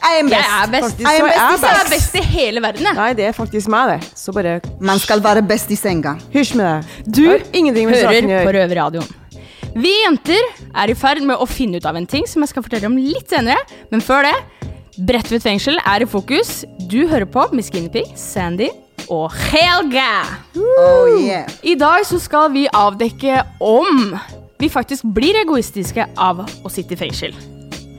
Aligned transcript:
Best. 0.00 0.10
I 0.10 0.20
am 0.20 0.28
Jeg 0.32 0.44
er 0.62 0.70
best. 0.72 0.98
Jeg 0.98 1.06
I 1.06 1.18
så 1.18 1.24
am 1.24 1.28
er 1.28 1.50
best. 1.52 1.62
Jeg 1.62 1.80
er 1.84 1.90
best. 1.90 2.14
i 2.14 2.22
hele 2.34 2.62
verden, 2.64 2.86
jeg. 2.88 2.96
Nei, 2.96 3.12
det 3.18 3.24
er 3.28 3.32
faktisk 3.36 3.68
meg, 3.72 3.94
det. 4.00 4.10
Så 4.16 4.32
bare 4.32 4.60
Man 4.80 4.98
skal 4.98 5.22
være 5.22 5.42
best 5.46 5.70
i 5.70 5.76
senga. 5.76 6.16
hysj 6.32 6.54
med 6.56 6.66
det. 6.66 7.14
Du 7.16 7.28
Har 7.28 7.40
ingenting 7.52 7.88
med 7.90 7.96
hører 7.96 8.14
saken 8.20 8.30
å 8.30 8.44
på. 8.46 8.54
Røverradioen. 8.58 9.16
Vi 9.76 9.92
jenter 10.02 10.40
er 10.74 10.90
i 10.90 10.94
ferd 10.98 11.22
med 11.22 11.36
å 11.38 11.46
finne 11.46 11.76
ut 11.78 11.86
av 11.86 11.94
en 11.96 12.06
ting 12.06 12.26
som 12.26 12.42
jeg 12.42 12.48
skal 12.50 12.62
fortelle 12.64 12.86
om 12.90 12.96
litt 12.96 13.28
senere. 13.30 13.58
Men 13.90 14.00
før 14.02 14.26
det, 14.26 14.34
Bredtvet 15.00 15.40
fengsel 15.42 15.78
er 15.86 16.02
i 16.02 16.06
fokus. 16.10 16.64
Du 16.90 17.06
hører 17.08 17.24
på 17.24 17.46
Miss 17.54 17.70
Guinevere, 17.70 18.10
Sandy 18.18 18.66
og 19.08 19.30
Helga. 19.32 20.24
Oh 20.58 21.06
yeah. 21.22 21.46
I 21.62 21.76
dag 21.78 22.04
så 22.04 22.18
skal 22.20 22.50
vi 22.52 22.66
avdekke 22.68 23.38
om 23.64 24.18
vi 24.60 24.68
faktisk 24.68 25.06
blir 25.14 25.38
egoistiske 25.40 26.04
av 26.18 26.42
å 26.44 26.68
sitte 26.72 26.92
i 26.92 27.00
fengsel. 27.00 27.32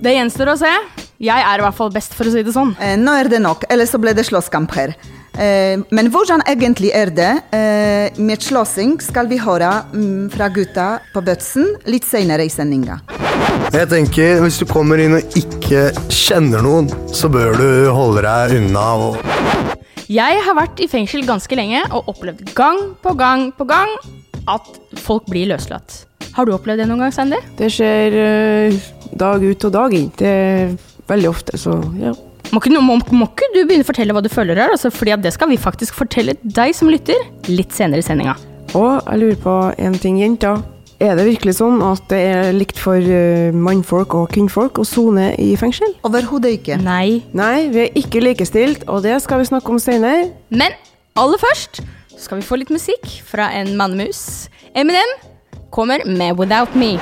Det 0.03 0.13
gjenstår 0.13 0.51
å 0.53 0.57
se. 0.59 0.73
Jeg 1.21 1.37
er 1.37 1.61
i 1.61 1.61
hvert 1.61 1.77
fall 1.77 1.91
best, 1.93 2.15
for 2.17 2.25
å 2.25 2.31
si 2.33 2.41
det 2.41 2.53
sånn. 2.55 2.71
Eh, 2.81 2.95
nå 2.97 3.13
er 3.13 3.27
det 3.29 3.43
nok, 3.43 3.67
ellers 3.69 3.91
så 3.93 3.99
ble 4.01 4.15
det 4.17 4.23
slåsskamp 4.25 4.71
her. 4.73 4.95
Eh, 5.37 5.77
men 5.93 6.09
hvordan 6.09 6.41
egentlig 6.49 6.89
er 6.97 7.11
det 7.13 7.29
eh, 7.53 8.17
med 8.17 8.41
slåssing, 8.41 8.95
skal 9.05 9.29
vi 9.29 9.37
høre 9.37 9.69
mm, 9.93 10.31
fra 10.33 10.49
gutta 10.49 10.87
på 11.13 11.21
Bøtsen 11.21 11.75
litt 11.85 12.09
senere 12.09 12.47
i 12.47 12.49
sendinga. 12.49 12.97
Jeg 13.71 13.87
tenker, 13.93 14.41
Hvis 14.41 14.57
du 14.57 14.65
kommer 14.65 14.97
inn 14.97 15.19
og 15.19 15.37
ikke 15.37 15.91
kjenner 16.09 16.65
noen, 16.65 16.89
så 17.13 17.29
bør 17.29 17.53
du 17.53 17.69
holde 17.93 18.25
deg 18.25 18.57
unna. 18.57 18.87
Og 19.05 20.09
Jeg 20.09 20.41
har 20.41 20.57
vært 20.57 20.81
i 20.81 20.89
fengsel 20.89 21.21
ganske 21.29 21.55
lenge 21.55 21.85
og 21.91 22.09
opplevd 22.15 22.49
gang 22.57 22.95
på 23.05 23.13
gang 23.13 23.51
på 23.53 23.69
gang 23.69 23.93
at 24.49 24.73
folk 24.97 25.29
blir 25.29 25.53
løslatt. 25.53 26.07
Har 26.33 26.49
du 26.49 26.55
opplevd 26.55 26.81
det 26.81 26.89
noen 26.89 27.05
gang, 27.05 27.13
Sandy? 27.13 27.37
Det 27.59 27.69
skjer 27.69 28.17
uh, 28.17 28.85
dag 29.21 29.43
ut 29.43 29.67
og 29.67 29.73
dag 29.75 29.93
inn. 29.93 30.09
Det 30.17 30.35
veldig 31.11 31.31
ofte, 31.31 31.59
så 31.59 31.77
ja. 31.99 32.15
Må 32.51 32.59
ikke, 32.59 32.73
må, 32.83 32.97
må 33.15 33.27
ikke 33.29 33.47
du 33.53 33.61
begynne 33.61 33.85
å 33.85 33.87
fortelle 33.87 34.15
hva 34.15 34.23
du 34.23 34.31
føler 34.31 34.59
her? 34.59 34.73
Altså, 34.73 34.89
fordi 34.91 35.13
at 35.15 35.23
det 35.23 35.31
skal 35.35 35.51
vi 35.51 35.59
faktisk 35.61 35.95
fortelle 35.95 36.35
deg 36.41 36.73
som 36.75 36.89
lytter 36.91 37.19
litt 37.47 37.71
senere 37.75 38.03
i 38.03 38.05
sendinga. 38.05 38.35
Og 38.75 39.03
jeg 39.05 39.21
lurer 39.21 39.39
på 39.43 39.55
en 39.79 39.95
ting, 39.99 40.19
jenter. 40.19 40.59
Er 41.01 41.15
det 41.17 41.25
virkelig 41.25 41.55
sånn 41.57 41.79
at 41.81 42.03
det 42.11 42.19
er 42.29 42.51
likt 42.53 42.77
for 42.77 42.99
eh, 43.01 43.55
mannfolk 43.55 44.13
og 44.19 44.27
kvinnfolk 44.35 44.77
å 44.83 44.85
sone 44.85 45.31
i 45.41 45.55
fengsel? 45.57 45.95
Overhodet 46.05 46.59
ikke. 46.59 46.77
Nei. 46.83 47.23
Nei, 47.37 47.69
vi 47.73 47.87
er 47.87 47.97
ikke 47.97 48.21
likestilt, 48.21 48.85
og 48.85 49.01
det 49.07 49.17
skal 49.23 49.41
vi 49.41 49.49
snakke 49.49 49.73
om 49.73 49.81
senere. 49.81 50.29
Men 50.53 50.77
aller 51.17 51.41
først 51.41 51.81
skal 52.21 52.41
vi 52.41 52.45
få 52.45 52.61
litt 52.61 52.73
musikk 52.73 53.09
fra 53.25 53.49
en 53.57 53.73
mannemus. 53.79 54.49
Eminem 54.77 55.17
kommer 55.73 56.05
med 56.05 56.37
'Without 56.37 56.77
Me'. 56.77 56.99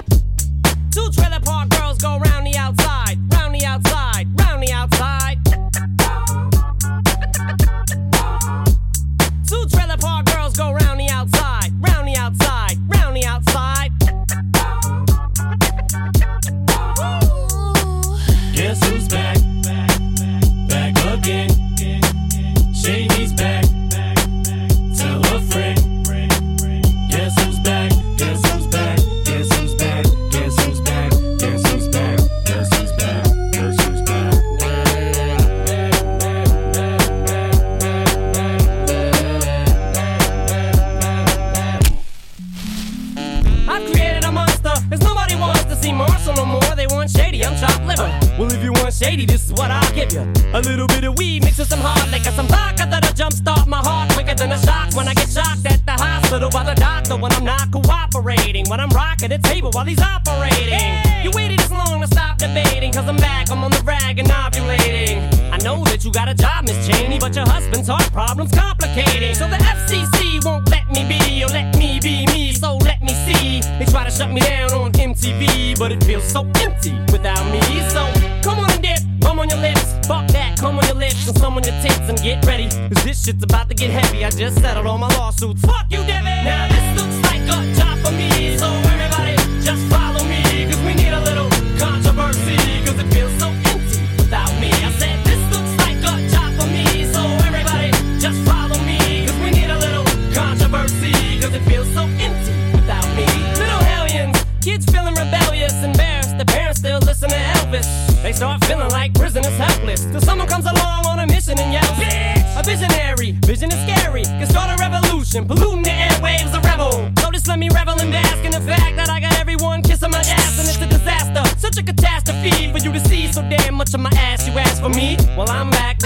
Revolution, 115.34 115.48
polluting 115.48 115.84
the 115.84 115.90
airwaves, 115.90 116.54
a 116.58 116.62
rebel. 116.62 117.12
Just 117.32 117.48
let 117.48 117.60
me 117.60 117.70
revel 117.70 118.00
and 118.00 118.12
bask 118.12 118.44
in 118.44 118.52
the 118.52 118.62
fact 118.62 118.98
that 118.98 119.10
I 119.10 119.20
got 119.20 119.34
everyone 119.40 119.82
kissing 119.82 120.12
my 120.12 120.20
ass 120.20 120.60
and 120.60 120.68
it's 120.68 120.82
a 120.82 120.88
disaster. 120.88 121.44
Such 121.58 121.78
a 121.78 121.84
catastrophe 121.84 122.72
for 122.72 122.80
you 122.80 122.92
to 122.92 123.00
see 123.08 123.32
so 123.32 123.42
damn 123.44 123.76
much 123.76 123.94
of 123.94 124.02
my 124.02 124.10
ass. 124.16 124.48
You 124.48 124.54
ask 124.60 124.82
for 124.82 124.90
me? 124.90 125.18
Well, 125.38 125.50
I'm 125.50 125.70
back. 125.70 126.00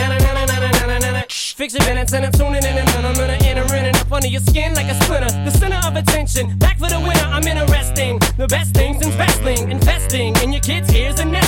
Fix 1.64 1.76
your 1.76 1.86
minutes 1.86 2.12
and 2.14 2.26
I'm 2.26 2.32
tuning 2.34 2.64
in 2.64 2.78
and 2.78 2.90
I'm 2.90 3.14
gonna 3.14 3.38
enter 3.46 3.64
in 3.76 3.86
and 3.86 3.96
up 3.96 4.12
under 4.12 4.28
your 4.28 4.42
skin 4.42 4.74
like 4.74 4.88
a 4.88 4.96
splinter. 5.04 5.30
The 5.46 5.52
center 5.52 5.80
of 5.88 5.96
attention, 5.96 6.58
back 6.58 6.78
for 6.78 6.90
the 6.90 7.00
winner. 7.00 7.28
I'm 7.32 7.48
interesting. 7.48 8.20
The 8.38 8.48
best 8.48 8.74
things 8.74 9.06
in 9.06 9.18
wrestling, 9.18 9.72
investing 9.72 10.36
in 10.44 10.52
your 10.52 10.62
kids' 10.62 10.94
ears 10.94 11.20
and 11.20 11.32
nesting. 11.32 11.43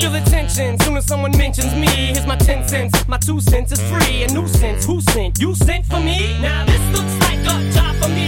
Feel 0.00 0.12
the 0.12 0.20
tension 0.20 0.78
soon 0.80 0.96
as 0.96 1.04
someone 1.04 1.36
mentions 1.36 1.74
me. 1.74 1.86
Here's 1.86 2.26
my 2.26 2.36
10 2.36 2.66
cents. 2.66 3.06
My 3.06 3.18
two 3.18 3.38
cents 3.38 3.70
is 3.70 3.80
free. 3.82 4.22
A 4.22 4.28
nuisance. 4.32 4.86
Who 4.86 4.98
sent? 5.02 5.38
You 5.38 5.54
sent 5.54 5.84
for 5.84 6.00
me? 6.00 6.40
Now 6.40 6.64
this 6.64 6.80
looks 6.98 7.20
like 7.28 7.40
a 7.40 7.70
job 7.70 7.94
for 7.96 8.08
me. 8.08 8.19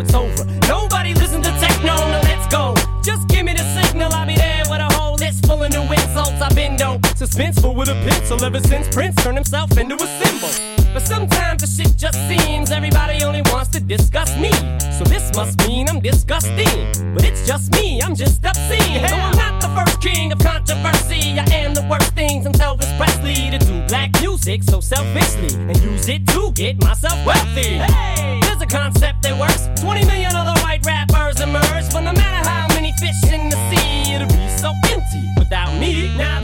It's 0.00 0.14
over. 0.14 0.44
Nobody 0.68 1.14
listen 1.14 1.42
to 1.42 1.50
techno, 1.60 1.94
now 1.94 2.20
let's 2.22 2.46
go. 2.52 2.74
Just 3.02 3.28
give 3.28 3.44
me 3.44 3.52
the 3.52 3.64
signal, 3.74 4.12
I'll 4.12 4.26
be 4.26 4.36
there 4.36 4.62
with 4.68 4.80
a 4.80 4.92
whole 4.94 5.14
list 5.16 5.46
full 5.46 5.62
of 5.62 5.70
new 5.72 5.82
insults. 5.82 6.40
I've 6.40 6.54
been 6.54 6.76
though 6.76 6.98
suspenseful 7.14 7.74
with 7.74 7.88
a 7.88 7.94
pencil 8.08 8.42
ever 8.44 8.60
since 8.60 8.88
Prince 8.88 9.16
turned 9.22 9.36
himself 9.36 9.76
into 9.78 9.94
a 9.94 10.06
symbol. 10.22 10.83
But 10.94 11.02
sometimes 11.02 11.60
the 11.60 11.66
shit 11.66 11.96
just 11.96 12.16
seems 12.28 12.70
everybody 12.70 13.24
only 13.24 13.42
wants 13.50 13.68
to 13.70 13.80
discuss 13.80 14.38
me. 14.38 14.52
So 14.96 15.02
this 15.02 15.34
must 15.34 15.58
mean 15.66 15.88
I'm 15.88 15.98
disgusting. 15.98 16.70
But 17.12 17.24
it's 17.24 17.44
just 17.44 17.72
me, 17.72 18.00
I'm 18.00 18.14
just 18.14 18.44
obscene. 18.44 19.02
No, 19.02 19.16
I'm 19.16 19.36
not 19.36 19.60
the 19.60 19.68
first 19.74 20.00
king 20.00 20.30
of 20.30 20.38
controversy. 20.38 21.36
I 21.36 21.46
am 21.50 21.74
the 21.74 21.82
worst 21.90 22.14
thing 22.14 22.44
since 22.44 22.58
Elvis 22.58 22.96
Presley 22.96 23.50
to 23.50 23.58
do 23.58 23.84
black 23.88 24.10
music 24.20 24.62
so 24.62 24.78
selfishly 24.78 25.58
and 25.68 25.76
use 25.82 26.08
it 26.08 26.28
to 26.28 26.52
get 26.54 26.80
myself 26.80 27.18
wealthy. 27.26 27.74
Hey, 27.82 28.38
there's 28.42 28.62
a 28.62 28.66
concept 28.66 29.22
that 29.24 29.36
works. 29.36 29.68
20 29.82 30.06
million 30.06 30.32
other 30.36 30.54
white 30.62 30.86
rappers 30.86 31.40
emerge, 31.40 31.90
but 31.92 32.02
no 32.02 32.12
matter 32.12 32.48
how 32.48 32.68
many 32.68 32.92
fish 33.02 33.32
in 33.32 33.48
the 33.48 33.58
sea, 33.66 34.14
it'll 34.14 34.28
be 34.28 34.48
so 34.48 34.70
empty 34.92 35.26
without 35.36 35.76
me. 35.80 36.16
Now 36.16 36.43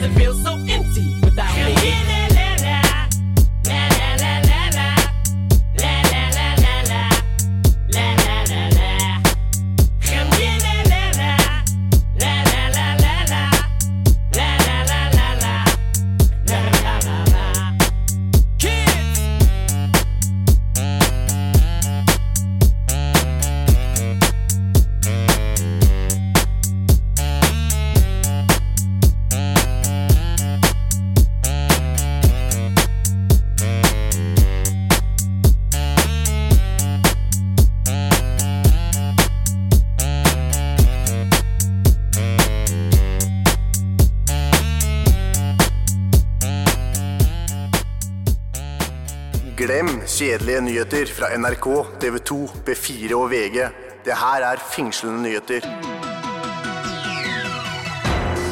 does 0.00 0.10
it 0.10 0.18
feel 0.18 0.32
so 0.32 0.49
kjedelige 50.20 50.60
nyheter 50.60 51.10
fra 51.16 51.30
NRK, 51.38 51.66
TV 52.00 52.18
2, 52.28 52.38
B4 52.66 53.16
og 53.16 53.30
VG. 53.30 53.62
Det 54.04 54.16
her 54.20 54.44
er 54.44 54.60
fengslende 54.60 55.22
nyheter. 55.24 55.64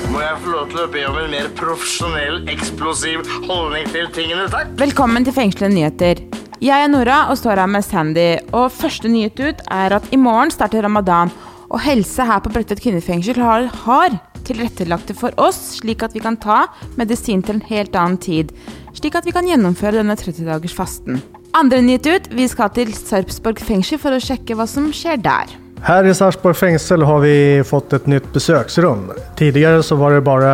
Må 0.08 0.22
jeg 0.22 0.38
få 0.40 0.54
lov 0.54 0.70
til 0.72 0.80
å 0.80 0.86
be 0.94 1.02
om 1.10 1.18
en 1.20 1.28
mer 1.34 1.50
profesjonell, 1.58 2.40
eksplosiv 2.48 3.20
holdning 3.50 3.84
til 3.92 4.08
tingene, 4.16 4.48
takk? 4.48 4.72
Velkommen 4.80 5.28
til 5.28 5.36
Fengslende 5.36 5.76
nyheter. 5.76 6.24
Jeg 6.64 6.86
er 6.86 6.88
Nora 6.88 7.20
og 7.28 7.36
står 7.38 7.60
her 7.60 7.68
med 7.70 7.84
Sandy. 7.84 8.28
Og 8.56 8.72
første 8.72 9.12
nyhet 9.12 9.36
ut 9.36 9.60
er 9.68 9.98
at 10.00 10.08
i 10.08 10.18
morgen 10.18 10.54
starter 10.54 10.88
ramadan. 10.88 11.34
Og 11.68 11.84
helse 11.84 12.24
her 12.24 12.40
på 12.40 12.54
Bredtvet 12.54 12.80
kvinnefengsel 12.80 13.36
har, 13.44 13.68
har 13.84 14.16
tilrettelagt 14.48 15.12
det 15.12 15.20
for 15.20 15.36
oss, 15.36 15.60
slik 15.82 16.00
at 16.06 16.16
vi 16.16 16.24
kan 16.24 16.40
ta 16.40 16.64
medisin 16.96 17.44
til 17.44 17.58
en 17.58 17.66
helt 17.68 17.92
annen 17.92 18.16
tid. 18.16 18.56
Slik 18.96 19.20
at 19.20 19.28
vi 19.28 19.36
kan 19.36 19.46
gjennomføre 19.46 20.00
denne 20.00 20.16
30-dagers 20.16 20.72
fasten. 20.72 21.20
Andre 21.56 21.80
nyhet 21.80 22.06
ut, 22.06 22.28
vi 22.36 22.44
skal 22.48 22.68
til 22.76 22.90
Sarpsborg 22.92 23.60
fengsel 23.64 24.00
for 24.00 24.12
å 24.12 24.20
sjekke 24.20 24.56
hva 24.58 24.66
som 24.68 24.90
skjer 24.92 25.20
der. 25.24 25.54
Her 25.86 26.04
i 26.04 26.12
Sarpsborg 26.16 26.58
fengsel 26.58 27.04
har 27.06 27.22
vi 27.22 27.62
fått 27.66 27.94
et 27.96 28.08
nytt 28.10 28.26
besøksrom. 28.34 29.08
Tidligere 29.38 29.82
så 29.86 29.96
var 29.96 30.16
det 30.16 30.26
bare 30.26 30.52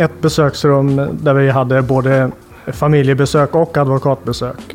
ett 0.00 0.16
besøksrom 0.24 0.96
der 1.22 1.38
vi 1.38 1.46
hadde 1.54 1.82
både 1.86 2.20
familiebesøk 2.74 3.54
og 3.58 3.78
advokatbesøk. 3.82 4.74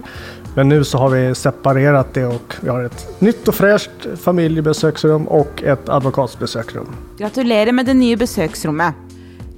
Men 0.56 0.72
nå 0.72 0.80
så 0.88 1.02
har 1.02 1.12
vi 1.12 1.24
separert 1.36 2.14
det 2.16 2.24
og 2.30 2.58
vi 2.62 2.72
har 2.72 2.88
et 2.88 3.24
nytt 3.26 3.50
og 3.52 3.58
fresht 3.58 4.06
familiebesøksrom 4.24 5.28
og 5.28 5.64
et 5.68 5.90
advokatsbesöksrum. 5.92 6.94
Gratulerer 7.20 7.76
med 7.76 7.90
det 7.92 7.98
nye 8.00 8.16
besøksrommet. 8.20 8.96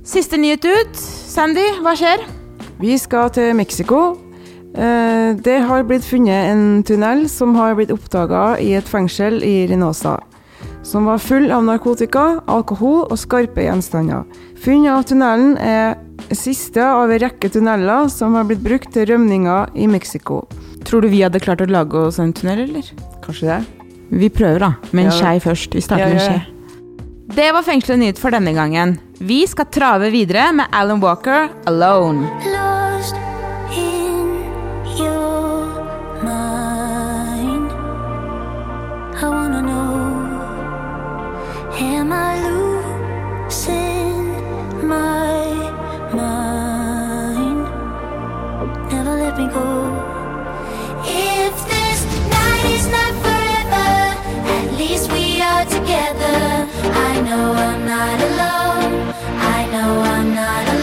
Siste 0.08 0.40
nyhet 0.42 0.66
ut, 0.66 0.98
Sandy, 0.98 1.68
hva 1.84 1.94
skjer? 2.00 2.24
Vi 2.82 2.98
skal 2.98 3.30
til 3.36 3.54
Mexico. 3.60 4.16
Eh, 4.78 5.34
Det 5.42 5.60
har 5.68 5.84
blitt 5.84 6.06
funnet 6.06 6.52
en 6.52 6.84
tunnel 6.84 7.28
som 7.30 7.56
har 7.56 7.76
blitt 7.76 7.92
oppdaga 7.92 8.60
i 8.62 8.74
et 8.78 8.86
fengsel 8.88 9.42
i 9.44 9.68
Rinosa. 9.68 10.20
Som 10.84 11.06
var 11.06 11.18
full 11.20 11.52
av 11.52 11.64
narkotika, 11.66 12.42
alkohol 12.48 13.08
og 13.12 13.18
skarpe 13.20 13.64
gjenstander. 13.66 14.24
Funnet 14.64 14.92
av 14.94 15.04
tunnelen 15.10 15.58
er 15.60 15.98
siste 16.32 16.80
av 16.84 17.12
en 17.12 17.20
rekke 17.20 17.50
tunneler 17.52 18.08
som 18.10 18.36
har 18.38 18.46
blitt 18.48 18.64
brukt 18.64 18.94
til 18.94 19.06
rømninger 19.10 19.74
i 19.76 19.88
Mexico. 19.88 20.46
Tror 20.86 21.02
du 21.02 21.10
vi 21.10 21.24
hadde 21.26 21.42
klart 21.44 21.60
å 21.62 21.68
lage 21.70 21.96
oss 22.08 22.20
en 22.20 22.32
tunnel, 22.34 22.64
eller? 22.70 22.84
Kanskje 23.26 23.50
det? 23.50 23.66
Vi 24.12 24.30
prøver, 24.30 24.60
da. 24.60 24.74
Med 24.94 25.06
en 25.08 25.12
Ja. 25.12 25.18
skje 25.18 25.42
først. 25.42 25.74
Vi 25.74 25.82
starter 25.82 26.08
Ja, 26.08 26.14
med 26.14 26.22
ja, 26.22 26.32
ja. 26.32 26.40
skje. 26.40 27.36
Det 27.36 27.52
var 27.52 27.64
Fengselet 27.64 28.00
Nytt 28.00 28.18
for 28.20 28.32
denne 28.32 28.54
gangen. 28.56 29.00
Vi 29.20 29.46
skal 29.48 29.66
trave 29.66 30.10
videre 30.12 30.54
med 30.54 30.68
Alan 30.72 31.02
Walker, 31.02 31.50
'Alone'. 31.66 32.77
Together. 55.88 56.68
I 56.84 57.22
know 57.22 57.54
I'm 57.54 57.86
not 57.86 58.20
alone. 58.30 59.14
I 59.56 59.66
know 59.72 60.02
I'm 60.02 60.36
not 60.36 60.68
alone. 60.68 60.77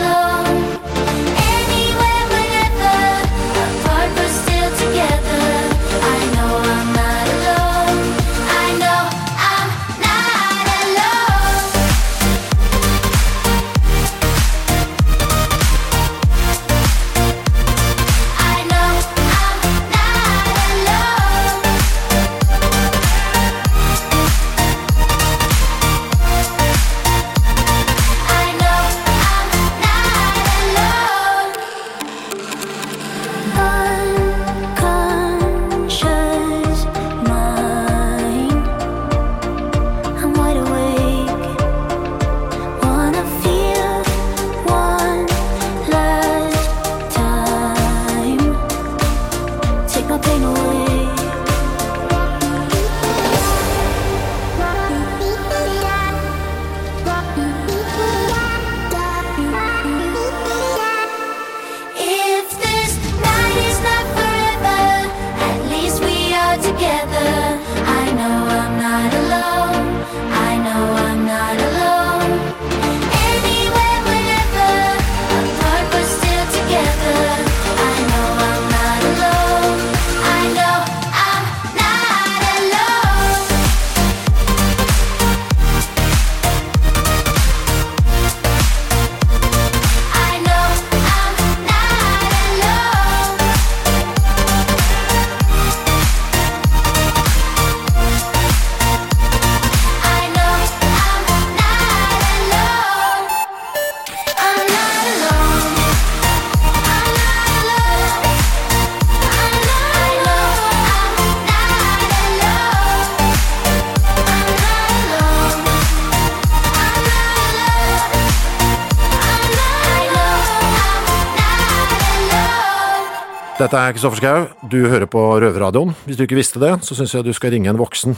Dette 123.65 123.81
er 123.81 123.95
Kristoffer 123.97 124.21
Schau. 124.21 124.43
Du 124.69 124.83
hører 124.93 125.07
på 125.09 125.21
Røverradioen. 125.41 125.95
Hvis 126.05 126.19
du 126.19 126.27
ikke 126.27 126.37
visste 126.37 126.61
det, 126.61 126.75
så 126.85 126.93
syns 126.99 127.15
jeg 127.15 127.25
du 127.25 127.31
skal 127.33 127.55
ringe 127.55 127.71
en 127.73 127.79
voksen 127.81 128.13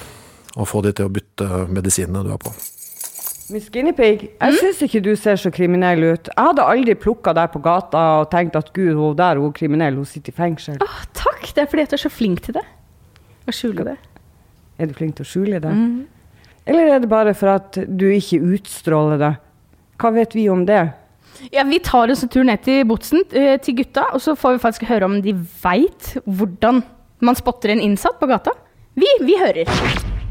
og 0.56 0.66
få 0.66 0.80
de 0.82 0.90
til 0.96 1.06
å 1.06 1.12
bytte 1.12 1.46
medisinene 1.70 2.24
du 2.26 2.32
har 2.32 2.40
på. 2.42 2.50
Miss 3.54 3.68
Guinea 3.70 3.94
Pig, 3.94 4.24
jeg 4.32 4.56
syns 4.58 4.80
ikke 4.82 5.04
du 5.04 5.12
ser 5.14 5.38
så 5.38 5.52
kriminell 5.54 6.02
ut. 6.02 6.32
Jeg 6.32 6.48
hadde 6.48 6.66
aldri 6.66 6.96
plukka 6.98 7.30
deg 7.38 7.52
på 7.52 7.62
gata 7.62 8.02
og 8.24 8.26
tenkt 8.32 8.58
at 8.58 8.72
gud, 8.74 8.96
hun 8.98 9.14
der 9.20 9.38
hun 9.38 9.52
er 9.52 9.54
kriminell, 9.60 10.00
hun 10.00 10.08
sitter 10.10 10.34
i 10.34 10.38
fengsel. 10.40 10.82
Åh, 10.82 10.98
takk, 11.14 11.46
det 11.54 11.62
er 11.62 11.70
fordi 11.70 11.86
at 11.86 11.94
du 11.94 11.98
er 12.00 12.04
så 12.08 12.10
flink 12.16 12.42
til 12.48 12.58
det. 12.58 12.66
Å 13.46 13.54
skjule 13.54 13.86
det. 13.86 13.96
Er 14.82 14.90
du 14.90 14.98
flink 14.98 15.14
til 15.20 15.28
å 15.28 15.30
skjule 15.30 15.62
det? 15.62 15.76
Eller 16.66 16.96
er 16.96 17.06
det 17.06 17.12
bare 17.12 17.38
for 17.38 17.54
at 17.54 17.78
du 17.86 18.08
ikke 18.10 18.42
utstråler 18.42 19.22
det? 19.22 19.34
Hva 20.02 20.10
vet 20.18 20.34
vi 20.34 20.50
om 20.50 20.66
det? 20.66 20.88
Ja, 21.52 21.64
Vi 21.68 21.78
tar 21.84 22.10
oss 22.12 22.22
en 22.24 22.28
tur 22.32 22.44
ned 22.46 22.62
til 22.64 22.84
Botsen, 22.88 23.22
eh, 23.32 23.56
til 23.62 23.76
gutta, 23.80 24.06
og 24.14 24.20
så 24.22 24.34
får 24.38 24.56
vi 24.56 24.62
faktisk 24.62 24.86
høre 24.88 25.04
om 25.08 25.18
de 25.22 25.32
veit 25.62 26.14
hvordan 26.26 26.82
man 27.24 27.34
spotter 27.38 27.72
en 27.72 27.80
innsatt 27.80 28.18
på 28.20 28.28
gata. 28.30 28.52
Vi, 28.96 29.06
vi 29.24 29.36
hører. 29.40 29.68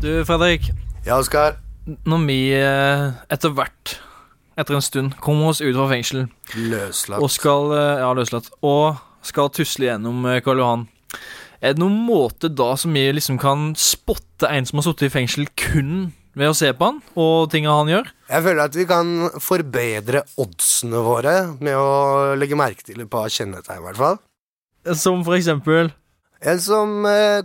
Du, 0.02 0.10
Fredrik. 0.26 0.70
Ja, 1.06 1.18
Oskar. 1.22 1.58
Når 2.06 2.26
vi 2.26 2.40
eh, 2.58 3.12
etter 3.30 3.54
hvert, 3.54 3.98
etter 4.58 4.76
en 4.78 4.82
stund, 4.86 5.16
kommer 5.22 5.52
oss 5.52 5.62
ut 5.62 5.76
fra 5.76 5.88
fengsel 5.92 6.26
Løslatt. 6.56 7.22
og 7.22 7.30
skal 7.34 7.72
eh, 7.76 8.00
Ja, 8.02 8.12
løslatt. 8.18 8.50
Og 8.66 8.96
skal 9.26 9.50
tusle 9.54 9.90
gjennom 9.92 10.26
Karl 10.46 10.62
Johan. 10.62 10.88
Er 11.62 11.74
det 11.74 11.82
noen 11.82 11.96
måte 12.06 12.50
da 12.54 12.76
som 12.78 12.94
vi 12.94 13.08
liksom 13.16 13.40
kan 13.42 13.72
spotte 13.80 14.50
en 14.50 14.66
som 14.70 14.78
har 14.82 14.86
sittet 14.90 15.08
i 15.10 15.14
fengsel, 15.16 15.48
kun 15.58 16.12
ved 16.36 16.52
å 16.52 16.56
se 16.58 16.70
på 16.76 16.90
han 16.90 17.02
og 17.16 17.50
tinga 17.54 17.74
han 17.80 17.92
gjør? 17.92 18.12
Jeg 18.30 18.46
føler 18.48 18.64
at 18.68 18.78
vi 18.78 18.86
kan 18.90 19.12
forbedre 19.44 20.24
oddsene 20.42 21.02
våre 21.06 21.36
med 21.64 21.76
å 21.80 22.36
legge 22.40 22.60
merke 22.60 22.86
til 22.86 23.04
et 23.04 23.12
par 23.12 23.32
kjennetegn, 23.32 23.82
i 23.82 23.86
hvert 23.88 24.02
fall. 24.02 24.20
Som 24.94 25.24
for 25.26 25.34
eksempel 25.34 25.88
En 26.46 26.60
som 26.62 27.08
eh, 27.10 27.42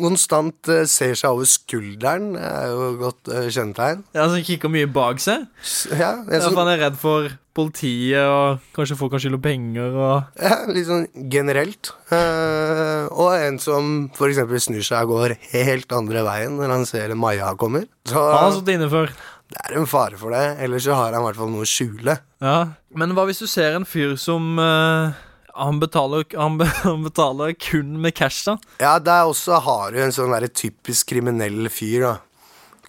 konstant 0.00 0.72
eh, 0.72 0.84
ser 0.90 1.14
seg 1.18 1.34
over 1.34 1.48
skulderen, 1.48 2.32
er 2.38 2.72
jo 2.72 2.90
godt 3.00 3.30
eh, 3.32 3.48
kjennetegn. 3.52 4.02
Ja, 4.16 4.26
som 4.30 4.42
kikker 4.46 4.72
mye 4.72 4.88
bak 4.90 5.22
seg? 5.22 5.46
Ja, 5.92 6.16
jeg, 6.26 6.42
så... 6.42 6.52
han 6.56 6.70
er 6.72 6.84
redd 6.86 6.98
for 7.00 7.30
politiet 7.52 8.24
og 8.24 8.62
kanskje 8.76 8.96
folk 8.96 9.12
kan 9.12 9.20
skylde 9.20 9.40
penger 9.44 9.92
og 9.92 10.40
ja, 10.40 10.62
litt 10.72 10.88
sånn 10.88 11.04
generelt. 11.32 11.92
Eh, 12.12 13.10
og 13.12 13.34
en 13.36 13.60
som 13.62 13.92
eksempel 14.12 14.62
snur 14.62 14.86
seg 14.86 15.10
og 15.10 15.18
går 15.18 15.36
helt 15.52 15.92
andre 15.96 16.24
veien 16.26 16.56
når 16.58 16.76
han 16.76 16.88
ser 16.88 17.12
Maja 17.18 17.52
kommer. 17.60 17.86
Så 18.08 18.16
Han 18.16 18.46
har 18.46 18.54
sittet 18.56 18.78
inne 18.78 18.88
før. 18.92 19.12
det 19.52 19.60
er 19.66 19.76
en 19.80 19.90
fare 19.90 20.20
for 20.20 20.32
det. 20.32 20.46
Ellers 20.64 20.86
så 20.86 20.96
har 20.96 21.12
han 21.12 21.20
i 21.20 21.26
hvert 21.26 21.42
fall 21.42 21.52
noe 21.52 21.66
å 21.66 21.68
skjule. 21.68 22.16
Ja. 22.42 22.56
Men 22.96 23.12
hva 23.16 23.26
hvis 23.28 23.42
du 23.44 23.48
ser 23.50 23.76
en 23.76 23.88
fyr 23.88 24.16
som 24.20 24.56
eh, 24.60 25.20
han, 25.54 25.80
betaler, 25.80 26.24
han, 26.36 26.60
han 26.84 27.04
betaler 27.06 27.52
kun 27.52 28.00
med 28.02 28.14
cash, 28.14 28.44
da? 28.48 28.56
Ja, 28.82 28.98
der 28.98 29.28
også 29.30 29.60
har 29.64 29.92
du 29.92 30.00
en 30.02 30.14
sånn 30.14 30.34
der 30.34 30.48
typisk 30.48 31.12
kriminell 31.12 31.68
fyr, 31.72 32.08
da. 32.08 32.14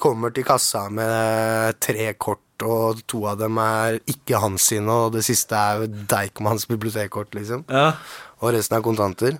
Kommer 0.03 0.33
til 0.35 0.43
kassa 0.47 0.87
med 0.91 1.77
tre 1.83 2.09
kort, 2.19 2.41
og 2.63 2.99
to 3.07 3.23
av 3.29 3.39
dem 3.39 3.59
er 3.61 4.01
ikke 4.09 4.41
hans 4.43 4.65
sine, 4.71 4.91
og 4.91 5.15
det 5.15 5.23
siste 5.27 5.55
er 5.55 5.87
Deichmans 5.87 6.67
bibliotekkort, 6.67 7.31
liksom. 7.37 7.63
Ja. 7.71 7.93
Og 8.41 8.55
resten 8.55 8.79
er 8.79 8.85
kontanter. 8.85 9.39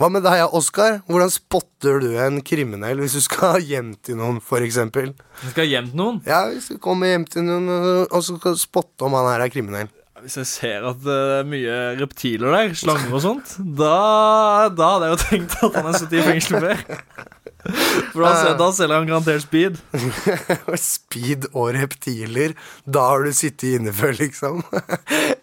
Hva 0.00 0.08
med 0.10 0.24
deg, 0.24 0.40
Oskar? 0.56 0.96
Hvordan 1.06 1.30
spotter 1.30 2.00
du 2.02 2.08
en 2.18 2.40
kriminell 2.42 2.98
hvis 3.04 3.14
du 3.14 3.22
skal 3.22 3.62
hjem 3.62 3.92
til 4.02 4.16
noen, 4.18 4.40
eksempel? 4.64 5.12
Skal 5.52 5.68
hjem 5.70 5.92
til 5.92 6.00
noen? 6.00 6.22
Ja, 6.26 6.46
hvis 6.50 6.72
du 6.72 6.80
kommer 6.82 7.12
hjem 7.12 7.26
til 7.30 7.44
noen, 7.46 7.68
og 8.08 8.24
så 8.24 8.34
skal 8.40 8.56
spotte 8.58 9.06
om 9.06 9.14
han 9.14 9.28
her 9.30 9.44
er 9.44 9.52
kriminell. 9.52 9.92
Hvis 10.22 10.38
jeg 10.38 10.48
ser 10.48 10.86
at 10.86 11.02
det 11.02 11.18
er 11.38 11.46
mye 11.48 11.76
reptiler 11.98 12.54
der, 12.54 12.74
slanger 12.78 13.14
og 13.16 13.22
sånt, 13.24 13.56
da, 13.82 14.70
da 14.70 14.94
hadde 14.94 15.08
jeg 15.08 15.14
jo 15.14 15.22
tenkt 15.26 15.56
at 15.58 15.78
han 15.78 15.90
er 15.90 15.98
sittet 15.98 16.20
i 16.20 16.26
fengsel 16.26 16.62
før. 16.62 16.82
For 18.12 18.24
da, 18.24 18.54
da 18.58 18.68
selger 18.74 18.98
han 18.98 19.06
garantert 19.06 19.44
speed. 19.44 19.78
Speed 20.82 21.46
og 21.52 21.76
reptiler. 21.76 22.56
Da 22.82 23.04
har 23.12 23.22
du 23.26 23.30
sittet 23.36 23.76
inne 23.78 23.94
før, 23.94 24.16
liksom. 24.18 24.64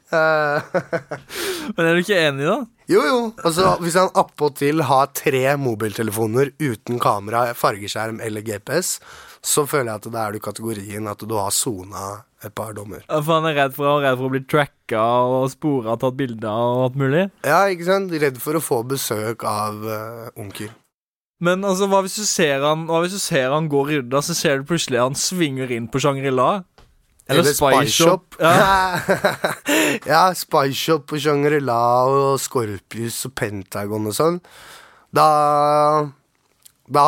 Eh, 0.09 0.75
Men 1.77 1.85
er 1.85 1.95
du 1.95 2.01
ikke 2.03 2.19
enig, 2.19 2.47
da? 2.49 2.59
jo, 2.89 3.01
jo. 3.05 3.17
Altså, 3.45 3.75
hvis 3.83 3.95
han 3.99 4.11
appåtil 4.17 4.83
har 4.89 5.11
tre 5.15 5.43
mobiltelefoner 5.61 6.51
uten 6.59 6.99
kamera, 7.01 7.51
fargeskjerm 7.55 8.19
eller 8.25 8.43
GPS, 8.45 8.97
så 9.45 9.63
føler 9.69 9.93
jeg 9.93 10.01
at 10.01 10.09
da 10.13 10.25
er 10.25 10.33
du 10.35 10.39
i 10.39 10.43
kategorien 10.43 11.07
at 11.07 11.23
du 11.23 11.35
har 11.39 11.53
sona 11.55 12.09
et 12.43 12.53
par 12.55 12.73
dommer. 12.75 13.03
For 13.07 13.31
han 13.37 13.47
er 13.49 13.57
redd 13.57 13.75
for, 13.75 13.87
er 13.91 14.09
redd 14.09 14.19
for 14.19 14.29
å 14.29 14.33
bli 14.33 14.43
tracka 14.47 15.05
og 15.27 15.47
spora, 15.53 15.95
tatt 15.99 16.17
bilder 16.19 16.49
og 16.49 16.83
alt 16.87 16.99
mulig. 16.99 17.25
Ja, 17.47 17.63
ikke 17.71 17.87
sant? 17.87 18.13
Redd 18.23 18.39
for 18.43 18.59
å 18.59 18.63
få 18.63 18.81
besøk 18.87 19.43
av 19.47 19.83
uh, 19.83 20.29
onkel. 20.39 20.71
Men 21.43 21.63
altså, 21.63 21.87
hva 21.87 22.01
hvis 22.03 22.17
du 22.19 22.25
ser 22.27 22.65
han 22.67 22.81
Hva 22.89 22.97
hvis 23.05 23.13
du 23.15 23.21
ser 23.23 23.53
han 23.53 23.69
går 23.71 23.85
rydda, 23.93 24.19
så 24.27 24.35
ser 24.35 24.59
du 24.59 24.67
plutselig 24.67 24.99
han 24.99 25.15
svinger 25.15 25.71
inn 25.71 25.87
på 25.91 26.01
Shangri-La? 26.03 26.49
Eller 27.29 27.45
Spice 27.53 27.93
Shop. 27.93 28.35
Ja. 28.41 28.99
ja, 30.11 30.23
Spice 30.35 30.75
Shop 30.75 31.13
og 31.13 31.21
Shangri-La 31.21 31.81
og 32.09 32.39
Scorpius 32.41 33.21
og 33.29 33.35
Pentagon 33.37 34.09
og 34.09 34.15
sånn. 34.17 34.39
Da 35.15 35.27
da, 36.89 37.05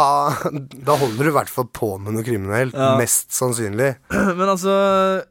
da 0.86 0.96
holder 1.00 1.26
du 1.26 1.32
i 1.32 1.36
hvert 1.36 1.52
fall 1.52 1.68
på 1.74 1.96
med 2.02 2.14
noe 2.16 2.26
kriminelt. 2.26 2.76
Ja. 2.78 2.94
Mest 3.02 3.34
sannsynlig. 3.34 3.96
Men 4.38 4.48
altså, 4.48 4.74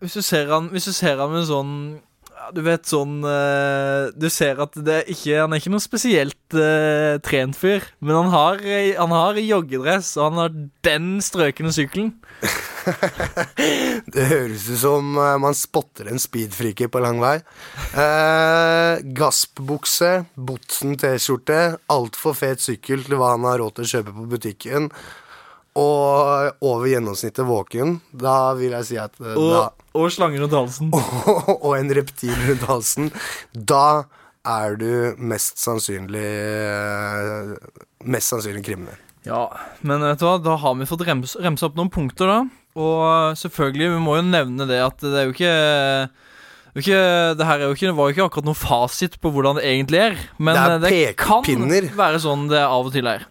hvis 0.03 0.19
du 0.19 0.23
ser 0.27 0.51
han 0.51 0.71
Hvis 0.75 0.91
du 0.91 0.95
ser 0.97 1.21
han 1.23 1.31
med 1.35 1.47
sånn 1.49 1.75
ja, 1.95 2.10
Du 2.55 2.61
vet 2.67 2.89
sånn 2.89 3.21
eh, 3.27 4.11
Du 4.17 4.29
ser 4.33 4.61
at 4.63 4.77
det 4.87 5.03
ikke 5.13 5.43
Han 5.45 5.55
er 5.55 5.63
ikke 5.63 5.73
noen 5.73 5.83
spesielt 5.83 6.57
uh, 6.57 7.21
trent 7.23 7.55
fyr, 7.55 7.85
men 8.03 8.17
han 8.17 8.31
har, 8.33 8.63
eh, 8.67 8.97
han 8.99 9.13
har 9.15 9.39
joggedress, 9.39 10.17
og 10.19 10.31
han 10.31 10.41
har 10.41 10.55
den 10.87 11.07
strøkne 11.23 11.71
sykkelen. 11.75 12.11
Det 14.15 14.27
høres 14.33 14.67
ut 14.73 14.81
som 14.83 15.13
man 15.15 15.55
spotter 15.55 16.11
en 16.11 16.19
speedfreaker 16.23 16.91
på 16.91 17.03
lang 17.05 17.21
vei. 17.23 17.37
Uh, 17.95 18.99
Gaspbukse, 19.15 20.13
Botsen 20.35 20.99
T-skjorte, 20.99 21.61
altfor 21.93 22.35
fet 22.39 22.65
sykkel 22.65 23.07
til 23.07 23.21
hva 23.21 23.37
han 23.37 23.47
har 23.47 23.61
råd 23.63 23.79
til 23.79 23.87
å 23.87 23.93
kjøpe 23.95 24.17
på 24.17 24.31
butikken. 24.35 24.91
Og 25.79 26.57
over 26.67 26.87
gjennomsnittet 26.91 27.47
våken. 27.47 28.01
Da 28.13 28.55
vil 28.59 28.73
jeg 28.75 28.89
si 28.89 28.97
at 28.99 29.15
eh, 29.23 29.35
da, 29.37 29.69
Og, 29.71 29.85
og 30.01 30.09
slanger 30.15 30.43
rundt 30.43 30.57
halsen. 30.59 30.91
og 31.67 31.71
en 31.79 31.93
reptil 31.95 32.35
rundt 32.49 32.67
halsen. 32.71 33.13
Da 33.55 34.07
er 34.49 34.75
du 34.81 34.91
mest 35.21 35.61
sannsynlig 35.61 36.25
eh, 36.25 37.55
Mest 38.09 38.33
sannsynlig 38.33 38.65
kriminell. 38.67 38.99
Ja, 39.29 39.45
men 39.85 40.01
vet 40.01 40.23
du 40.23 40.25
hva, 40.25 40.39
da 40.41 40.55
har 40.57 40.75
vi 40.79 40.87
fått 40.89 41.05
rems, 41.05 41.35
remsa 41.45 41.69
opp 41.69 41.77
noen 41.77 41.91
punkter, 41.93 42.31
da. 42.31 42.39
Og 42.81 43.37
selvfølgelig, 43.37 43.91
vi 43.93 44.01
må 44.01 44.15
jo 44.17 44.25
nevne 44.25 44.65
det 44.71 44.79
at 44.81 45.03
det 45.05 45.13
er 45.21 45.27
jo 45.29 45.35
ikke 45.35 45.51
det, 45.51 46.71
er 46.71 46.79
jo 46.79 46.85
ikke, 46.85 47.01
det 47.37 47.47
her 47.51 47.59
er 47.59 47.67
jo 47.67 47.75
ikke, 47.77 47.93
var 47.99 48.09
jo 48.09 48.15
ikke 48.15 48.27
akkurat 48.31 48.47
noen 48.49 48.59
fasit 48.59 49.19
på 49.21 49.33
hvordan 49.35 49.59
det 49.59 49.67
egentlig 49.69 50.01
er. 50.07 50.17
Men 50.39 50.57
Det 50.57 50.63
er 50.63 50.73
eh, 50.73 50.81
det 50.87 51.17
kan 51.21 51.45
pekepinner. 51.45 51.91
være 51.99 52.23
sånn 52.25 52.47
det 52.49 52.63
av 52.65 52.89
og 52.89 52.95
til 52.95 53.11
er. 53.11 53.27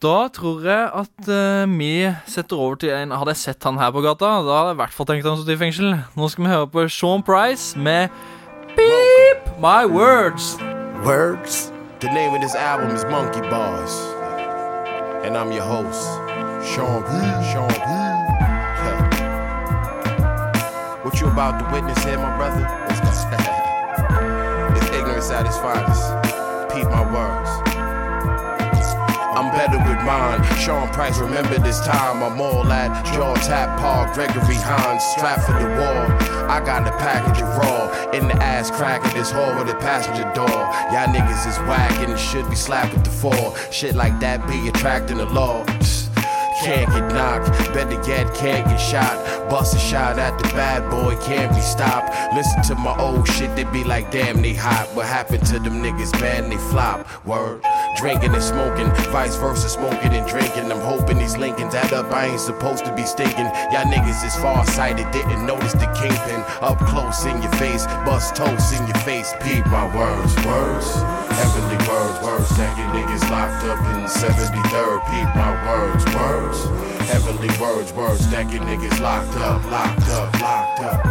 Da 0.00 0.30
tror 0.32 0.62
jeg 0.64 0.86
at 0.96 1.26
uh, 1.28 1.68
vi 1.78 2.08
setter 2.24 2.56
over 2.56 2.74
til 2.80 2.88
en 2.96 3.10
Hadde 3.12 3.34
jeg 3.34 3.40
sett 3.42 3.64
han 3.68 3.76
her 3.76 3.90
på 3.92 4.00
gata, 4.00 4.24
da 4.24 4.40
hadde 4.40 4.70
jeg 4.70 4.72
i 4.72 4.78
hvert 4.80 4.94
fall 4.96 5.06
tenkt 5.10 5.26
han 5.28 5.36
satt 5.36 5.52
i 5.52 5.60
fengsel. 5.60 5.92
Nå 6.16 6.24
skal 6.32 6.44
vi 6.46 6.52
høre 6.54 6.70
på 6.72 6.80
Sean 6.88 7.20
Price 7.20 7.76
med 7.76 8.08
Beep 8.78 9.44
My 9.60 9.84
Words. 9.84 10.56
Words. 11.04 11.68
The 12.00 12.08
name 12.16 12.32
of 12.32 12.40
this 12.40 12.56
album 12.56 12.96
is 12.96 13.04
Monkey 13.12 13.44
Bars. 13.52 13.92
And 15.20 15.36
I'm 15.36 15.52
your 15.52 15.68
host, 15.68 16.00
Sean 16.64 17.04
P. 17.04 17.12
Sean 17.52 17.68
P. 17.68 17.84
What 21.04 21.20
you 21.20 21.28
about 21.28 21.60
to 21.60 21.68
witness 21.74 22.00
here, 22.04 22.16
my 22.16 22.32
brother? 22.40 22.64
It's 24.76 24.88
ignorance 24.96 25.30
at 25.30 25.44
its 25.44 25.58
finest. 25.58 26.02
Peep 26.72 26.88
my 26.88 27.02
words. 27.12 27.69
Better 29.60 29.76
with 29.76 30.02
mine. 30.06 30.42
Sean 30.56 30.88
Price, 30.88 31.18
remember 31.18 31.58
this 31.58 31.80
time. 31.80 32.22
I'm 32.22 32.40
all 32.40 32.64
at 32.72 33.04
Jaw 33.12 33.34
Tap 33.34 33.78
Paul 33.78 34.10
Gregory 34.14 34.54
Hines, 34.54 35.04
strapped 35.04 35.44
for 35.44 35.52
the 35.52 35.68
wall. 35.68 36.48
I 36.48 36.62
got 36.64 36.86
the 36.86 36.92
package 36.92 37.42
of 37.42 37.48
raw 37.58 38.10
in 38.12 38.26
the 38.28 38.36
ass 38.42 38.70
crack 38.70 39.04
of 39.04 39.12
this 39.12 39.30
hole 39.30 39.54
with 39.56 39.66
the 39.66 39.74
passenger 39.74 40.22
door. 40.32 40.48
Y'all 40.48 41.12
niggas 41.12 41.46
is 41.46 41.58
whack 41.68 41.92
and 42.00 42.18
should 42.18 42.48
be 42.48 42.56
slapped 42.56 42.94
at 42.94 43.04
the 43.04 43.10
fall. 43.10 43.54
Shit 43.70 43.96
like 43.96 44.18
that 44.20 44.48
be 44.48 44.66
attracting 44.70 45.18
the 45.18 45.26
law. 45.26 45.62
Can't 46.64 46.90
get 46.90 47.12
knocked, 47.12 47.50
better 47.74 48.00
yet, 48.08 48.34
can't 48.34 48.66
get 48.66 48.78
shot. 48.78 49.39
Bust 49.50 49.74
a 49.74 49.80
shot 49.80 50.16
at 50.16 50.38
the 50.38 50.44
bad 50.54 50.88
boy, 50.88 51.16
can't 51.16 51.52
be 51.52 51.60
stopped. 51.60 52.14
Listen 52.36 52.62
to 52.70 52.76
my 52.76 52.96
old 53.00 53.26
shit, 53.26 53.56
they 53.56 53.64
be 53.64 53.82
like, 53.82 54.12
damn, 54.12 54.40
they 54.40 54.54
hot. 54.54 54.86
What 54.94 55.06
happened 55.06 55.44
to 55.46 55.58
them 55.58 55.82
niggas, 55.82 56.12
man? 56.20 56.48
They 56.48 56.56
flop. 56.56 57.04
Word. 57.26 57.60
Drinking 57.96 58.32
and 58.32 58.42
smoking, 58.42 58.86
vice 59.10 59.34
versa, 59.34 59.68
smoking 59.68 60.14
and 60.14 60.24
drinking. 60.28 60.70
I'm 60.70 60.78
hoping 60.78 61.18
these 61.18 61.36
Lincolns 61.36 61.74
add 61.74 61.92
up. 61.92 62.12
I 62.12 62.26
ain't 62.26 62.38
supposed 62.38 62.84
to 62.84 62.94
be 62.94 63.02
stinking. 63.02 63.50
Y'all 63.74 63.90
niggas 63.90 64.24
is 64.24 64.36
far 64.36 64.64
sighted, 64.66 65.10
didn't 65.10 65.44
notice 65.44 65.72
the 65.72 65.90
kingpin. 65.98 66.44
Up 66.62 66.78
close 66.86 67.24
in 67.26 67.42
your 67.42 67.52
face, 67.58 67.86
bust 68.06 68.36
toast 68.36 68.72
in 68.72 68.86
your 68.86 69.02
face. 69.02 69.34
Peep 69.42 69.66
my 69.66 69.84
words, 69.90 70.32
words. 70.46 70.94
Heavenly 71.42 71.80
words, 71.90 72.22
words. 72.22 72.50
You 72.78 72.86
niggas 72.94 73.28
locked 73.28 73.64
up 73.66 73.82
in 73.98 74.06
73rd. 74.06 74.98
Peep 75.10 75.28
my 75.34 75.52
words, 75.66 76.04
words. 76.14 76.99
Heavenly 77.10 77.48
words, 77.60 77.92
words. 77.92 78.30
That 78.30 78.52
you 78.52 78.60
niggas 78.60 79.00
locked 79.00 79.36
up, 79.38 79.64
locked 79.68 80.08
up, 80.10 80.40
locked 80.40 80.80
up. 80.80 81.04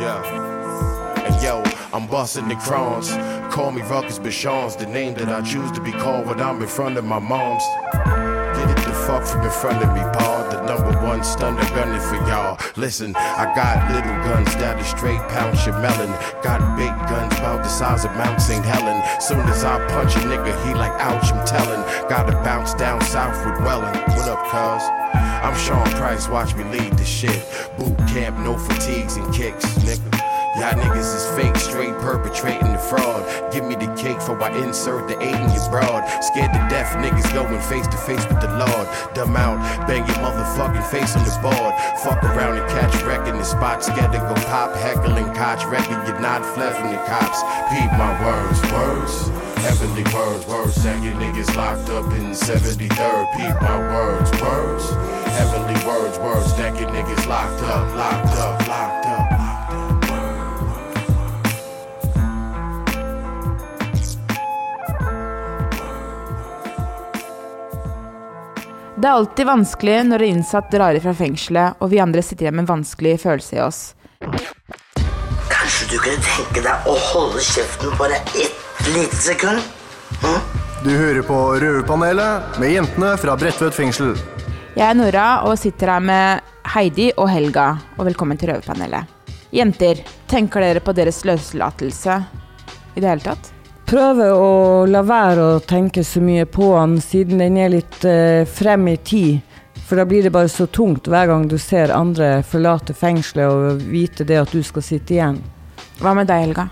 Yeah. 0.00 1.26
And 1.26 1.42
yo, 1.42 1.62
I'm 1.92 2.06
busting 2.06 2.48
the 2.48 2.54
crowns. 2.54 3.10
Call 3.54 3.72
me 3.72 3.82
Ruckus 3.82 4.18
Bichons, 4.18 4.78
the 4.78 4.86
name 4.86 5.12
that 5.16 5.28
I 5.28 5.42
choose 5.42 5.70
to 5.72 5.82
be 5.82 5.92
called 5.92 6.24
when 6.26 6.40
I'm 6.40 6.62
in 6.62 6.66
front 6.66 6.96
of 6.96 7.04
my 7.04 7.18
moms. 7.18 7.62
Get 7.92 8.70
it 8.70 8.76
the 8.86 8.94
fuck 9.06 9.26
from 9.26 9.42
in 9.44 9.50
front 9.50 9.84
of 9.84 9.92
me, 9.92 10.00
Paul. 10.18 10.41
Number 10.66 10.92
one 11.02 11.24
stunner 11.24 11.60
gunning 11.70 12.00
for 12.00 12.16
y'all. 12.28 12.56
Listen, 12.76 13.14
I 13.16 13.52
got 13.54 13.90
little 13.90 14.14
guns 14.22 14.54
that 14.56 14.78
are 14.78 14.84
straight 14.84 15.20
pound 15.28 15.58
your 15.66 15.76
melon. 15.78 16.10
Got 16.42 16.76
big 16.76 16.94
guns 17.10 17.34
about 17.38 17.64
the 17.64 17.68
size 17.68 18.04
of 18.04 18.12
Mount 18.12 18.40
St. 18.40 18.64
Helen. 18.64 19.02
Soon 19.20 19.40
as 19.40 19.64
I 19.64 19.84
punch 19.88 20.14
a 20.16 20.20
nigga, 20.20 20.54
he 20.64 20.74
like, 20.74 20.92
ouch, 21.00 21.32
I'm 21.32 21.44
telling. 21.44 21.82
Gotta 22.08 22.32
bounce 22.44 22.74
down 22.74 23.00
south 23.00 23.44
with 23.44 23.58
Welling. 23.66 23.92
What 24.14 24.28
up, 24.28 24.42
cuz? 24.46 24.82
I'm 25.42 25.56
Sean 25.58 25.84
Price, 25.98 26.28
watch 26.28 26.54
me 26.54 26.62
lead 26.64 26.92
the 26.92 27.04
shit. 27.04 27.42
Boot 27.76 27.98
camp, 28.08 28.38
no 28.38 28.56
fatigues 28.56 29.16
and 29.16 29.34
kicks, 29.34 29.64
nigga. 29.78 30.31
Y'all 30.54 30.76
niggas 30.76 31.16
is 31.16 31.24
fake, 31.32 31.56
straight 31.56 31.96
perpetrating 32.04 32.72
the 32.72 32.78
fraud. 32.78 33.24
Give 33.50 33.64
me 33.64 33.74
the 33.74 33.88
cake 33.96 34.20
for 34.20 34.36
I 34.42 34.52
insert 34.52 35.08
the 35.08 35.16
eight 35.22 35.34
in 35.34 35.48
your 35.48 35.64
broad. 35.70 36.04
Scared 36.20 36.52
to 36.52 36.60
death, 36.68 36.92
niggas 37.00 37.32
going 37.32 37.58
face 37.72 37.88
to 37.88 37.96
face 37.96 38.20
with 38.28 38.42
the 38.42 38.52
Lord. 38.60 38.86
Dumb 39.14 39.34
out, 39.34 39.56
bang 39.88 40.04
your 40.04 40.20
motherfucking 40.20 40.84
face 40.92 41.16
on 41.16 41.24
the 41.24 41.32
board. 41.40 41.72
Fuck 42.04 42.22
around 42.22 42.58
and 42.58 42.68
catch 42.68 42.92
wreck 43.02 43.26
in 43.26 43.38
the 43.38 43.44
spot. 43.44 43.82
Scared 43.82 44.12
to 44.12 44.18
go 44.18 44.34
pop, 44.52 44.76
heckling, 44.76 45.32
coach, 45.32 45.64
wrecking. 45.72 45.96
You're 46.04 46.20
not 46.20 46.44
fled 46.44 46.76
from 46.76 46.92
the 46.92 47.00
cops. 47.08 47.40
Peep 47.72 47.88
my 47.96 48.12
words, 48.20 48.60
words. 48.68 49.32
Heavenly 49.64 50.04
words, 50.12 50.44
words. 50.44 50.76
You 50.84 51.16
niggas 51.16 51.56
locked 51.56 51.88
up 51.88 52.12
in 52.12 52.36
73rd. 52.36 53.24
Peep 53.40 53.56
my 53.62 53.78
words, 53.88 54.30
words. 54.36 54.84
Heavenly 55.32 55.80
words, 55.88 56.18
words. 56.18 56.52
You 56.60 56.86
niggas 56.92 57.26
locked 57.26 57.62
up, 57.62 57.96
locked 57.96 58.36
up, 58.36 58.68
locked 58.68 59.06
up. 59.06 59.11
Det 69.02 69.08
er 69.08 69.16
alltid 69.18 69.46
vanskelig 69.48 69.94
når 70.06 70.22
en 70.22 70.36
innsatt 70.36 70.68
drar 70.70 70.94
ifra 70.94 71.10
fengselet, 71.18 71.74
og 71.82 71.88
vi 71.90 71.98
andre 71.98 72.22
sitter 72.22 72.44
igjen 72.44 72.54
med 72.54 72.62
en 72.62 72.68
vanskelig 72.68 73.16
følelse 73.18 73.56
i 73.56 73.60
oss. 73.64 73.78
Kanskje 75.50 75.88
du 75.90 75.94
kunne 75.96 76.22
tenke 76.22 76.62
deg 76.62 76.86
å 76.86 76.94
holde 77.08 77.42
kjeften 77.42 77.96
bare 77.98 78.20
ett 78.38 78.84
lite 78.94 79.18
sekund? 79.18 79.58
Du 80.84 80.90
hører 80.92 81.18
på 81.26 81.38
Røverpanelet 81.64 82.60
med 82.62 82.76
jentene 82.76 83.16
fra 83.18 83.34
Bredtvet 83.40 83.74
fengsel. 83.74 84.12
Jeg 84.76 84.84
er 84.86 84.94
Nora 84.94 85.26
og 85.48 85.58
sitter 85.58 85.96
her 85.96 86.06
med 86.06 86.70
Heidi 86.76 87.08
og 87.16 87.26
Helga, 87.32 87.72
og 87.98 88.06
velkommen 88.06 88.38
til 88.38 88.52
Røverpanelet. 88.52 89.34
Jenter, 89.50 90.04
tenker 90.30 90.62
dere 90.62 90.84
på 90.84 90.94
deres 90.94 91.24
løslatelse 91.26 92.20
i 92.94 93.02
det 93.02 93.10
hele 93.10 93.26
tatt? 93.26 93.50
Prøve 93.92 94.24
å 94.32 94.84
la 94.88 95.02
være 95.04 95.42
å 95.44 95.56
tenke 95.68 96.00
så 96.00 96.22
mye 96.24 96.46
på 96.48 96.70
han, 96.72 96.94
siden 97.04 97.42
den 97.42 97.58
er 97.60 97.74
litt 97.74 98.06
eh, 98.08 98.46
frem 98.48 98.86
i 98.88 98.94
tid. 98.96 99.58
For 99.84 100.00
da 100.00 100.06
blir 100.08 100.24
det 100.24 100.32
bare 100.32 100.48
så 100.48 100.64
tungt 100.64 101.10
hver 101.12 101.28
gang 101.28 101.44
du 101.44 101.58
ser 101.60 101.92
andre 101.92 102.38
forlate 102.48 102.96
fengselet 102.96 103.52
og 103.52 103.82
vite 103.90 104.24
det 104.24 104.38
at 104.40 104.54
du 104.56 104.62
skal 104.64 104.86
sitte 104.86 105.12
igjen. 105.18 105.42
Hva 106.00 106.14
med 106.16 106.30
deg, 106.30 106.46
Helga? 106.46 106.64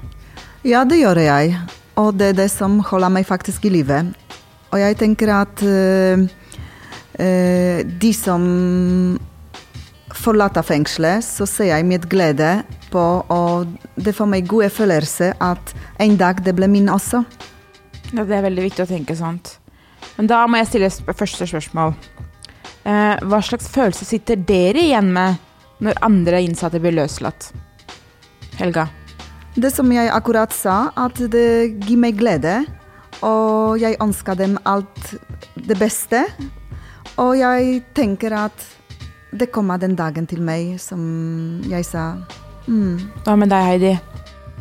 Ja, 0.65 0.87
det 0.89 1.03
gjør 1.03 1.21
jeg. 1.21 1.59
Og 2.01 2.17
det 2.17 2.31
er 2.31 2.41
det 2.41 2.49
som 2.55 2.81
holder 2.89 3.13
meg 3.13 3.29
faktisk 3.29 3.69
i 3.69 3.75
live. 3.77 4.01
Og 4.73 4.81
jeg 4.81 4.97
tenker 5.05 5.37
at 5.43 5.61
eh, 5.61 6.25
eh, 7.21 7.85
de 7.85 8.17
som 8.17 8.49
forlater 10.17 10.65
fengselet, 10.65 11.21
så 11.21 11.45
ser 11.45 11.75
jeg 11.75 11.85
med 11.85 12.09
glede 12.09 12.63
på, 12.91 13.05
og 13.31 13.71
det 13.97 14.15
får 14.17 14.29
meg 14.31 14.49
gode 14.51 14.71
følelser 14.73 15.37
at 15.43 15.75
en 16.03 16.17
dag 16.21 16.43
det 16.45 16.55
blir 16.59 16.71
min 16.71 16.91
også. 16.93 17.23
Ja, 18.11 18.25
det 18.25 18.37
er 18.37 18.47
veldig 18.49 18.67
viktig 18.69 18.85
å 18.85 18.91
tenke 18.91 19.17
sånt. 19.19 19.57
Men 20.17 20.31
da 20.31 20.43
må 20.51 20.59
jeg 20.61 20.71
stille 20.71 20.91
sp 20.93 21.13
første 21.17 21.47
spørsmål. 21.49 21.95
Eh, 22.89 23.17
hva 23.29 23.41
slags 23.45 23.69
følelse 23.71 24.09
sitter 24.09 24.41
dere 24.49 24.83
igjen 24.83 25.13
med 25.15 25.39
når 25.85 26.01
andre 26.05 26.43
innsatte 26.45 26.81
blir 26.83 26.97
løslatt? 26.97 27.51
Helga? 28.61 28.89
Det 29.57 29.71
som 29.75 29.89
jeg 29.93 30.11
akkurat 30.13 30.53
sa, 30.55 30.91
at 30.97 31.19
det 31.33 31.81
gir 31.87 31.99
meg 32.01 32.19
glede, 32.21 32.61
og 33.27 33.81
jeg 33.81 33.99
ønsker 34.01 34.39
dem 34.39 34.57
alt 34.69 35.15
det 35.57 35.77
beste. 35.81 36.23
Og 37.21 37.35
jeg 37.37 37.83
tenker 37.97 38.37
at 38.47 38.67
det 39.33 39.51
kommer 39.55 39.79
den 39.79 39.97
dagen 39.99 40.27
til 40.27 40.41
meg, 40.43 40.79
som 40.81 41.61
jeg 41.69 41.85
sa. 41.87 42.13
Mm. 42.67 43.11
Hva 43.25 43.37
med 43.37 43.53
deg, 43.53 43.67
Heidi? 43.67 43.99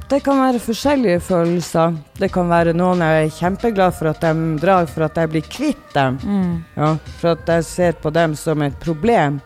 Det 0.09 0.23
kan 0.25 0.39
være 0.41 0.59
forskjellige 0.63 1.19
følelser. 1.21 1.93
Det 2.17 2.31
kan 2.33 2.47
være 2.49 2.73
noen 2.73 3.03
jeg 3.05 3.25
er 3.27 3.33
kjempeglad 3.35 3.93
for 3.93 4.09
at 4.09 4.23
de 4.23 4.55
drar, 4.57 4.88
for 4.89 5.05
at 5.05 5.19
jeg 5.21 5.29
blir 5.29 5.45
kvitt 5.45 5.91
dem. 5.93 6.17
Mm. 6.23 6.55
Ja, 6.79 6.95
for 7.19 7.35
at 7.35 7.51
jeg 7.53 7.67
ser 7.67 7.99
på 8.01 8.09
dem 8.15 8.33
som 8.39 8.63
et 8.65 8.79
problem. 8.81 9.38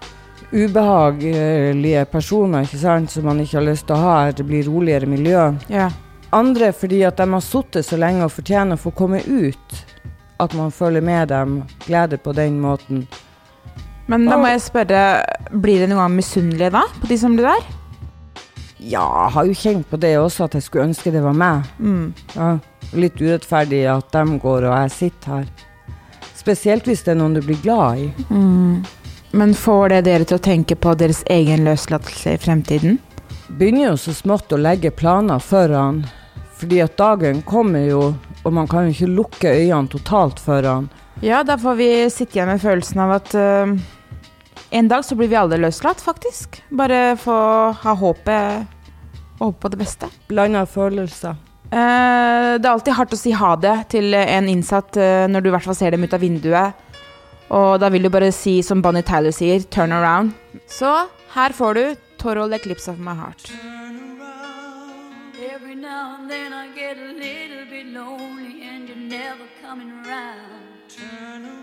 Ubehagelige 0.54 2.06
personer 2.06 2.64
ikke 2.64 2.80
sant, 2.80 3.12
som 3.12 3.28
man 3.28 3.44
ikke 3.44 3.58
har 3.60 3.68
lyst 3.68 3.90
til 3.90 3.98
å 3.98 4.06
ha. 4.06 4.16
Det 4.32 4.48
blir 4.48 4.64
roligere 4.70 5.10
miljø. 5.10 5.50
Ja. 5.68 5.90
Andre 6.32 6.72
fordi 6.72 7.04
at 7.04 7.20
de 7.20 7.28
har 7.34 7.44
sittet 7.44 7.90
så 7.90 8.00
lenge 8.00 8.24
og 8.24 8.32
fortjener 8.32 8.80
å 8.80 8.84
få 8.86 8.96
komme 8.96 9.20
ut. 9.28 9.78
At 10.40 10.56
man 10.56 10.72
følger 10.72 11.04
med 11.04 11.28
dem, 11.34 11.60
gleder 11.84 12.24
på 12.24 12.32
den 12.40 12.62
måten. 12.64 13.04
Men 14.08 14.26
da 14.32 14.40
må 14.40 14.48
jeg 14.48 14.64
spørre, 14.64 15.04
blir 15.52 15.84
dere 15.84 15.92
noen 15.92 16.06
gang 16.06 16.20
misunnelige 16.24 16.72
da, 16.76 16.88
på 17.02 17.12
de 17.12 17.20
som 17.20 17.36
blir 17.36 17.52
der? 17.52 17.83
Ja, 18.84 19.04
jeg 19.24 19.34
har 19.36 19.48
jo 19.48 19.54
kjent 19.56 19.88
på 19.90 19.98
det 20.02 20.16
også, 20.20 20.48
at 20.48 20.58
jeg 20.58 20.66
skulle 20.66 20.90
ønske 20.90 21.12
det 21.14 21.22
var 21.24 21.36
meg. 21.38 21.70
Mm. 21.80 22.10
Ja, 22.36 22.50
litt 23.00 23.22
urettferdig 23.22 23.86
at 23.88 24.10
de 24.12 24.40
går 24.44 24.68
og 24.68 24.76
jeg 24.76 24.92
sitter 24.98 25.38
her. 25.38 25.46
Spesielt 26.36 26.90
hvis 26.90 27.06
det 27.06 27.14
er 27.14 27.22
noen 27.22 27.38
du 27.38 27.42
blir 27.46 27.62
glad 27.64 28.02
i. 28.04 28.10
Mm. 28.28 28.84
Men 29.34 29.56
får 29.58 29.94
det 29.94 30.02
dere 30.10 30.28
til 30.28 30.38
å 30.38 30.44
tenke 30.44 30.76
på 30.76 30.92
deres 31.00 31.24
egen 31.32 31.64
løslatelse 31.66 32.36
i 32.36 32.42
fremtiden? 32.42 33.00
Begynner 33.48 33.94
jo 33.94 33.96
så 34.02 34.14
smått 34.18 34.52
å 34.54 34.60
legge 34.60 34.92
planer 34.92 35.40
foran. 35.42 36.04
Fordi 36.60 36.84
at 36.84 36.98
dagen 37.00 37.42
kommer 37.48 37.88
jo, 37.88 38.04
og 38.44 38.54
man 38.54 38.68
kan 38.70 38.88
jo 38.88 38.94
ikke 38.94 39.16
lukke 39.16 39.56
øynene 39.56 39.90
totalt 39.92 40.44
foran. 40.44 40.92
Ja, 41.24 41.42
da 41.48 41.56
får 41.58 41.80
vi 41.80 41.90
sitte 42.12 42.38
igjen 42.38 42.52
med 42.52 42.62
følelsen 42.62 43.02
av 43.04 43.16
at 43.16 43.34
øh, 43.40 43.74
en 44.74 44.88
dag 44.88 45.06
så 45.06 45.16
blir 45.16 45.30
vi 45.30 45.38
alle 45.38 45.60
løslatt, 45.62 46.02
faktisk. 46.02 46.64
Bare 46.74 47.14
få 47.22 47.36
ha 47.84 47.94
håpet 47.94 48.80
og 49.38 49.44
håpe 49.48 49.60
på 49.62 49.70
det 49.70 49.78
beste. 49.84 50.10
Blanda 50.32 50.64
følelser. 50.66 51.36
Eh, 51.70 52.54
det 52.58 52.66
er 52.66 52.72
alltid 52.72 52.98
hardt 52.98 53.14
å 53.14 53.20
si 53.20 53.34
ha 53.38 53.52
det 53.58 53.76
til 53.94 54.18
en 54.18 54.50
innsatt 54.50 54.98
eh, 54.98 55.26
når 55.30 55.44
du 55.44 55.50
i 55.50 55.54
hvert 55.54 55.68
fall 55.68 55.78
ser 55.78 55.94
dem 55.94 56.06
ut 56.06 56.16
av 56.18 56.26
vinduet. 56.26 56.82
Og 57.54 57.78
da 57.82 57.90
vil 57.94 58.08
du 58.08 58.10
bare 58.14 58.32
si 58.34 58.62
som 58.66 58.82
Bonnie 58.82 59.06
Tyler 59.06 59.34
sier, 59.36 59.62
'turn 59.62 59.94
around'. 59.94 60.34
Så 60.68 61.08
her 61.36 61.54
får 61.54 61.74
du 61.74 61.96
Toral 62.18 62.54
Eclipse 62.54 62.88
of 62.90 62.98
My 62.98 63.14
Heart. 63.14 63.52
Every 65.54 65.76
now 65.76 66.18
and 66.18 66.30
then 66.30 66.54
I 66.54 66.66
get 66.74 66.98
a 66.98 67.14
little 67.14 67.66
bit 67.70 67.88
lonely 67.94 68.66
and 68.66 68.90
you're 68.90 68.98
never 68.98 69.46
coming 69.62 69.92
around. 70.02 70.66
Turn 70.90 71.46
around. 71.46 71.63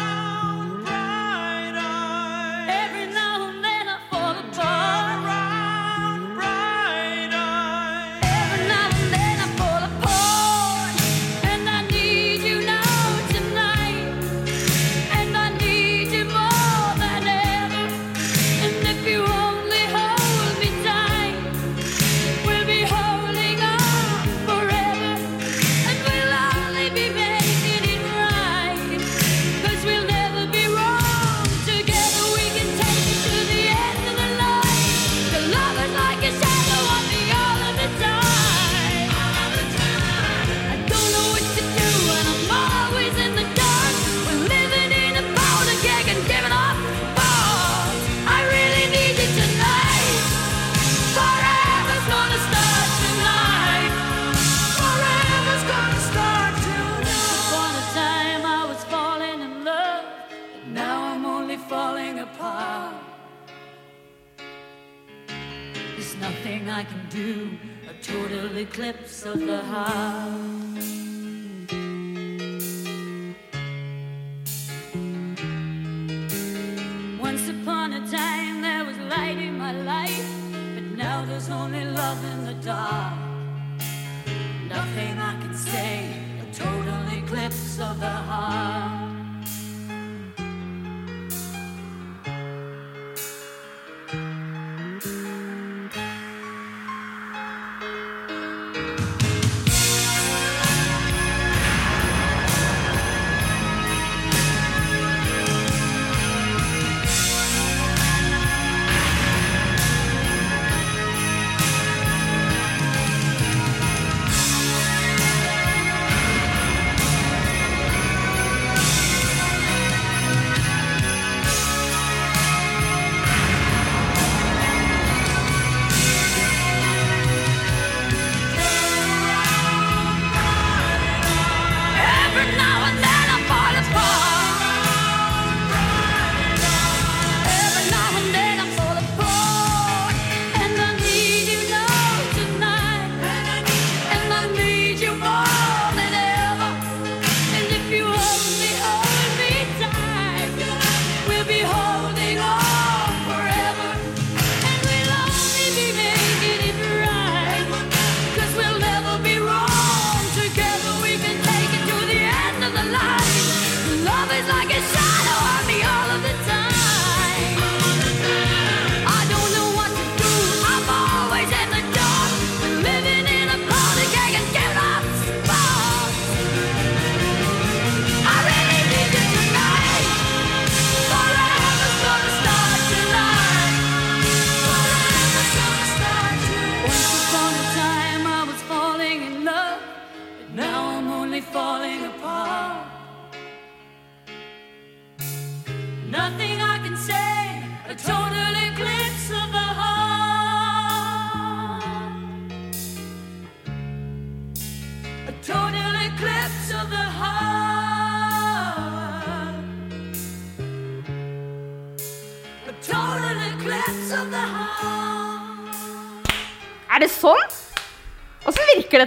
Eclipse 68.71 69.25
of 69.25 69.45
the 69.45 69.57
heart. 69.57 70.60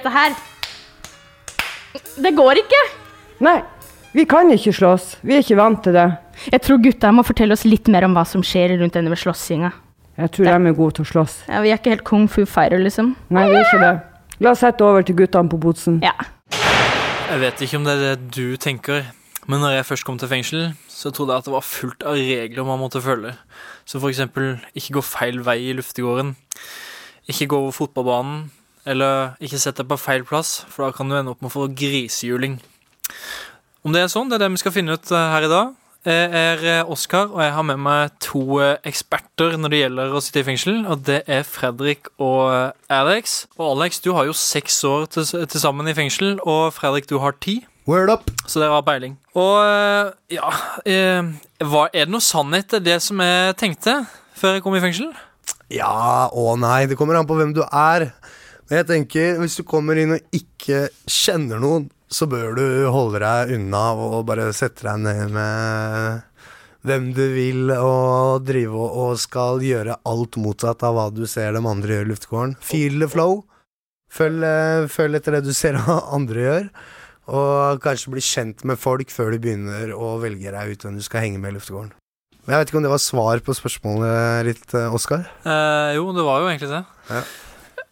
Dette 0.04 0.12
her? 0.12 0.34
Det 2.20 2.34
går 2.36 2.60
ikke. 2.60 2.80
Nei, 3.44 3.62
vi 4.14 4.24
kan 4.28 4.50
ikke 4.52 4.72
slåss. 4.74 5.16
Vi 5.24 5.36
er 5.36 5.44
ikke 5.44 5.58
vant 5.58 5.82
til 5.84 5.96
det. 5.96 6.08
Jeg 6.52 6.62
tror 6.66 6.82
gutta 6.82 7.12
må 7.14 7.24
fortelle 7.24 7.54
oss 7.54 7.64
litt 7.64 7.88
mer 7.88 8.06
om 8.06 8.14
hva 8.16 8.24
som 8.28 8.42
skjer 8.44 8.76
rundt 8.80 8.96
denne 8.96 9.16
slåssinga. 9.16 9.72
Jeg 10.18 10.30
tror 10.34 10.46
de 10.46 10.54
er 10.70 10.76
gode 10.76 10.98
til 10.98 11.06
å 11.06 11.10
slåss. 11.10 11.36
Ja, 11.48 11.62
vi 11.64 11.72
er 11.72 11.80
ikke 11.80 11.94
helt 11.94 12.06
kung 12.06 12.28
fu 12.30 12.44
fighter, 12.46 12.78
liksom. 12.82 13.14
Nei, 13.34 13.48
vi 13.50 13.58
er 13.58 13.66
ikke 13.66 13.82
det. 13.82 13.94
La 14.42 14.52
oss 14.52 14.62
sette 14.62 14.84
over 14.86 15.02
til 15.06 15.16
guttene 15.18 15.50
på 15.50 15.58
Botsen. 15.62 16.00
Ja. 16.04 16.14
Jeg 17.30 17.40
vet 17.40 17.62
ikke 17.64 17.80
om 17.80 17.86
det 17.86 17.94
er 17.94 18.02
det 18.04 18.34
du 18.36 18.58
tenker, 18.60 19.06
men 19.50 19.62
når 19.62 19.78
jeg 19.78 19.88
først 19.88 20.06
kom 20.06 20.18
til 20.20 20.30
fengsel, 20.30 20.66
så 20.90 21.10
trodde 21.14 21.34
jeg 21.34 21.42
at 21.42 21.48
det 21.48 21.54
var 21.54 21.66
fullt 21.66 22.04
av 22.06 22.18
regler 22.18 22.68
man 22.68 22.82
måtte 22.82 23.02
følge. 23.02 23.34
Som 23.88 24.04
for 24.04 24.12
eksempel 24.12 24.58
ikke 24.76 24.98
gå 24.98 25.04
feil 25.06 25.40
vei 25.46 25.56
i 25.70 25.74
luftegården, 25.76 26.34
ikke 27.30 27.48
gå 27.50 27.62
over 27.64 27.74
fotballbanen, 27.74 28.44
eller 28.87 29.35
ikke 29.44 29.61
sett 29.61 29.81
deg 29.81 29.88
på 29.90 30.01
feil 30.01 30.27
plass, 30.29 30.62
for 30.70 30.87
da 30.87 30.97
kan 30.97 31.09
du 31.09 31.16
ende 31.18 31.33
opp 31.35 31.42
med 31.44 31.53
å 31.53 31.57
få 31.57 31.70
grisehjuling. 31.73 32.59
Om 33.85 33.94
det 33.94 34.05
er 34.05 34.12
sånn, 34.12 34.31
det 34.31 34.38
er 34.38 34.47
det 34.47 34.55
vi 34.55 34.62
skal 34.62 34.75
finne 34.77 34.97
ut 34.97 35.11
eh, 35.12 35.33
her 35.35 35.47
i 35.47 35.51
dag. 35.53 35.75
Jeg 36.05 36.25
er 36.37 36.62
eh, 36.68 36.90
Oskar, 36.92 37.31
og 37.33 37.40
jeg 37.40 37.53
har 37.57 37.64
med 37.64 37.81
meg 37.81 38.16
to 38.20 38.59
eh, 38.61 38.77
eksperter 38.85 39.55
når 39.57 39.73
det 39.73 39.79
gjelder 39.79 40.12
å 40.12 40.20
sitte 40.25 40.42
i 40.42 40.47
fengsel. 40.49 40.83
Og 40.92 41.05
det 41.07 41.23
er 41.33 41.47
Fredrik 41.49 42.11
og 42.20 42.75
Alex. 42.92 43.44
Og 43.57 43.70
Alex, 43.70 44.03
du 44.05 44.11
har 44.16 44.29
jo 44.29 44.37
seks 44.37 44.83
år 44.88 45.07
til, 45.12 45.25
til 45.25 45.62
sammen 45.62 45.88
i 45.88 45.97
fengsel, 45.97 46.37
og 46.44 46.75
Fredrik, 46.77 47.09
du 47.09 47.16
har 47.25 47.37
ti. 47.40 47.62
Word 47.88 48.12
up! 48.12 48.29
Så 48.49 48.61
dere 48.61 48.73
har 48.73 48.85
peiling. 48.85 49.18
Og 49.37 50.12
ja 50.33 50.51
eh, 50.88 51.27
hva, 51.61 51.83
Er 51.92 52.07
det 52.07 52.14
noe 52.14 52.25
sannhet 52.25 52.79
i 52.79 52.81
det 52.81 52.97
som 53.05 53.20
jeg 53.20 53.57
tenkte 53.61 53.99
før 54.37 54.57
jeg 54.57 54.64
kom 54.64 54.77
i 54.77 54.81
fengsel? 54.81 55.11
Ja 55.73 56.31
og 56.33 56.57
nei. 56.62 56.87
Det 56.88 56.97
kommer 56.97 57.20
an 57.20 57.29
på 57.29 57.37
hvem 57.37 57.53
du 57.57 57.61
er. 57.64 58.11
Men 58.68 58.81
jeg 58.81 58.88
tenker, 58.88 59.40
hvis 59.42 59.59
du 59.59 59.64
kommer 59.68 59.98
inn 60.00 60.16
og 60.16 60.37
ikke 60.37 60.87
kjenner 61.11 61.61
noen, 61.61 61.90
så 62.09 62.29
bør 62.31 62.55
du 62.57 62.64
holde 62.92 63.20
deg 63.20 63.57
unna 63.57 63.83
og 63.98 64.22
bare 64.29 64.53
sette 64.57 64.87
deg 64.87 65.03
ned 65.05 65.35
med 65.35 66.22
hvem 66.85 67.11
du 67.16 67.22
vil, 67.33 67.72
og 67.74 68.44
drive 68.44 68.77
og, 68.77 69.16
skal 69.20 69.62
gjøre 69.64 69.98
alt 70.09 70.37
motsatt 70.40 70.85
av 70.85 70.96
hva 70.96 71.07
du 71.14 71.24
ser 71.31 71.57
dem 71.57 71.68
andre 71.68 71.96
gjøre 71.96 72.07
i 72.07 72.11
luftegården. 72.12 72.57
Feel 72.61 73.00
the 73.00 73.09
flow. 73.11 73.42
Følg, 74.14 74.44
eh, 74.46 74.85
følg 74.92 75.18
etter 75.18 75.38
det 75.38 75.46
du 75.48 75.55
ser 75.57 75.81
andre 76.18 76.44
gjør. 76.44 76.68
Og 77.35 77.81
kanskje 77.85 78.12
bli 78.12 78.24
kjent 78.24 78.66
med 78.68 78.81
folk 78.81 79.12
før 79.12 79.33
du 79.33 79.40
begynner 79.40 79.94
å 79.96 80.18
velge 80.20 80.53
deg 80.53 80.74
ut 80.74 80.85
hvem 80.85 80.98
du 81.00 81.05
skal 81.07 81.24
henge 81.24 81.40
med 81.40 81.55
i 81.55 81.57
luftegården. 81.57 81.94
Jeg 82.44 82.61
vet 82.61 82.68
ikke 82.68 82.77
om 82.77 82.85
det 82.85 82.92
var 82.92 83.00
svar 83.00 83.40
på 83.40 83.57
spørsmålet 83.57 84.50
ditt, 84.50 84.66
eh, 84.77 84.92
Oskar? 84.92 85.24
Eh, 85.48 85.96
jo, 85.96 86.11
det 86.12 86.27
var 86.27 86.44
jo 86.44 86.50
egentlig 86.53 86.68
det. 86.68 86.85
Ja. 87.09 87.24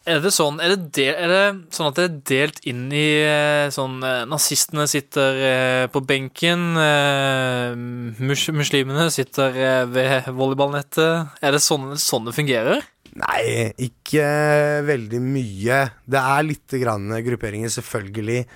Er 0.02 0.18
det 0.18 0.32
sånn 0.34 0.56
er 0.58 0.72
det, 0.72 0.88
del, 0.96 1.12
er 1.14 1.30
det 1.30 1.74
sånn 1.74 1.90
at 1.92 1.98
det 1.98 2.04
er 2.08 2.16
delt 2.26 2.56
inn 2.66 2.88
i 2.90 3.06
eh, 3.22 3.68
sånn 3.70 4.00
eh, 4.02 4.24
Nazistene 4.26 4.88
sitter 4.90 5.38
eh, 5.46 5.84
på 5.94 6.02
benken, 6.02 6.72
eh, 6.74 7.76
mus 8.18 8.48
muslimene 8.50 9.06
sitter 9.14 9.54
eh, 9.54 9.84
ved 9.86 10.26
volleyballnettet. 10.34 11.38
Er 11.38 11.54
det 11.54 11.62
sånn, 11.62 11.92
sånn 12.02 12.26
det 12.26 12.34
fungerer? 12.34 12.82
Nei, 13.22 13.70
ikke 13.78 14.26
veldig 14.88 15.22
mye. 15.22 15.80
Det 16.08 16.20
er 16.34 16.46
litt 16.48 16.78
grann 16.80 17.12
grupperinger, 17.22 17.70
selvfølgelig. 17.70 18.46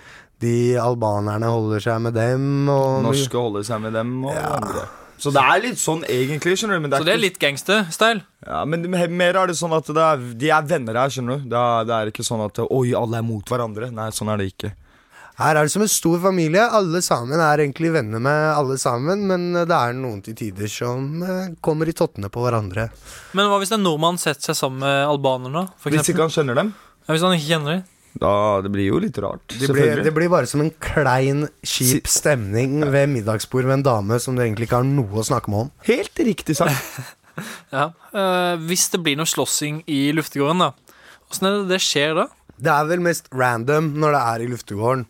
De 0.43 0.55
albanerne 0.81 1.51
holder 1.53 1.85
seg 1.85 2.01
med 2.09 2.17
dem. 2.17 2.47
Og 2.73 3.05
Norske 3.07 3.39
holder 3.39 3.67
seg 3.69 3.85
med 3.87 3.95
dem 3.97 4.17
og 4.25 4.35
andre. 4.35 4.89
Så 5.19 5.33
det 5.33 5.43
er 5.43 5.61
litt 5.65 5.81
sånn 5.81 6.03
egentlig, 6.05 6.57
skjønner 6.61 6.77
du. 6.79 6.85
Men 6.85 6.93
det 6.93 6.99
er 6.99 7.05
Så 7.05 7.09
det 7.09 7.15
er 7.15 7.23
litt 7.23 7.39
gangster-style? 7.41 8.25
Ja, 8.47 8.65
men 8.69 8.85
mer 8.91 9.39
er 9.43 9.51
det 9.51 9.57
sånn 9.59 9.75
at 9.77 9.89
det 9.89 10.03
er, 10.03 10.25
de 10.43 10.51
er 10.53 10.67
venner 10.69 10.99
her, 11.01 11.13
skjønner 11.13 11.41
du. 11.41 11.47
Det 11.53 11.61
er, 11.61 11.87
det 11.89 11.95
er 11.97 12.11
ikke 12.13 12.27
sånn 12.27 12.45
at 12.45 12.61
oi, 12.67 12.91
alle 12.99 13.23
er 13.23 13.27
mot 13.27 13.49
hverandre. 13.49 13.89
Nei, 13.95 14.11
sånn 14.15 14.33
er 14.33 14.43
det 14.43 14.51
ikke. 14.53 14.73
Her 15.37 15.59
er 15.59 15.67
det 15.69 15.73
som 15.75 15.83
en 15.85 15.91
stor 15.93 16.21
familie. 16.23 16.63
Alle 16.79 17.03
sammen 17.05 17.41
er 17.45 17.61
egentlig 17.61 17.91
venner 17.93 18.23
med 18.25 18.45
alle 18.57 18.79
sammen, 18.81 19.27
men 19.29 19.51
det 19.53 19.77
er 19.77 19.97
noen 19.97 20.23
til 20.25 20.37
tider 20.37 20.71
som 20.73 21.21
eh, 21.25 21.51
kommer 21.65 21.89
i 21.89 21.97
tottene 21.97 22.31
på 22.33 22.45
hverandre. 22.45 22.87
Men 23.37 23.51
hva 23.51 23.59
hvis 23.61 23.75
en 23.77 23.85
nordmann 23.85 24.17
setter 24.21 24.53
seg 24.53 24.57
sammen 24.63 24.81
med 24.85 25.03
albanerne, 25.05 25.67
Hvis 25.85 26.09
ikke 26.13 26.25
han 26.25 26.33
kjenner 26.33 26.57
dem, 26.63 26.73
Ja, 27.05 27.13
hvis 27.13 27.25
han 27.27 27.37
ikke 27.37 27.51
kjenner 27.51 27.77
dem? 27.77 27.85
Da 28.21 28.63
det 28.65 28.73
blir 28.73 28.89
jo 28.89 29.01
litt 29.03 29.19
rart. 29.23 29.45
Det 29.53 29.69
blir, 29.73 30.03
det 30.05 30.13
blir 30.15 30.31
bare 30.33 30.49
som 30.49 30.63
en 30.65 30.73
klein, 30.83 31.47
kjip 31.67 32.09
stemning 32.11 32.81
ved 32.93 33.11
middagsbord 33.13 33.69
med 33.69 33.81
en 33.81 33.87
dame 33.87 34.21
som 34.23 34.37
du 34.37 34.45
egentlig 34.45 34.71
ikke 34.71 34.81
har 34.81 34.89
noe 34.89 35.23
å 35.23 35.27
snakke 35.27 35.53
med 35.53 35.67
om. 35.67 35.71
Helt 35.91 36.27
riktig 36.31 36.59
sagt. 36.59 36.81
Ja. 37.69 37.91
Uh, 38.17 38.57
hvis 38.65 38.87
det 38.89 39.03
blir 39.05 39.19
noe 39.21 39.29
slåssing 39.29 39.83
i 39.93 40.07
luftegården, 40.17 40.63
da, 40.63 41.03
åssen 41.29 41.45
er 41.45 41.59
det 41.59 41.75
det 41.75 41.81
skjer 41.85 42.15
da? 42.17 42.25
Det 42.57 42.71
er 42.73 42.87
vel 42.89 43.03
mest 43.05 43.29
random 43.29 43.91
når 44.01 44.17
det 44.17 44.23
er 44.23 44.45
i 44.45 44.47
luftegården. 44.55 45.03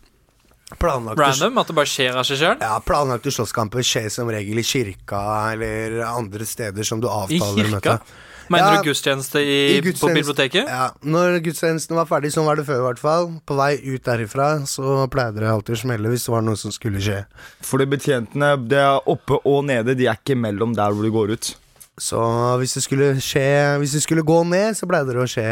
Planlagte, 0.75 1.23
Random? 1.23 1.61
At 1.61 1.69
det 1.69 1.75
bare 1.77 1.87
skjer 1.87 2.17
av 2.19 2.25
seg 2.27 2.41
sjøl? 2.41 2.57
Ja, 2.59 2.73
planlagte 2.83 3.31
slåsskamper 3.31 3.85
skjer 3.87 4.09
som 4.11 4.27
regel 4.27 4.59
i 4.59 4.65
kirka 4.67 5.21
eller 5.53 6.01
andre 6.09 6.47
steder 6.47 6.83
som 6.87 6.99
du 6.99 7.07
avtaler 7.07 7.69
kirka? 7.69 7.93
møte. 7.95 8.25
Mener 8.49 8.77
Ja, 8.77 8.79
du 8.81 8.87
gudstjeneste 8.87 9.41
i, 9.43 9.57
i 9.77 9.81
på 9.83 10.09
biblioteket? 10.13 10.69
Ja, 10.69 10.89
når 11.03 11.39
gudstjenesten 11.43 11.97
var 11.97 12.07
ferdig, 12.09 12.31
sånn 12.35 12.47
var 12.47 12.59
det 12.59 12.65
før 12.67 12.79
i 12.79 12.85
hvert 12.85 13.01
fall. 13.01 13.29
På 13.47 13.57
vei 13.59 13.73
ut 13.83 14.03
derifra 14.05 14.49
så 14.69 15.03
pleide 15.11 15.43
det 15.43 15.51
alltid 15.51 15.75
å 15.75 15.81
smelle 15.83 16.11
hvis 16.11 16.27
det 16.27 16.33
var 16.33 16.45
noe 16.47 16.59
som 16.59 16.73
skulle 16.75 17.01
skje. 17.03 17.21
Fordi 17.67 17.87
betjentene 17.91 18.53
det 18.63 18.79
er 18.83 19.09
oppe 19.11 19.41
og 19.43 19.65
nede, 19.67 19.97
de 19.99 20.07
er 20.07 20.19
ikke 20.19 20.37
mellom 20.39 20.75
der 20.77 20.95
hvor 20.95 21.03
du 21.03 21.11
går 21.13 21.35
ut. 21.35 21.53
Så 21.97 22.21
hvis 22.61 22.75
det 22.77 22.83
skulle 22.85 23.07
skje 23.25 23.47
Hvis 23.81 23.95
det 23.97 24.03
skulle 24.03 24.21
gå 24.21 24.43
ned, 24.45 24.77
så 24.77 24.85
pleide 24.85 25.15
det 25.15 25.23
å 25.23 25.31
skje 25.31 25.47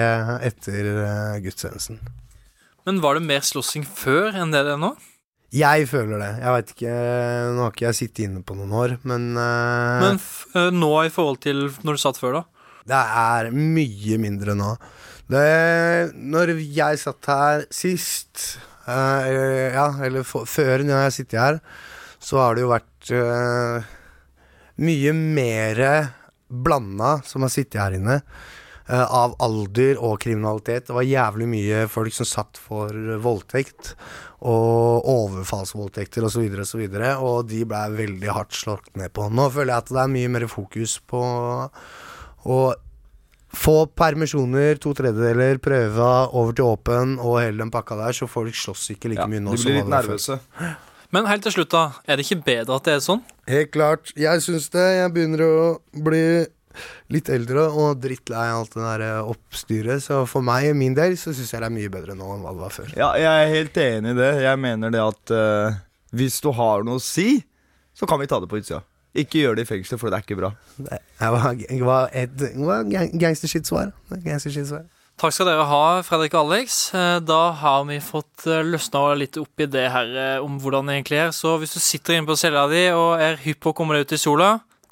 etter 0.46 0.92
eh, 0.94 1.40
gudstjenesten. 1.42 1.98
Men 2.86 3.02
var 3.02 3.18
det 3.18 3.26
mer 3.26 3.42
slåssing 3.42 3.86
før 3.86 4.38
enn 4.38 4.54
det 4.54 4.62
det 4.68 4.76
er 4.76 4.82
nå? 4.82 4.94
Jeg 5.56 5.88
føler 5.88 6.20
det. 6.20 6.32
Jeg 6.42 6.54
vet 6.56 6.74
ikke 6.74 6.96
Nå 7.56 7.64
har 7.64 7.74
ikke 7.74 7.88
jeg 7.88 7.98
sittet 7.98 8.26
inne 8.28 8.44
på 8.46 8.58
noen 8.58 8.74
år, 8.76 8.98
men, 9.08 9.32
uh... 9.38 10.04
Men 10.04 10.20
f 10.22 10.46
eh, 10.54 10.70
nå 10.74 10.92
i 11.06 11.14
forhold 11.14 11.42
til 11.46 11.68
når 11.86 11.98
du 11.98 12.04
satt 12.04 12.20
før, 12.22 12.42
da? 12.42 12.55
Det 12.86 13.02
er 13.26 13.50
mye 13.56 14.18
mindre 14.22 14.54
nå. 14.58 14.76
Det, 15.26 15.46
når 16.14 16.52
jeg 16.62 17.00
satt 17.02 17.30
her 17.32 17.64
sist 17.74 18.60
eh, 18.86 19.74
Ja, 19.74 19.88
eller 20.06 20.22
før 20.26 20.84
når 20.86 21.08
jeg 21.08 21.16
sitter 21.20 21.42
her, 21.42 21.58
så 22.22 22.44
har 22.44 22.54
det 22.54 22.66
jo 22.66 22.70
vært 22.70 23.10
eh, 23.14 23.88
mye 24.86 25.16
mer 25.18 25.82
blanda 26.46 27.18
som 27.26 27.46
har 27.46 27.54
sittet 27.54 27.82
her 27.82 27.98
inne. 27.98 28.20
eh, 28.86 29.02
av 29.02 29.34
alder 29.42 29.98
og 29.98 30.20
kriminalitet. 30.22 30.88
Det 30.88 30.96
var 30.96 31.08
jævlig 31.10 31.50
mye 31.50 31.84
folk 31.90 32.14
som 32.14 32.30
satt 32.30 32.62
for 32.62 32.94
voldtekt 33.22 33.96
og 34.46 35.08
overfallsvoldtekter 35.10 36.26
osv. 36.28 36.46
Og, 36.54 36.68
så 36.70 36.82
videre, 36.84 37.16
og, 37.18 37.26
så 37.26 37.32
og 37.40 37.50
de 37.50 37.64
ble 37.66 37.84
veldig 37.98 38.34
hardt 38.36 38.58
slått 38.58 38.92
ned 39.00 39.14
på. 39.16 39.30
Nå 39.34 39.50
føler 39.54 39.74
jeg 39.74 39.86
at 39.86 39.94
det 39.96 40.04
er 40.04 40.14
mye 40.20 40.34
mer 40.38 40.48
fokus 40.52 41.00
på 41.02 41.24
å 42.46 42.60
få 43.56 43.76
permisjoner, 43.96 44.80
to 44.84 44.92
tredjedeler, 44.98 45.60
prøve 45.64 46.10
over 46.36 46.56
til 46.56 46.68
åpen 46.68 47.16
og 47.22 47.40
hele 47.40 47.64
den 47.64 47.72
pakka 47.74 47.98
der, 48.00 48.16
så 48.18 48.28
folk 48.30 48.56
slåss 48.58 48.90
ikke 48.96 49.14
like 49.14 49.30
mye 49.32 49.44
nå 49.44 49.56
de 49.56 49.64
blir 49.64 49.80
litt 49.80 49.88
før. 49.88 49.94
nervøse. 49.96 50.40
Men 51.16 51.30
helt 51.30 51.46
til 51.46 51.54
slutt, 51.56 51.72
da. 51.72 51.86
Er 52.10 52.20
det 52.20 52.26
ikke 52.26 52.44
bedre 52.44 52.76
at 52.76 52.88
det 52.88 52.98
er 52.98 53.06
sånn? 53.06 53.22
Helt 53.48 53.72
klart. 53.72 54.12
Jeg 54.20 54.44
syns 54.44 54.68
det. 54.74 54.84
Jeg 54.98 55.14
begynner 55.16 55.46
å 55.46 55.56
bli 56.04 56.26
litt 57.14 57.30
eldre 57.32 57.68
og 57.70 58.02
drittlei 58.04 58.48
alt 58.52 58.74
det 58.76 58.84
der 58.84 59.04
eh, 59.06 59.30
oppstyret. 59.32 60.04
Så 60.04 60.24
for 60.30 60.46
meg, 60.46 60.72
min 60.78 60.98
del, 60.98 61.16
så 61.20 61.32
syns 61.32 61.54
jeg 61.54 61.64
det 61.64 61.70
er 61.70 61.76
mye 61.78 61.94
bedre 61.94 62.18
nå 62.18 62.34
enn 62.36 62.44
hva 62.44 62.56
det 62.56 62.64
var 62.66 62.76
før. 62.76 62.92
Ja, 62.98 63.14
jeg 63.22 63.46
er 63.46 63.54
helt 63.54 63.80
enig 63.86 64.16
i 64.16 64.20
det. 64.20 64.32
Jeg 64.44 64.62
mener 64.66 64.92
det 64.92 65.04
at 65.04 65.36
uh, 65.36 65.78
hvis 66.16 66.42
du 66.44 66.52
har 66.58 66.84
noe 66.88 67.00
å 67.00 67.06
si, 67.06 67.40
så 67.96 68.10
kan 68.10 68.20
vi 68.20 68.28
ta 68.32 68.42
det 68.44 68.52
på 68.52 68.60
utsida. 68.60 68.84
Ikke 69.16 69.40
gjør 69.46 69.56
det 69.56 69.64
i 69.66 69.70
fengselet, 69.70 70.02
for 70.02 70.12
det 70.12 70.18
er 70.20 70.26
ikke 70.26 70.38
bra. 70.42 70.52
Det 70.78 71.30
var, 71.32 71.54
det 71.56 71.80
var 71.88 72.10
et 72.12 73.16
gangstershit-svar. 73.22 73.94
Takk 75.16 75.32
skal 75.32 75.48
dere 75.48 75.64
ha, 75.70 75.84
Fredrik 76.04 76.34
og 76.36 76.50
Alex. 76.50 76.90
Eh, 76.92 77.22
Da 77.24 77.40
har 77.62 77.86
vi 77.88 78.02
fått 78.04 78.44
eh, 78.52 78.60
løsna 78.68 79.06
litt 79.16 79.38
opp 79.40 79.64
i 79.64 79.68
det 79.72 79.86
her 79.94 80.10
eh, 80.12 80.44
om 80.44 80.58
hvordan 80.60 80.90
det 80.92 80.98
egentlig 80.98 81.22
er. 81.24 81.32
Så 81.32 81.54
hvis 81.62 81.72
du 81.78 81.80
sitter 81.80 82.18
inne 82.18 82.28
på 82.28 82.36
cella 82.36 82.66
di 82.68 82.90
og 82.92 83.14
er 83.24 83.40
hypp 83.46 83.62
på 83.64 83.72
å 83.72 83.78
komme 83.78 83.96
deg 83.96 84.10
ut 84.10 84.18
i 84.18 84.20
sola, 84.20 84.50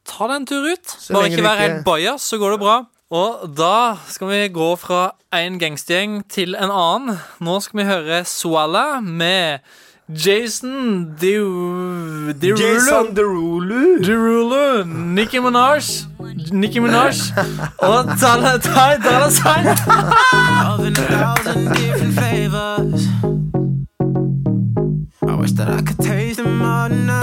ta 0.07 0.29
deg 0.31 0.37
en 0.39 0.47
tur 0.47 0.69
ut. 0.71 0.95
Bare 1.11 1.27
ikke 1.27 1.43
vær 1.43 1.59
helt 1.59 1.83
bajas, 1.83 2.29
så 2.31 2.39
går 2.39 2.55
det 2.55 2.61
bra. 2.63 2.77
Og 3.13 3.43
da 3.59 3.99
skal 4.09 4.31
vi 4.31 4.39
gå 4.55 4.69
fra 4.79 5.01
en 5.35 5.59
gangstergjeng 5.61 6.21
til 6.31 6.55
en 6.55 6.71
annen. 6.71 7.19
Nå 7.43 7.59
skal 7.61 7.81
vi 7.83 7.89
høre 7.91 8.23
Swalla 8.25 9.01
med 9.03 9.59
Jason 10.11 11.15
Derulo. 11.17 12.33
Jason 12.57 13.15
Derulo. 13.15 13.99
Derulo. 14.03 14.83
Nicki 14.85 15.39
Minaj. 15.39 16.05
Nicki 16.51 16.79
Minaj. 16.79 17.31
Og 17.79 18.05
Tala 18.19 18.59
Tai 18.59 18.97
Dala 18.97 19.31
Sign. 19.31 19.65
I 25.25 25.35
wish 25.39 25.51
that 25.53 25.69
I 25.69 25.81
could 25.81 25.99
taste 25.99 26.37
them 26.37 26.61
all 26.61 26.89
night. 26.89 27.22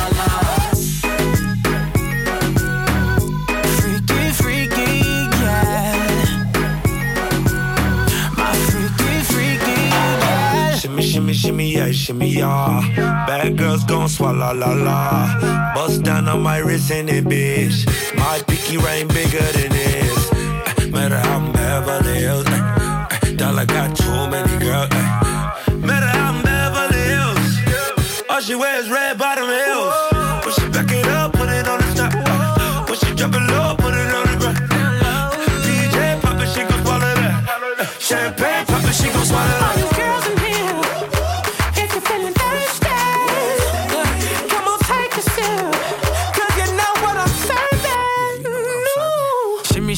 Shimmy, 11.41 11.71
yeah, 11.73 11.91
shimmy, 11.91 12.29
yeah. 12.29 12.81
Bad 13.25 13.57
girls 13.57 13.83
gon' 13.85 14.07
swallow 14.07 14.53
la 14.53 14.73
la. 14.73 15.73
Bust 15.73 16.03
down 16.03 16.27
on 16.27 16.41
my 16.43 16.57
wrist 16.59 16.91
in 16.91 17.09
it, 17.09 17.25
bitch. 17.25 17.85
My 18.15 18.39
pinky 18.47 18.77
ring 18.77 19.07
bigger 19.07 19.41
than 19.57 19.71
this. 19.71 20.31
Eh, 20.33 20.85
Matter 20.89 21.17
how 21.17 21.37
I'm 21.39 21.51
Beverly 21.51 22.19
Hills. 22.19 22.45
eh, 22.47 23.07
eh, 23.23 23.35
Dollar 23.35 23.65
got 23.65 23.95
too 23.95 24.27
many 24.29 24.57
girls. 24.59 24.89
Matter 25.83 26.11
how 26.17 26.31
I'm 26.31 26.43
Beverly 26.43 27.03
Hills. 27.13 28.23
All 28.29 28.41
she 28.41 28.53
wears 28.55 28.89
red 28.91 29.17
bottom 29.17 29.47
heels. 29.49 29.95
When 30.45 30.53
she 30.53 30.69
back 30.69 30.91
it 30.91 31.07
up, 31.07 31.33
put 31.33 31.49
it 31.49 31.67
on 31.67 31.79
the 31.79 31.87
snap. 31.95 32.13
eh. 32.13 32.85
When 32.87 32.97
she 32.99 33.15
drop 33.15 33.33
it 33.33 33.45
low, 33.51 33.75
put 33.77 33.93
it 33.95 34.13
on 34.13 34.25
the 34.29 34.35
ground. 34.41 35.33
DJ 35.65 36.21
pop 36.21 36.39
it, 36.39 36.49
she 36.53 36.61
gon' 36.69 36.83
swallow 36.85 37.13
that. 37.21 37.97
Champagne 37.99 38.65
pop 38.67 38.83
it, 38.83 38.93
she 38.93 39.09
gon' 39.09 39.25
swallow 39.25 39.59
that. 39.59 39.90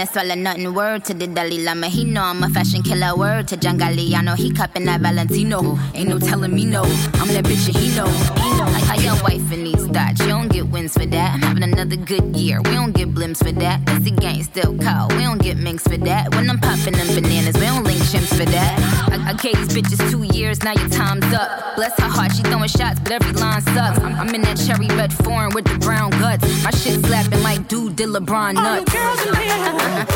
Mud 0.00 0.08
swallow 0.08 0.34
nothing. 0.34 0.74
Word 0.74 1.04
to 1.06 1.14
the 1.14 1.26
Dalai 1.26 1.58
Lama, 1.64 1.88
he 1.88 2.04
know 2.04 2.22
I'm 2.22 2.42
a 2.42 2.48
fashion 2.48 2.82
killer. 2.82 3.16
Word 3.16 3.48
to 3.48 3.56
John 3.56 3.78
Galliano, 3.78 4.36
he 4.36 4.50
cupping 4.50 4.84
that 4.86 5.00
Valentino. 5.00 5.78
Ain't 5.94 6.08
no 6.08 6.18
telling 6.18 6.54
me 6.54 6.64
no, 6.64 6.82
I'm 7.14 7.28
that 7.28 7.44
bitch 7.44 7.68
know. 7.96 8.06
He 8.06 8.56
know. 8.58 8.64
Like 8.72 8.84
how 8.84 8.96
your 8.96 9.22
wife 9.22 9.52
in 9.52 9.64
these 9.64 9.79
thoughts, 9.92 10.20
you 10.20 10.28
don't 10.28 10.48
get 10.48 10.66
wins 10.68 10.92
for 10.94 11.06
that. 11.06 11.34
I'm 11.34 11.42
having 11.42 11.62
another 11.62 11.96
good 11.96 12.36
year, 12.36 12.60
we 12.62 12.70
don't 12.70 12.92
get 12.92 13.12
blimps 13.14 13.38
for 13.38 13.52
that. 13.52 13.80
It's 13.88 14.04
the 14.04 14.10
gang 14.12 14.42
still 14.42 14.76
cold, 14.78 15.12
we 15.12 15.22
don't 15.22 15.42
get 15.42 15.56
minks 15.56 15.84
for 15.84 15.96
that. 15.98 16.34
When 16.34 16.48
I'm 16.48 16.58
popping 16.58 16.94
them 16.94 17.08
bananas, 17.08 17.54
we 17.54 17.66
don't 17.66 17.84
link 17.84 17.98
chimps 18.00 18.36
for 18.36 18.44
that. 18.44 18.78
I, 19.12 19.30
I 19.30 19.32
gave 19.34 19.56
these 19.56 19.68
bitches 19.76 20.10
two 20.10 20.22
years, 20.36 20.62
now 20.62 20.72
your 20.72 20.88
time's 20.88 21.24
up. 21.34 21.76
Bless 21.76 21.98
her 22.00 22.08
heart, 22.08 22.32
she 22.32 22.42
throwing 22.42 22.68
shots, 22.68 23.00
but 23.00 23.12
every 23.12 23.32
line 23.32 23.62
sucks. 23.62 23.98
I'm, 23.98 24.14
I'm 24.14 24.34
in 24.34 24.42
that 24.42 24.56
cherry 24.58 24.88
red 24.96 25.12
foreign 25.12 25.54
with 25.54 25.64
the 25.64 25.78
brown 25.78 26.10
guts. 26.10 26.44
My 26.64 26.70
shit 26.70 27.04
slapping 27.04 27.42
like 27.42 27.68
dude 27.68 27.96
did 27.96 28.08
LeBron 28.08 28.54
nuts. 28.54 28.66
All 28.66 28.76
you 28.78 28.84
girls 28.86 29.20
in 29.26 29.34
here, 29.34 30.06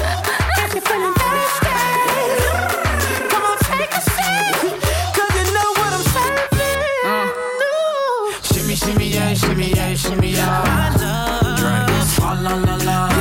if 0.64 0.74
you're 0.74 0.82
feeling 0.82 1.14
thirsty, 1.14 1.68
come 3.28 3.42
on, 3.42 3.58
take 3.58 3.90
Cause 3.90 4.08
you 4.64 4.83
shimmy, 9.34 9.70
yeah, 9.70 9.94
shimmy, 9.94 10.30
yeah, 10.30 10.62
shimmy, 10.64 10.98
yeah. 11.00 11.56
Drink. 11.58 12.08
Swalla 12.08 12.54
la 12.64 12.76
la. 12.84 13.08
Drink. 13.08 13.13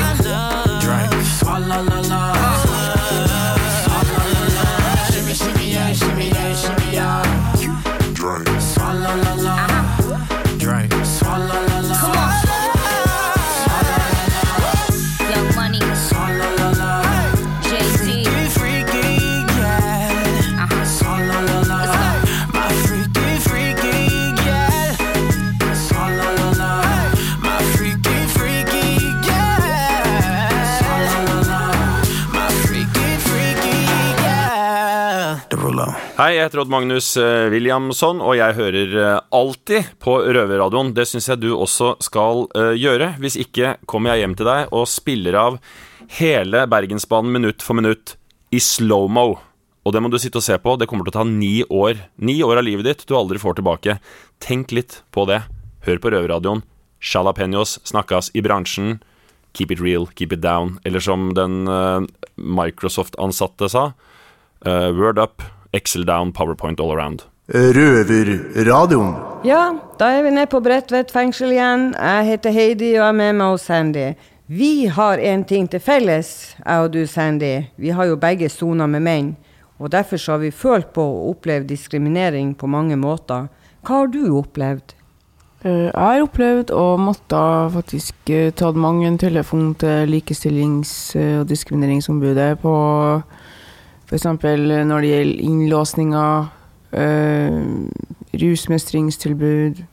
Jeg 36.33 36.47
heter 36.47 36.61
Odd 36.63 36.71
Magnus 36.73 37.13
eh, 37.19 37.47
Williamson, 37.51 38.21
og 38.23 38.35
jeg 38.37 38.55
hører 38.57 38.93
eh, 38.99 39.21
alltid 39.35 39.93
på 40.01 40.15
Røverradioen. 40.35 40.91
Det 40.95 41.05
syns 41.09 41.29
jeg 41.29 41.41
du 41.43 41.51
også 41.53 41.93
skal 42.03 42.45
eh, 42.57 42.73
gjøre. 42.79 43.13
Hvis 43.21 43.37
ikke 43.41 43.75
kommer 43.89 44.13
jeg 44.13 44.23
hjem 44.23 44.35
til 44.39 44.49
deg 44.49 44.73
og 44.73 44.89
spiller 44.89 45.37
av 45.39 45.57
hele 46.17 46.65
Bergensbanen 46.69 47.33
minutt 47.33 47.65
for 47.65 47.77
minutt 47.77 48.15
i 48.53 48.61
slow-mo. 48.61 49.37
Og 49.83 49.95
det 49.95 50.01
må 50.03 50.11
du 50.11 50.19
sitte 50.21 50.39
og 50.41 50.45
se 50.45 50.57
på. 50.61 50.75
Det 50.79 50.87
kommer 50.89 51.07
til 51.07 51.13
å 51.13 51.17
ta 51.19 51.25
ni 51.27 51.55
år. 51.67 52.05
Ni 52.23 52.37
år 52.45 52.61
av 52.61 52.67
livet 52.67 52.87
ditt 52.87 53.07
du 53.09 53.15
aldri 53.19 53.41
får 53.41 53.59
tilbake. 53.59 53.97
Tenk 54.43 54.75
litt 54.75 55.01
på 55.13 55.25
det. 55.29 55.41
Hør 55.87 56.03
på 56.03 56.13
Røverradioen. 56.13 56.63
Jalapeños 57.03 57.77
snakkes 57.87 58.31
i 58.37 58.45
bransjen. 58.45 59.01
Keep 59.53 59.75
it 59.75 59.83
real, 59.83 60.07
keep 60.15 60.33
it 60.33 60.41
down. 60.41 60.79
Eller 60.87 61.03
som 61.03 61.33
den 61.37 61.67
Microsoft-ansatte 62.37 63.69
sa, 63.69 63.91
word 64.63 65.19
up, 65.21 65.43
Excel 65.73 66.05
down, 66.05 66.31
PowerPoint 66.31 66.79
all 66.79 66.91
around. 66.93 67.23
Røverradioen. 67.49 69.15
Ja, 69.43 69.73
da 69.99 70.11
er 70.15 70.23
vi 70.23 70.31
nede 70.31 70.47
på 70.51 70.61
Bredtvet 70.63 71.11
fengsel 71.11 71.51
igjen. 71.55 71.89
Jeg 71.97 72.27
heter 72.29 72.53
Heidi 72.55 72.93
og 72.99 73.07
er 73.09 73.17
med 73.17 73.33
meg 73.39 73.55
hos 73.55 73.65
Sandy. 73.67 74.13
Vi 74.47 74.85
har 74.91 75.17
en 75.19 75.43
ting 75.47 75.67
til 75.71 75.81
felles, 75.83 76.29
jeg 76.61 76.85
og 76.85 76.93
du, 76.93 77.01
Sandy. 77.07 77.65
Vi 77.79 77.89
har 77.95 78.05
jo 78.07 78.19
begge 78.21 78.49
sona 78.53 78.87
med 78.87 79.03
menn. 79.03 79.31
Og 79.79 79.91
derfor 79.91 80.17
så 80.21 80.35
har 80.35 80.43
vi 80.43 80.51
følt 80.55 80.91
på 80.95 81.03
å 81.03 81.29
oppleve 81.31 81.65
diskriminering 81.67 82.53
på 82.55 82.69
mange 82.69 82.95
måter. 82.99 83.49
Hva 83.83 84.03
har 84.03 84.11
du 84.13 84.21
opplevd? 84.37 84.93
Eh, 85.65 85.89
Jeg 85.89 85.95
har 85.95 86.21
opplevd 86.23 86.71
å 86.71 86.97
måtte 87.01 87.39
faktisk 87.73 88.29
eh, 88.29 88.51
tatt 88.51 88.75
mange 88.75 89.07
en 89.07 89.17
telefon 89.17 89.73
til 89.75 90.07
likestillings- 90.11 91.15
og 91.41 91.47
diskrimineringsombudet 91.49 92.59
på 92.61 92.75
f.eks. 94.13 94.27
når 94.29 95.01
det 95.01 95.09
gjelder 95.09 95.43
innlåsninger, 95.49 96.49
øh, 96.93 97.59
rusmestringstilbud, 98.43 99.83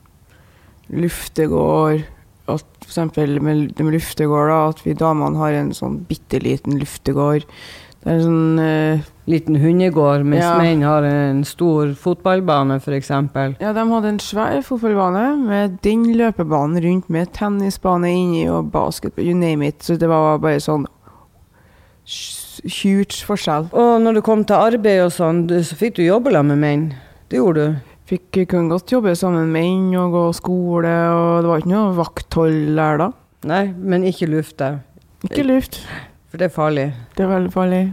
luftegård 0.91 2.05
at 2.51 2.65
eksempel 2.83 3.39
med, 3.43 3.79
med 3.79 3.93
luftegård, 3.95 4.51
da, 4.51 4.59
at 4.73 4.83
vi 4.85 4.97
damene 4.99 5.39
har 5.39 5.55
en 5.55 5.71
sånn 5.77 6.01
bitte 6.09 6.41
liten 6.43 6.79
luftegård. 6.81 7.47
Det 8.01 8.09
er 8.09 8.19
en 8.19 8.27
sånn 8.27 8.61
øh, 8.65 9.09
Liten 9.31 9.55
hundegård, 9.63 10.25
mens 10.27 10.43
Ja. 10.43 10.57
menn 10.59 10.81
har 10.83 11.05
en 11.07 11.45
stor 11.47 11.93
fotballbane, 11.95 12.81
f.eks. 12.81 13.11
Ja, 13.61 13.73
de 13.77 13.85
hadde 13.93 14.09
en 14.09 14.19
svær 14.19 14.57
fotballbane 14.67 15.37
med 15.47 15.77
den 15.85 16.17
løpebanen 16.19 16.81
rundt 16.83 17.11
med 17.13 17.31
tennisbane 17.37 18.11
inni 18.11 18.49
og 18.51 18.73
basket, 18.73 19.13
you 19.19 19.37
name 19.37 19.69
it. 19.69 19.85
Så 19.85 19.97
det 20.01 20.09
var 20.11 20.41
bare 20.43 20.59
sånn 20.59 20.89
huge 22.65 23.25
forskjell. 23.27 23.69
Og 23.73 24.01
når 24.03 24.19
du 24.19 24.21
kom 24.27 24.45
til 24.45 24.57
arbeid 24.57 25.05
og 25.07 25.13
sånn, 25.15 25.45
så 25.65 25.79
fikk 25.79 25.97
du 25.97 26.03
jobbe 26.05 26.33
sammen 26.35 26.59
med 26.59 26.65
menn. 26.65 26.85
Det 27.31 27.41
gjorde 27.41 27.65
du. 27.69 27.77
Fikk 28.11 28.41
kunne 28.51 28.73
godt 28.73 28.91
jobbe 28.91 29.15
sammen 29.15 29.47
med 29.47 29.63
menn 29.63 29.97
og 30.01 30.13
gå 30.17 30.23
skole, 30.35 30.95
og 31.15 31.43
det 31.45 31.51
var 31.53 31.61
ikke 31.63 31.71
noe 31.75 31.97
vakthold 31.99 32.63
der 32.77 32.99
da. 33.05 33.11
Nei, 33.47 33.65
men 33.73 34.03
ikke 34.05 34.27
lufte. 34.29 34.81
Ikke 35.25 35.45
luft. 35.47 35.79
For 36.31 36.39
det 36.39 36.51
er 36.51 36.55
farlig. 36.55 36.89
Det 37.17 37.25
er 37.25 37.31
veldig 37.31 37.53
farlig. 37.55 37.85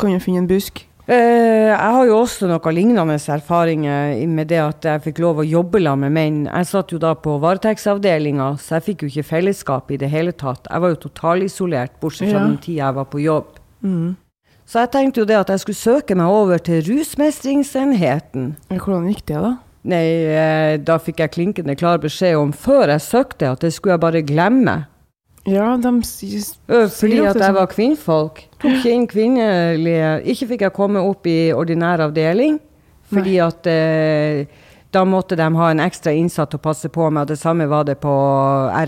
Kan 0.00 0.12
jo 0.14 0.20
finne 0.22 0.44
en 0.44 0.48
busk. 0.50 0.84
Eh, 1.04 1.68
jeg 1.68 1.76
har 1.76 2.06
jo 2.08 2.14
også 2.22 2.46
noen 2.48 2.72
lignende 2.72 3.16
erfaringer 3.34 4.22
med 4.26 4.48
det 4.48 4.60
at 4.62 4.86
jeg 4.88 5.02
fikk 5.04 5.18
lov 5.20 5.42
å 5.42 5.44
jobbe 5.44 5.82
sammen 5.82 6.06
med 6.08 6.14
menn. 6.16 6.38
Jeg 6.48 6.66
satt 6.70 6.94
jo 6.94 7.00
da 7.02 7.10
på 7.14 7.34
varetektsavdelinga, 7.42 8.54
så 8.56 8.78
jeg 8.78 8.86
fikk 8.88 9.04
jo 9.04 9.10
ikke 9.12 9.26
fellesskap 9.34 9.90
i 9.92 9.98
det 10.00 10.08
hele 10.08 10.32
tatt. 10.32 10.64
Jeg 10.70 10.80
var 10.80 10.94
jo 10.94 11.02
totalisolert, 11.08 11.98
bortsett 12.00 12.30
fra 12.32 12.40
Ja. 12.40 12.46
den 12.46 12.56
tida 12.58 12.86
jeg 12.86 12.94
var 12.94 13.04
på 13.04 13.20
jobb. 13.20 13.44
Mm. 13.84 14.14
Så 14.64 14.80
jeg 14.80 14.92
tenkte 14.94 15.20
jo 15.20 15.28
det 15.28 15.36
at 15.36 15.52
jeg 15.52 15.60
skulle 15.60 15.76
søke 15.76 16.16
meg 16.16 16.32
over 16.32 16.58
til 16.64 16.80
rusmestringsenheten. 16.86 18.54
Hvordan 18.72 19.10
gikk 19.12 19.26
det, 19.28 19.42
da? 19.44 19.52
Nei, 19.84 20.04
eh, 20.32 20.74
da 20.80 20.96
fikk 20.96 21.20
jeg 21.20 21.34
klinkende 21.34 21.76
klar 21.76 22.00
beskjed 22.00 22.38
om 22.40 22.54
før 22.56 22.94
jeg 22.94 23.04
søkte, 23.04 23.52
at 23.52 23.64
det 23.64 23.74
skulle 23.76 23.98
jeg 23.98 24.04
bare 24.06 24.24
glemme. 24.24 24.78
Ja, 25.44 25.74
de 25.76 25.90
sier 26.08 26.40
Fordi 26.88 27.18
at 27.20 27.36
jeg 27.36 27.52
var 27.52 27.68
kvinnfolk. 27.68 28.46
Tok 28.62 28.78
ikke 28.78 28.92
inn 28.96 29.02
kvinnelige 29.04 30.12
Ikke 30.32 30.46
fikk 30.54 30.62
jeg 30.64 30.72
komme 30.72 31.02
opp 31.04 31.28
i 31.28 31.52
ordinær 31.52 32.00
avdeling. 32.06 32.56
Fordi 33.12 33.34
at 33.44 33.68
eh, 33.68 34.46
da 34.94 35.02
måtte 35.04 35.36
de 35.36 35.46
ha 35.58 35.68
en 35.72 35.80
ekstra 35.82 36.12
innsatt 36.14 36.54
å 36.54 36.60
passe 36.62 36.88
på 36.92 37.08
med, 37.10 37.24
og 37.24 37.28
Det 37.32 37.38
samme 37.40 37.66
var 37.70 37.84
det 37.88 37.96
på 38.02 38.12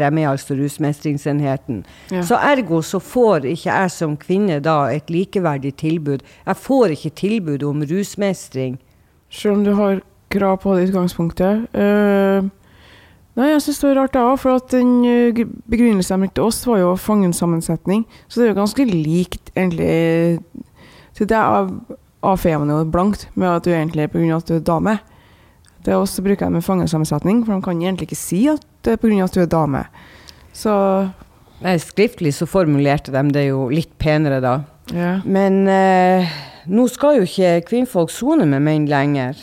RME, 0.00 0.24
altså 0.30 0.54
rusmestringsenheten. 0.58 1.80
Ja. 2.14 2.22
Så 2.26 2.38
ergo 2.38 2.78
så 2.86 3.00
får 3.02 3.46
ikke 3.50 3.70
jeg 3.72 3.90
som 3.94 4.16
kvinne 4.16 4.60
da 4.64 4.86
et 4.94 5.10
likeverdig 5.10 5.74
tilbud. 5.82 6.22
Jeg 6.46 6.56
får 6.62 6.94
ikke 6.96 7.14
tilbud 7.22 7.64
om 7.66 7.82
rusmestring. 7.90 8.78
Selv 9.30 9.58
om 9.58 9.64
du 9.66 9.72
har 9.74 10.00
krav 10.30 10.60
på 10.62 10.76
det 10.76 10.88
utgangspunktet. 10.88 11.66
Uh, 11.74 12.46
nei, 13.36 13.50
jeg 13.52 13.62
syns 13.66 13.82
det 13.82 13.88
var 13.90 14.00
rart, 14.04 14.14
jeg 14.18 14.30
òg. 14.30 14.38
For 14.42 14.56
at 14.60 14.70
den 14.74 14.94
eh, 15.06 15.32
gr- 15.36 15.50
begrunnelsen 15.70 16.16
de 16.22 16.26
brukte 16.28 16.46
oss, 16.46 16.62
var 16.66 16.80
jo 16.84 16.94
fangensammensetning. 17.00 18.06
Så 18.28 18.40
det 18.40 18.46
er 18.48 18.54
jo 18.54 18.60
ganske 18.62 18.86
likt, 18.90 19.50
egentlig. 19.56 20.40
Så 21.18 21.26
det 21.28 21.36
av- 21.42 21.74
avfeier 22.26 22.58
man 22.62 22.72
jo 22.74 22.80
blankt 22.90 23.26
med 23.34 23.50
at 23.50 23.66
du 23.66 23.70
egentlig 23.74 24.06
er 24.06 24.12
pga. 24.14 24.36
at 24.38 24.46
du 24.50 24.56
er 24.56 24.64
dame. 24.70 24.98
Det 25.86 25.94
er 25.94 26.00
også 26.00 26.24
bruker 26.26 26.48
jeg 26.48 26.56
med 26.56 26.66
fangersammensetning, 26.66 27.44
for 27.46 27.54
de 27.54 27.62
kan 27.62 27.78
egentlig 27.78 28.08
ikke 28.08 28.18
si 28.18 28.40
at 28.50 28.64
det 28.82 28.96
er 28.96 28.98
pga. 28.98 29.22
at 29.24 29.34
du 29.34 29.40
er 29.44 29.46
dame. 29.46 29.84
Så 30.52 30.74
Nei, 31.64 31.78
skriftlig 31.80 32.34
så 32.36 32.44
formulerte 32.44 33.12
de 33.14 33.22
det 33.32 33.46
jo 33.46 33.70
litt 33.72 33.94
penere 33.96 34.42
da. 34.44 34.58
Ja. 34.92 35.14
Men 35.24 35.62
eh, 35.72 36.34
nå 36.68 36.84
skal 36.92 37.20
jo 37.20 37.24
ikke 37.24 37.62
kvinnfolk 37.70 38.12
sone 38.12 38.44
med 38.50 38.60
menn 38.66 38.84
lenger. 38.90 39.38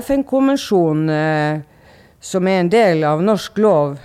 FN-konvensjonen, 0.00 1.10
eh, 1.12 1.60
som 2.24 2.48
er 2.48 2.62
en 2.62 2.72
del 2.72 3.04
av 3.04 3.20
norsk 3.24 3.60
lov, 3.60 3.98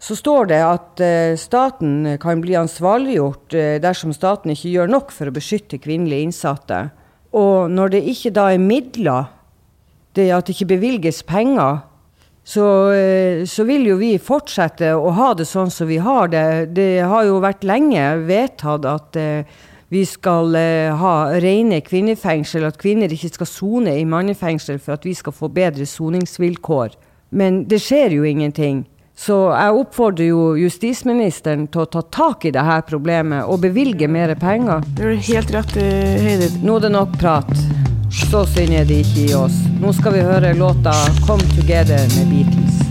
så 0.00 0.16
står 0.16 0.48
det 0.48 0.62
at 0.64 1.04
eh, 1.04 1.36
staten 1.40 2.16
kan 2.22 2.40
bli 2.40 2.56
ansvarliggjort 2.56 3.56
eh, 3.56 3.76
dersom 3.82 4.16
staten 4.16 4.54
ikke 4.54 4.72
gjør 4.72 4.92
nok 4.92 5.12
for 5.12 5.28
å 5.28 5.36
beskytte 5.36 5.80
kvinnelige 5.82 6.30
innsatte. 6.30 6.86
Og 7.36 7.68
når 7.68 7.96
det 7.98 8.06
ikke 8.14 8.32
da 8.32 8.48
er 8.54 8.62
midler, 8.62 9.28
det 10.16 10.30
at 10.34 10.48
det 10.48 10.56
ikke 10.56 10.74
bevilges 10.76 11.22
penger, 11.26 11.84
så, 12.46 12.92
eh, 12.92 13.44
så 13.44 13.64
vil 13.66 13.88
jo 13.88 13.96
vi 13.98 14.12
fortsette 14.22 14.92
å 14.94 15.10
ha 15.16 15.32
det 15.34 15.48
sånn 15.50 15.70
som 15.70 15.88
vi 15.90 15.98
har 15.98 16.30
det. 16.30 16.74
Det 16.76 17.02
har 17.02 17.24
jo 17.26 17.40
vært 17.42 17.66
lenge 17.66 18.04
vedtatt 18.28 18.86
at 18.86 19.18
eh, 19.18 19.56
vi 19.90 20.04
skal 20.06 20.54
eh, 20.54 20.94
ha 20.94 21.14
rene 21.42 21.80
kvinnefengsel, 21.82 22.68
at 22.68 22.78
kvinner 22.78 23.10
ikke 23.10 23.32
skal 23.34 23.50
sone 23.50 23.96
i 23.98 24.06
mannefengsel 24.06 24.78
for 24.78 24.94
at 24.94 25.06
vi 25.06 25.14
skal 25.18 25.34
få 25.34 25.50
bedre 25.50 25.86
soningsvilkår. 25.90 26.94
Men 27.34 27.64
det 27.66 27.82
skjer 27.82 28.14
jo 28.14 28.26
ingenting. 28.26 28.84
Så 29.16 29.48
jeg 29.48 29.80
oppfordrer 29.80 30.28
jo 30.28 30.42
justisministeren 30.60 31.66
til 31.72 31.82
å 31.82 31.88
ta 31.90 32.04
tak 32.12 32.46
i 32.46 32.52
dette 32.54 32.78
problemet 32.86 33.48
og 33.48 33.64
bevilge 33.64 34.06
mer 34.12 34.36
penger. 34.38 34.84
Det 34.94 35.08
er 35.08 35.26
helt 35.32 35.56
rett, 35.56 35.76
Heidi. 35.80 36.52
Nå 36.62 36.78
er 36.78 36.86
det 36.86 36.94
nok 36.94 37.18
prat. 37.18 37.85
Så 38.10 38.46
synd 38.46 38.88
det 38.88 39.02
ikke 39.02 39.30
i 39.30 39.34
oss. 39.34 39.56
Nå 39.80 39.92
skal 39.92 40.12
vi 40.12 40.20
høre 40.20 40.54
låta 40.54 40.92
'Come 41.26 41.42
Together' 41.42 42.08
med 42.16 42.28
Beatles. 42.28 42.85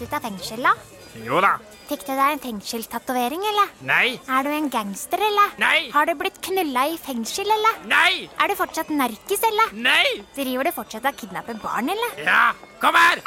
Kommet 0.00 0.08
ut 0.08 0.16
av 0.16 0.24
fengsel, 0.24 0.64
da? 0.64 0.72
Jo 1.26 1.40
da. 1.42 1.58
Fikk 1.88 2.04
du 2.06 2.12
deg 2.14 2.32
en 2.32 2.40
fengselstatovering, 2.40 3.42
eller? 3.50 3.68
Nei. 3.84 4.18
Er 4.30 4.44
du 4.46 4.50
en 4.50 4.70
gangster, 4.70 5.18
eller? 5.18 5.52
Nei. 5.58 5.90
Har 5.92 6.06
du 6.06 6.14
blitt 6.14 6.40
knulla 6.40 6.86
i 6.88 6.96
fengsel, 6.96 7.48
eller? 7.50 7.80
Nei. 7.90 8.28
Er 8.40 8.48
du 8.48 8.54
fortsatt 8.56 8.90
narkis, 8.90 9.42
eller? 9.42 9.74
Nei. 9.74 10.24
Driver 10.36 10.64
du 10.64 10.72
fortsatt 10.72 11.04
og 11.04 11.16
kidnapper 11.18 11.58
barn, 11.60 11.90
eller? 11.90 12.24
Ja, 12.24 12.52
kom 12.80 12.96
her! 12.96 13.20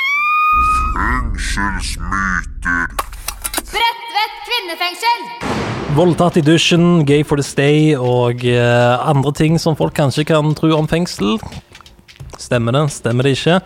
Fengselsmyter. 0.95 2.87
Bredtvet 3.73 4.33
kvinnefengsel! 4.47 5.27
Voldtatt 5.93 6.39
i 6.39 6.45
dusjen, 6.45 7.03
gay 7.05 7.21
for 7.21 7.37
the 7.37 7.45
stay 7.45 7.93
og 7.93 8.41
uh, 8.47 8.97
andre 9.05 9.33
ting 9.37 9.59
som 9.61 9.77
folk 9.77 9.93
kanskje 9.93 10.25
kan 10.31 10.55
tro 10.57 10.71
om 10.77 10.89
fengsel. 10.89 11.37
Stemmer 12.41 12.73
det? 12.73 12.87
Stemmer 12.95 13.27
det 13.27 13.35
ikke? 13.37 13.59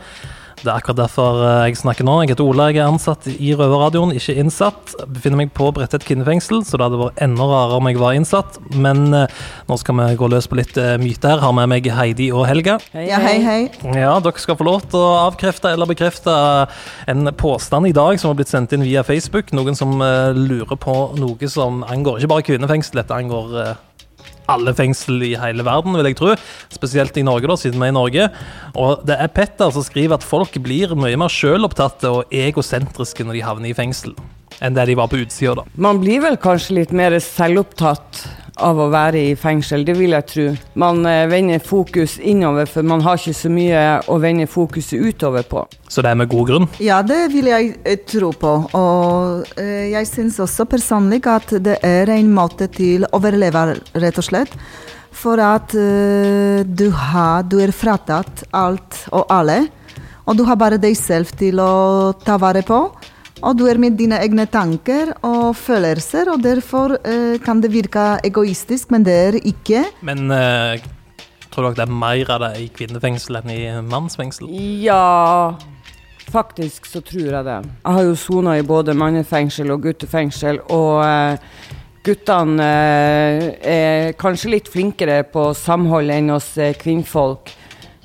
Det 0.61 0.69
er 0.71 0.77
akkurat 0.77 1.01
derfor 1.03 1.41
eh, 1.43 1.65
jeg 1.67 1.81
snakker 1.81 2.07
nå. 2.07 2.21
Jeg 2.23 2.35
heter 2.35 2.47
Ola, 2.47 2.69
jeg 2.71 2.81
er 2.81 2.91
ansatt 2.91 3.27
i 3.33 3.51
Røverradioen, 3.57 4.15
ikke 4.15 4.37
innsatt. 4.39 4.95
Jeg 4.95 5.11
befinner 5.17 5.41
meg 5.43 5.53
på 5.57 5.69
Bredtvet 5.75 6.07
kvinnefengsel, 6.07 6.63
så 6.65 6.79
det 6.79 6.87
hadde 6.87 7.01
vært 7.03 7.21
enda 7.27 7.45
rarere 7.49 7.81
om 7.81 7.91
jeg 7.91 7.99
var 8.01 8.15
innsatt. 8.17 8.61
Men 8.71 9.11
eh, 9.13 9.37
nå 9.67 9.77
skal 9.81 9.99
vi 9.99 10.09
gå 10.17 10.31
løs 10.31 10.47
på 10.47 10.61
litt 10.61 10.77
myter 10.77 11.17
myte 11.17 11.31
her. 11.31 11.41
Har 11.43 11.53
med 11.55 11.69
meg 11.71 11.87
Heidi 11.91 12.29
og 12.31 12.45
Helga. 12.47 12.77
Ja, 12.93 13.19
hei, 13.23 13.39
hei. 13.43 13.59
Ja, 13.95 14.17
dere 14.23 14.41
skal 14.41 14.57
få 14.59 14.67
lov 14.67 14.85
til 14.91 15.01
å 15.01 15.27
avkrefte 15.27 15.71
eller 15.73 15.89
bekrefte 15.89 16.33
en 17.07 17.27
påstand 17.37 17.87
i 17.87 17.95
dag 17.95 18.19
som 18.19 18.31
har 18.31 18.39
blitt 18.39 18.51
sendt 18.51 18.73
inn 18.73 18.85
via 18.85 19.03
Facebook. 19.07 19.51
Noen 19.55 19.77
som 19.77 19.99
eh, 20.01 20.33
lurer 20.37 20.77
på 20.77 20.97
noe 21.17 21.51
som 21.51 21.83
angår 21.87 22.21
ikke 22.21 22.33
bare 22.35 22.47
kvinnefengsel, 22.47 23.01
dette 23.01 23.17
angår 23.17 23.59
eh, 23.63 23.75
alle 24.51 24.73
fengsel 24.77 25.21
i 25.27 25.33
hele 25.39 25.65
verden, 25.67 25.95
vil 25.97 26.09
jeg 26.09 26.17
tro. 26.19 26.33
Spesielt 26.73 27.17
i 27.19 27.25
Norge, 27.27 27.49
da, 27.51 27.59
siden 27.59 27.81
vi 27.81 27.89
er 27.89 27.93
i 27.93 27.97
Norge. 27.97 28.29
Og 28.79 29.05
det 29.07 29.19
er 29.19 29.33
Petter 29.33 29.73
som 29.75 29.85
skriver 29.85 30.17
at 30.17 30.25
folk 30.25 30.57
blir 30.63 30.95
mye 30.97 31.19
mer 31.19 31.31
sjølopptatte 31.33 32.11
og 32.13 32.33
egosentriske 32.33 33.27
når 33.27 33.39
de 33.39 33.45
havner 33.45 33.71
i 33.71 33.77
fengsel, 33.77 34.15
enn 34.61 34.77
det 34.77 34.87
de 34.89 34.97
var 34.99 35.11
på 35.11 35.21
utsida, 35.23 35.57
da. 35.59 35.67
Man 35.75 36.01
blir 36.03 36.23
vel 36.25 36.39
kanskje 36.41 36.81
litt 36.81 36.95
mer 36.95 37.15
selvopptatt 37.23 38.23
av 38.63 38.79
å 38.81 38.87
være 38.93 39.21
i 39.31 39.35
fengsel, 39.37 39.83
det 39.87 39.95
vil 39.97 40.15
jeg 40.15 40.27
tro. 40.31 40.45
Man 40.79 41.05
eh, 41.09 41.25
vender 41.29 41.61
fokus 41.63 42.17
innover, 42.19 42.69
for 42.69 42.85
man 42.87 43.03
har 43.05 43.19
ikke 43.19 43.35
så 43.37 43.51
mye 43.53 43.83
å 44.11 44.17
vende 44.23 44.47
fokuset 44.49 45.01
utover 45.01 45.47
på. 45.47 45.63
Så 45.87 46.03
det 46.03 46.11
er 46.11 46.19
med 46.19 46.31
god 46.31 46.49
grunn? 46.49 46.67
Ja, 46.83 47.01
det 47.05 47.27
vil 47.33 47.49
jeg 47.51 47.73
eh, 47.83 47.99
tro 48.07 48.31
på. 48.35 48.53
Og 48.77 49.57
eh, 49.61 49.89
jeg 49.93 50.09
syns 50.09 50.39
også 50.43 50.67
personlig 50.69 51.23
at 51.29 51.55
det 51.63 51.79
er 51.85 52.11
en 52.13 52.31
måte 52.33 52.69
til 52.73 53.07
å 53.07 53.13
overleve, 53.19 53.67
rett 53.97 54.21
og 54.21 54.27
slett. 54.27 54.53
For 55.17 55.41
at 55.41 55.71
du, 55.73 56.87
har, 56.93 57.45
du 57.49 57.55
er 57.63 57.71
fratatt 57.73 58.43
alt 58.53 58.99
og 59.09 59.31
alle. 59.33 59.63
Og 60.29 60.37
du 60.37 60.43
har 60.45 60.59
bare 60.59 60.77
deg 60.77 60.93
selv 60.99 61.31
til 61.39 61.57
å 61.63 62.13
ta 62.21 62.35
vare 62.37 62.61
på. 62.67 62.83
Og 63.45 63.57
du 63.57 63.67
er 63.69 63.77
med 63.77 63.97
dine 63.99 64.17
egne 64.23 64.47
tanker 64.49 65.11
og 65.25 65.53
følelser, 65.59 66.31
og 66.33 66.41
derfor 66.41 66.95
eh, 67.05 67.37
kan 67.43 67.61
det 67.61 67.69
virke 67.73 68.15
egoistisk, 68.25 68.89
men 68.93 69.05
det 69.05 69.13
er 69.13 69.37
ikke. 69.37 69.83
Men 70.01 70.31
eh, 70.33 70.81
tror 71.53 71.69
dere 71.69 71.77
det 71.77 71.85
er 71.85 71.97
mer 72.01 72.33
av 72.33 72.45
det 72.47 72.51
i 72.63 72.67
kvinnefengsel 72.73 73.37
enn 73.41 73.53
i 73.53 73.59
mannsfengsel? 73.85 74.49
Ja, 74.81 75.53
faktisk 76.33 76.89
så 76.89 77.03
tror 77.05 77.29
jeg 77.29 77.45
det. 77.45 77.59
Jeg 77.83 77.99
har 77.99 78.07
jo 78.09 78.17
sona 78.17 78.57
i 78.57 78.65
både 78.65 78.97
mannefengsel 78.97 79.69
og 79.75 79.85
guttefengsel, 79.85 80.63
og 80.73 81.03
eh, 81.05 81.37
guttene 82.07 82.71
eh, 82.73 83.47
er 83.69 84.17
kanskje 84.17 84.55
litt 84.55 84.71
flinkere 84.71 85.21
på 85.29 85.51
samhold 85.57 86.09
enn 86.13 86.33
oss 86.33 86.55
eh, 86.57 86.73
kvinnfolk. 86.79 87.53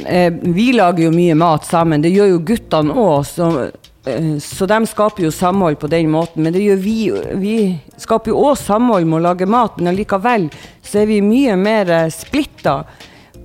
Eh, 0.03 0.29
vi 0.29 0.73
lager 0.77 1.07
jo 1.07 1.15
mye 1.15 1.37
mat 1.39 1.65
sammen, 1.69 2.05
det 2.05 2.13
gjør 2.13 2.35
jo 2.35 2.45
guttene 2.53 3.01
òg, 3.01 3.81
så, 4.05 4.65
eh, 4.65 4.69
de 4.69 4.87
skaper 4.87 5.23
jo 5.23 5.31
samhold 5.31 5.79
på 5.79 5.87
den 5.87 6.11
måten. 6.11 6.43
Men 6.43 6.53
det 6.53 6.63
gjør 6.63 6.77
vi. 6.83 7.11
Vi 7.39 7.81
skaper 7.97 8.33
jo 8.33 8.43
òg 8.49 8.59
samhold 8.59 9.07
med 9.07 9.21
å 9.21 9.29
lage 9.29 9.47
mat, 9.47 9.79
men 9.79 9.95
allikevel 9.95 10.51
så 10.83 11.03
er 11.03 11.07
vi 11.07 11.21
mye 11.23 11.57
mer 11.57 11.91
eh, 11.91 12.11
splitta. 12.11 12.85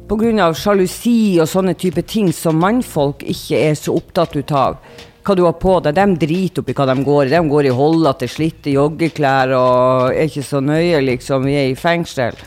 Pga. 0.08 0.54
sjalusi 0.56 1.38
og 1.42 1.50
sånne 1.52 1.76
type 1.76 2.02
ting 2.08 2.32
som 2.32 2.56
mannfolk 2.56 3.26
ikke 3.28 3.60
er 3.60 3.76
så 3.76 3.94
opptatt 3.94 4.36
ut 4.36 4.52
av. 4.52 4.78
Hva 5.22 5.36
du 5.36 5.44
har 5.44 5.58
på 5.60 5.82
deg. 5.84 5.94
De 5.94 6.16
driter 6.16 6.62
opp 6.62 6.70
i 6.70 6.74
hva 6.74 6.86
de 6.88 7.04
går 7.04 7.26
i. 7.26 7.34
De 7.36 7.42
går 7.50 7.66
i 7.66 7.76
holdete, 7.76 8.30
slitte 8.32 8.72
joggeklær 8.72 9.52
og 9.52 10.14
er 10.14 10.32
ikke 10.32 10.46
så 10.48 10.62
nøye, 10.64 11.02
liksom. 11.04 11.44
Vi 11.44 11.58
er 11.60 11.74
i 11.74 11.76
fengsel. 11.76 12.40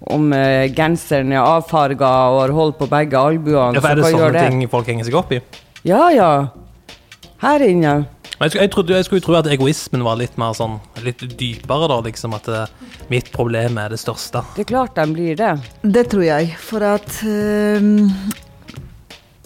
Om 0.00 0.32
uh, 0.32 0.64
genseren 0.72 1.32
er 1.32 1.44
avfarga 1.44 2.10
og 2.32 2.40
har 2.40 2.56
hold 2.56 2.74
på 2.80 2.88
begge 2.88 3.20
albuene. 3.20 3.76
Ja, 3.76 3.84
for 3.84 3.92
er 3.92 4.00
det 4.00 4.08
så 4.08 4.16
sånne 4.16 4.48
ting 4.48 4.64
folk 4.72 4.88
henger 4.88 5.04
seg 5.04 5.20
opp 5.20 5.36
i? 5.36 5.42
Ja, 5.84 6.08
ja. 6.08 6.32
Her 7.44 7.60
inne. 7.60 7.94
Jeg, 8.40 8.50
skulle- 8.50 8.62
jeg, 8.62 8.70
trodde, 8.72 8.94
jeg 8.96 9.04
skulle 9.04 9.22
tro 9.22 9.34
at 9.38 9.46
egoismen 9.52 10.02
var 10.04 10.16
litt 10.16 10.38
mer 10.40 10.54
sånn 10.56 10.78
Litt 11.04 11.20
dypere, 11.38 11.88
da. 11.92 12.00
Liksom 12.06 12.32
at 12.34 12.48
det, 12.48 12.62
mitt 13.12 13.28
problem 13.34 13.76
er 13.78 13.92
det 13.92 14.00
største. 14.00 14.40
Det 14.56 14.64
er 14.64 14.70
klart 14.72 14.96
den 14.96 15.12
blir 15.14 15.36
det. 15.36 15.52
Det 15.82 16.06
tror 16.10 16.24
jeg, 16.24 16.54
for 16.58 16.82
at 16.88 17.20
uh, 17.22 18.08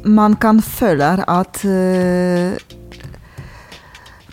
man 0.07 0.36
kan 0.40 0.62
føle 0.62 1.11
at 1.26 1.61
uh, 1.66 2.55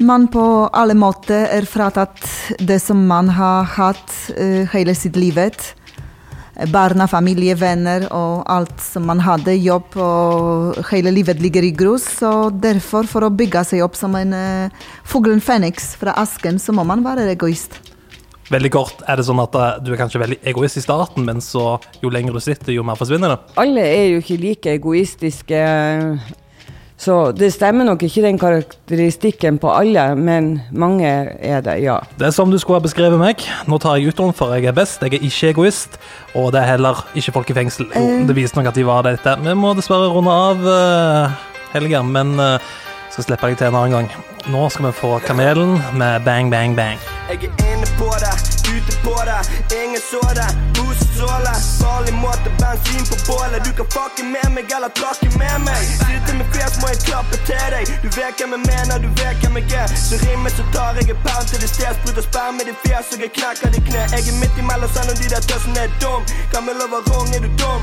man 0.05 0.27
på 0.29 0.45
alle 0.75 0.93
måter 0.93 1.47
er 1.49 1.65
fratatt 1.65 2.21
det 2.59 2.77
som 2.83 3.01
man 3.09 3.33
har 3.33 3.65
hatt 3.75 4.13
uh, 4.37 4.63
hele 4.75 4.93
sitt 4.95 5.17
livet. 5.17 5.73
Barna, 6.71 7.07
familie, 7.11 7.55
venner 7.59 8.05
og 8.15 8.45
alt 8.51 8.79
som 8.83 9.07
man 9.09 9.19
hadde. 9.23 9.57
Jobb 9.59 9.97
og 9.99 10.79
hele 10.91 11.11
livet 11.15 11.41
ligger 11.43 11.65
i 11.67 11.73
grus. 11.75 12.07
Så 12.21 12.31
derfor, 12.51 13.09
for 13.09 13.27
å 13.27 13.33
bygge 13.33 13.65
seg 13.67 13.83
opp 13.85 13.97
som 13.99 14.15
en 14.19 14.31
uh, 14.35 14.85
fuglen 15.07 15.43
Fenix 15.43 15.93
fra 15.99 16.15
asken, 16.21 16.61
så 16.61 16.75
må 16.75 16.87
man 16.87 17.03
være 17.05 17.27
egoist. 17.33 17.81
Veldig 18.53 18.69
kort, 18.69 18.99
er 19.09 19.17
det 19.17 19.25
sånn 19.25 19.41
at 19.41 19.55
eh, 19.57 19.77
du 19.81 19.87
er 19.89 19.97
kanskje 19.97 20.19
veldig 20.21 20.35
egoist 20.51 20.77
i 20.77 20.83
starten, 20.83 21.25
men 21.25 21.39
så 21.41 21.79
jo 22.03 22.11
lenger 22.13 22.35
du 22.35 22.43
sitter, 22.43 22.75
jo 22.75 22.83
mer 22.85 22.97
forsvinner 22.99 23.33
det? 23.33 23.37
Alle 23.57 23.85
er 23.89 24.03
jo 24.11 24.19
ikke 24.21 24.37
like 24.37 24.75
egoistiske. 24.77 25.61
Så 26.97 27.31
det 27.35 27.51
stemmer 27.53 27.83
nok 27.83 28.03
ikke 28.07 28.23
den 28.23 28.37
karakteristikken 28.39 29.57
på 29.59 29.71
alle, 29.75 30.05
men 30.15 30.61
mange 30.71 31.09
er 31.43 31.59
det, 31.65 31.75
ja. 31.83 31.97
Det 32.19 32.29
er 32.29 32.35
som 32.35 32.51
du 32.51 32.57
skulle 32.61 32.79
ha 32.79 32.85
beskrevet 32.85 33.19
meg. 33.19 33.43
Nå 33.67 33.79
tar 33.83 33.99
jeg 33.99 34.13
utdannelse, 34.13 34.39
for 34.39 34.55
jeg 34.55 34.69
er 34.71 34.77
best. 34.77 35.03
Jeg 35.03 35.19
er 35.19 35.27
ikke 35.27 35.51
egoist. 35.51 35.99
Og 36.35 36.53
det 36.55 36.61
er 36.63 36.71
heller 36.75 37.03
ikke 37.15 37.35
folk 37.35 37.51
i 37.51 37.57
fengsel. 37.57 37.91
Jo, 37.91 38.23
det 38.29 38.37
viser 38.37 38.61
nok 38.61 38.71
at 38.71 38.79
de 38.79 38.87
var 38.87 39.03
dette. 39.07 39.35
Vi 39.43 39.57
må 39.59 39.75
dessverre 39.75 40.07
runde 40.13 40.31
av, 40.31 40.63
uh, 40.63 41.51
Helga, 41.75 42.01
men 42.07 42.39
uh, 42.39 42.73
skal 43.11 43.27
slippe 43.27 43.51
deg 43.51 43.59
til 43.59 43.73
en 43.73 43.81
annen 43.81 43.99
gang. 43.99 44.09
Nå 44.55 44.69
skal 44.71 44.89
vi 44.89 44.95
få 45.03 45.19
Kamelen 45.27 45.77
med 45.99 46.23
Bang 46.23 46.51
Bang 46.53 46.79
Bang. 46.79 47.14
Jeg 47.29 47.37
er 47.43 47.73
inne 47.73 47.87
på 47.99 48.09
det, 48.23 48.35
ute 48.75 48.93
på 49.05 49.15
det, 49.29 49.41
ingen 49.81 50.01
så 50.11 50.21
det. 50.39 50.49
Busesåle, 50.75 51.53
farlig 51.81 52.13
måte, 52.13 52.49
bensin 52.61 53.05
på 53.11 53.15
bålet. 53.27 53.59
Du 53.65 53.71
kan 53.77 53.87
fucke 53.95 54.23
med 54.33 54.47
meg 54.55 54.65
eller 54.75 54.91
trakke 54.99 55.29
med 55.41 55.57
meg. 55.67 55.81
Sitte 56.05 56.31
med 56.39 56.47
fjes, 56.53 56.75
må 56.81 56.87
jeg 56.93 56.99
klappe 57.07 57.37
til 57.49 57.65
deg. 57.73 57.85
Du 58.03 58.09
vet 58.17 58.33
hvem 58.37 58.53
jeg 58.55 58.63
mener, 58.69 58.95
du 59.05 59.09
vet 59.19 59.37
hvem 59.41 59.57
jeg 59.59 59.73
er. 59.81 59.87
Så 60.07 60.21
rimmer 60.25 60.51
så 60.57 60.63
tar 60.75 60.91
jeg 60.99 61.09
en 61.13 61.19
pound 61.25 61.45
til 61.49 61.59
det 61.63 61.69
sted. 61.73 61.93
Spruter 61.97 62.25
sperm 62.29 62.61
i 62.61 62.67
ditt 62.69 62.79
fjes, 62.85 63.13
og 63.13 63.25
jeg 63.25 63.31
knekker 63.37 63.73
ditt 63.73 63.85
kne. 63.89 64.03
Jeg 64.13 64.21
er 64.31 64.37
midt 64.41 64.55
imellom 64.61 64.89
selv 64.95 65.09
om 65.13 65.17
de 65.21 65.27
der 65.33 65.43
tøsene 65.49 65.79
er 65.87 65.91
dum. 66.03 66.21
Gammel 66.53 66.77
over 66.85 67.01
rong, 67.09 67.29
er 67.35 67.41
du 67.45 67.49
dum? 67.61 67.81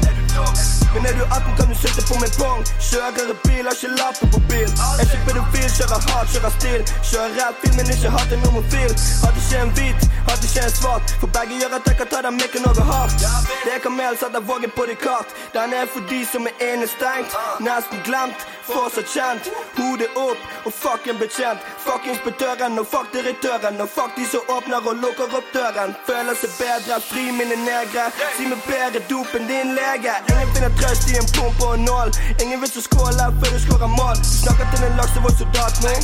Men 0.95 1.07
er 1.09 1.14
du 1.18 1.24
18, 1.24 1.57
kan 1.59 1.66
du 1.70 1.74
sitte 1.82 2.03
på 2.09 2.14
min 2.22 2.32
pong. 2.40 2.61
Kjører 2.88 3.36
bil, 3.45 3.64
har 3.68 3.76
ikke 3.76 3.90
lappen 4.01 4.28
på 4.34 4.38
bil. 4.51 4.68
Jeg 4.78 5.03
er 5.03 5.05
ikke 5.07 5.20
pedofil, 5.26 5.68
kjører 5.76 6.01
hardt, 6.09 6.28
kjører 6.32 6.53
stil. 6.59 6.80
Kjører 7.11 7.53
bil, 7.61 7.72
men 7.78 7.86
ikke 7.95 8.11
hatt 8.16 8.30
en 8.36 8.45
homofil. 8.47 8.93
Hadde 9.33 9.45
ikke 9.45 9.62
en 9.62 9.70
hvit, 9.76 10.11
hadde 10.28 10.47
ikke 10.49 10.62
en 10.64 10.74
svart. 10.80 11.07
For 11.20 11.28
begge 11.37 11.55
gjør 11.61 11.74
at 11.78 11.87
jeg 11.89 11.97
kan 12.01 12.09
ta 12.12 12.18
den 12.26 12.35
mikken 12.41 12.62
noe 12.66 12.85
hardt. 12.93 13.16
Det 13.64 13.72
er 13.76 13.80
kamel, 13.87 14.14
setter 14.20 14.41
vågen 14.51 14.72
på 14.76 14.85
ditt 14.89 15.01
kart. 15.01 15.28
Den 15.55 15.72
er 15.78 15.87
for 15.93 16.03
de 16.11 16.20
som 16.33 16.43
er 16.51 16.55
innestengt. 16.68 17.33
Nesten 17.64 17.99
glemt, 18.09 18.41
fortsatt 18.68 19.09
kjent. 19.14 19.49
Hodet 19.76 20.11
opp 20.26 20.41
og 20.66 20.72
fucking 20.83 21.18
betjent. 21.22 21.61
Fuck 21.85 22.05
inspektøren 22.12 22.78
og 22.80 22.87
fuck 22.93 23.09
direktøren. 23.16 23.80
Og 23.85 23.89
fuck 23.97 24.12
de 24.18 24.24
som 24.33 24.53
åpner 24.57 24.89
og 24.91 25.01
lukker 25.05 25.37
opp 25.39 25.49
døren. 25.57 25.97
Føler 26.09 26.37
seg 26.43 26.53
bedre, 26.61 27.01
fri 27.09 27.24
mine 27.39 27.57
negre. 27.64 28.05
Si 28.37 28.49
meg 28.53 28.61
bedre 28.68 29.01
dop 29.09 29.33
enn 29.39 29.49
din 29.49 29.72
lege. 29.78 30.14
Ingen 30.33 30.53
finner 30.55 30.76
trøst 30.80 31.09
i 31.09 31.16
en 31.22 31.28
pump 31.37 31.64
og 31.68 31.74
en 31.78 31.87
nål. 31.89 32.12
Ingen 32.43 32.61
vil 32.61 32.72
så 32.74 32.85
skåle 32.89 33.30
før 33.41 33.57
du 33.57 33.61
skårer 33.64 33.93
mål. 33.97 34.16
Snakker 34.43 34.68
til 34.74 34.89
en 34.91 35.01
laksevårsoldat 35.01 35.83
nå. 35.87 35.97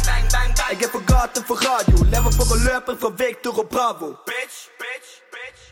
Jeg 0.68 0.82
er 0.84 0.92
på 0.96 1.04
gata 1.12 1.44
for 1.48 1.56
radio. 1.68 2.04
Lever 2.12 2.32
for 2.40 2.56
å 2.56 2.60
løpe 2.64 2.96
fra 3.00 3.14
Victor 3.18 3.58
og 3.62 3.68
Bravo. 3.74 4.08
Bitch, 4.30 4.58
bitch, 4.82 5.10
bitch. 5.34 5.62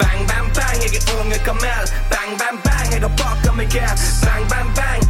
Bang, 0.00 0.20
bang, 0.30 0.48
bang, 0.56 0.76
jeg 0.84 0.92
er 0.98 1.04
unge 1.20 1.38
kamel. 1.48 1.84
Bang, 2.12 2.30
bang, 2.40 2.58
bang, 2.66 2.86
jeg 2.94 3.00
har 3.06 3.14
pakka 3.20 3.50
meg 3.58 3.72
her. 3.76 3.92
Bang, 4.24 4.44
bang, 4.52 4.68
bang, 4.78 5.00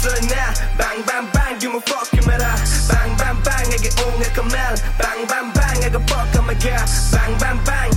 slår 0.00 0.20
ned. 0.32 0.52
Bang, 0.80 1.00
bang, 1.08 1.26
bang, 1.34 1.54
du 1.60 1.66
må 1.74 1.80
fucke 1.90 2.20
med 2.28 2.38
det. 2.44 2.56
Bang, 2.90 3.12
bang, 3.20 3.38
bang, 3.46 3.66
jeg 3.72 3.80
er 3.88 3.94
unge 4.06 4.28
kamel. 4.36 4.74
Bang, 5.02 5.20
bang, 5.30 5.48
bang, 5.58 5.76
jeg 5.84 5.92
har 5.96 6.04
pakka 6.12 6.40
meg 6.48 6.62
her. 6.66 6.84
Bang, 7.14 7.34
bang, 7.42 7.58
bang, 7.68 7.90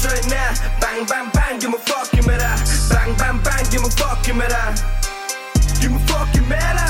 slår 0.00 0.20
ned. 0.32 0.52
Bang, 0.82 1.00
bang, 1.10 1.28
bang, 1.36 1.54
du 1.62 1.66
må 1.74 1.78
fucke 1.88 2.20
med 2.28 2.38
det. 2.44 2.56
Bang, 2.92 3.12
bang, 3.20 3.38
bang, 3.46 3.64
du 3.72 3.78
må 3.84 3.90
fucke 4.00 4.32
med 4.40 4.48
det. 4.54 4.68
Du 5.80 5.86
må 5.92 5.98
fucke 6.10 6.40
med 6.50 6.70
det. 6.78 6.87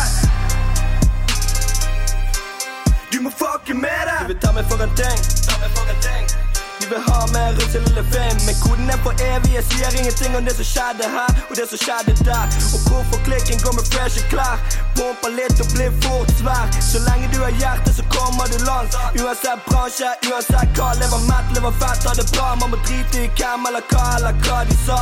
Fucke 3.68 3.80
med 3.80 4.02
det. 4.08 4.18
Du 4.20 4.26
vil 4.32 4.40
ta 4.40 4.52
meg 4.52 4.64
for 4.70 4.82
en 4.82 4.92
ting. 4.96 5.18
Ta 5.46 5.54
meg 5.60 5.70
for 5.76 5.84
en 5.92 6.00
ting. 6.00 6.24
Du 6.28 6.47
vil 6.90 7.02
ha 7.08 7.18
mer 7.34 7.50
russel 7.58 7.82
lille 7.86 8.04
fame 8.12 8.40
Men 8.46 8.56
koden 8.64 8.90
er 8.94 9.00
for 9.06 9.14
evig 9.30 9.52
Jeg 9.58 9.64
sier 9.70 9.90
ingenting 10.00 10.36
om 10.38 10.44
det 10.48 10.54
som 10.60 10.68
skjedde 10.72 11.06
her 11.16 11.30
Og 11.48 11.54
det 11.58 11.66
som 11.72 11.78
skjedde 11.84 12.12
der. 12.28 12.46
Og 12.74 12.80
hvorfor 12.86 13.18
klikken 13.26 13.58
går 13.64 13.74
med 13.78 13.84
freshe 13.92 14.22
klær 14.32 14.56
Pumper 14.98 15.30
litt 15.30 15.60
og 15.62 15.68
blir 15.74 15.92
fort 16.02 16.30
svær. 16.40 16.66
Så 16.90 16.98
lenge 17.06 17.28
du 17.34 17.38
har 17.44 17.54
hjerte 17.60 17.92
så 17.98 18.04
kommer 18.14 18.50
du 18.52 18.58
langt. 18.66 18.96
Uansett 19.20 19.62
bransje, 19.68 20.10
uansett 20.26 20.74
hva 20.74 20.88
Lever 20.98 21.22
mett, 21.30 21.52
lever 21.54 21.74
fett, 21.80 22.06
har 22.08 22.18
det 22.18 22.26
bra. 22.32 22.48
Man 22.60 22.72
må 22.72 22.80
drite 22.82 23.22
i 23.22 23.30
hvem 23.38 23.68
eller 23.70 23.84
hva 23.92 24.04
eller 24.18 24.34
hva 24.42 24.58
de 24.68 24.76
sa. 24.82 25.00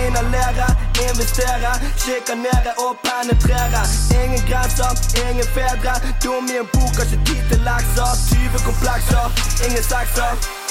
Inhalere, 0.00 0.68
investere 1.06 1.74
Sjikanere 2.02 2.74
og 2.84 2.98
penetrere. 3.06 3.82
Ingen 4.20 4.42
grenser, 4.50 4.94
ingen 5.24 5.50
fedre. 5.54 5.98
Dum 6.24 6.50
i 6.50 6.58
en 6.62 6.72
bok, 6.74 6.94
har 6.98 7.06
ikke 7.06 7.26
tid 7.30 7.44
til 7.52 7.68
lekser. 7.68 8.24
20 8.32 8.64
komplekser, 8.70 9.44
ingen 9.66 9.84
sekser 9.92 10.66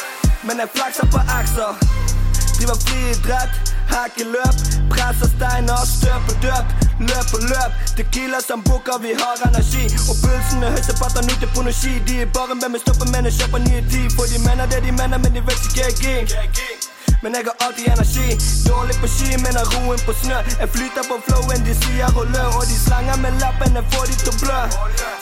men 0.47 0.55
jeg 0.61 0.69
flakser 0.75 1.07
på 1.13 1.19
akser. 1.39 1.71
Driver 2.57 2.77
friidrett, 2.85 3.53
hakkeløp, 3.93 4.57
Presser 4.91 5.29
steiner, 5.35 5.81
støp 5.95 6.23
og 6.31 6.37
døp. 6.45 6.65
Løp 7.09 7.29
og 7.37 7.41
løp. 7.51 7.71
Tequila 7.97 8.39
som 8.47 8.63
bukker, 8.67 8.97
vi 9.05 9.11
har 9.21 9.35
energi. 9.49 9.85
Og 10.09 10.15
pulsen 10.23 10.63
er 10.63 10.69
høy, 10.75 10.81
så 10.89 10.93
fatter 11.01 11.19
han 11.21 11.31
ut 11.33 11.47
på 11.55 11.61
noe 11.67 11.75
ski. 11.81 11.93
De 12.07 12.21
er 12.25 12.29
bare 12.37 12.55
med 12.59 12.69
meg, 12.73 12.81
stopper 12.85 13.07
med 13.13 13.29
å 13.29 13.33
kjøpe 13.39 13.63
nye 13.69 13.83
tid. 13.91 14.07
For 14.17 14.25
de 14.31 14.43
mener 14.47 14.65
det 14.71 14.83
de 14.87 14.91
mener, 15.01 15.17
men 15.23 15.31
de 15.35 15.41
vet 15.49 15.67
ikke 15.69 15.89
jeg 16.07 16.15
er. 16.17 16.96
Men 17.24 17.32
jeg 17.38 17.43
har 17.49 17.55
alltid 17.65 17.86
energi. 17.93 18.30
Dårlig 18.70 18.95
på 19.01 19.07
ski, 19.15 19.30
men 19.43 19.53
har 19.59 19.68
roen 19.76 19.99
på 20.07 20.13
snø. 20.22 20.38
Jeg 20.61 20.70
flyter 20.76 21.03
på 21.09 21.15
flowen, 21.26 21.59
de 21.68 21.74
sier 21.82 22.09
og 22.20 22.26
lø. 22.34 22.45
Og 22.59 22.63
de 22.72 22.78
slenger 22.88 23.18
med 23.24 23.32
lappen, 23.43 23.70
jeg 23.78 23.86
får 23.91 24.05
de 24.09 24.15
til 24.22 24.30
å 24.34 24.36
blø. 24.43 24.61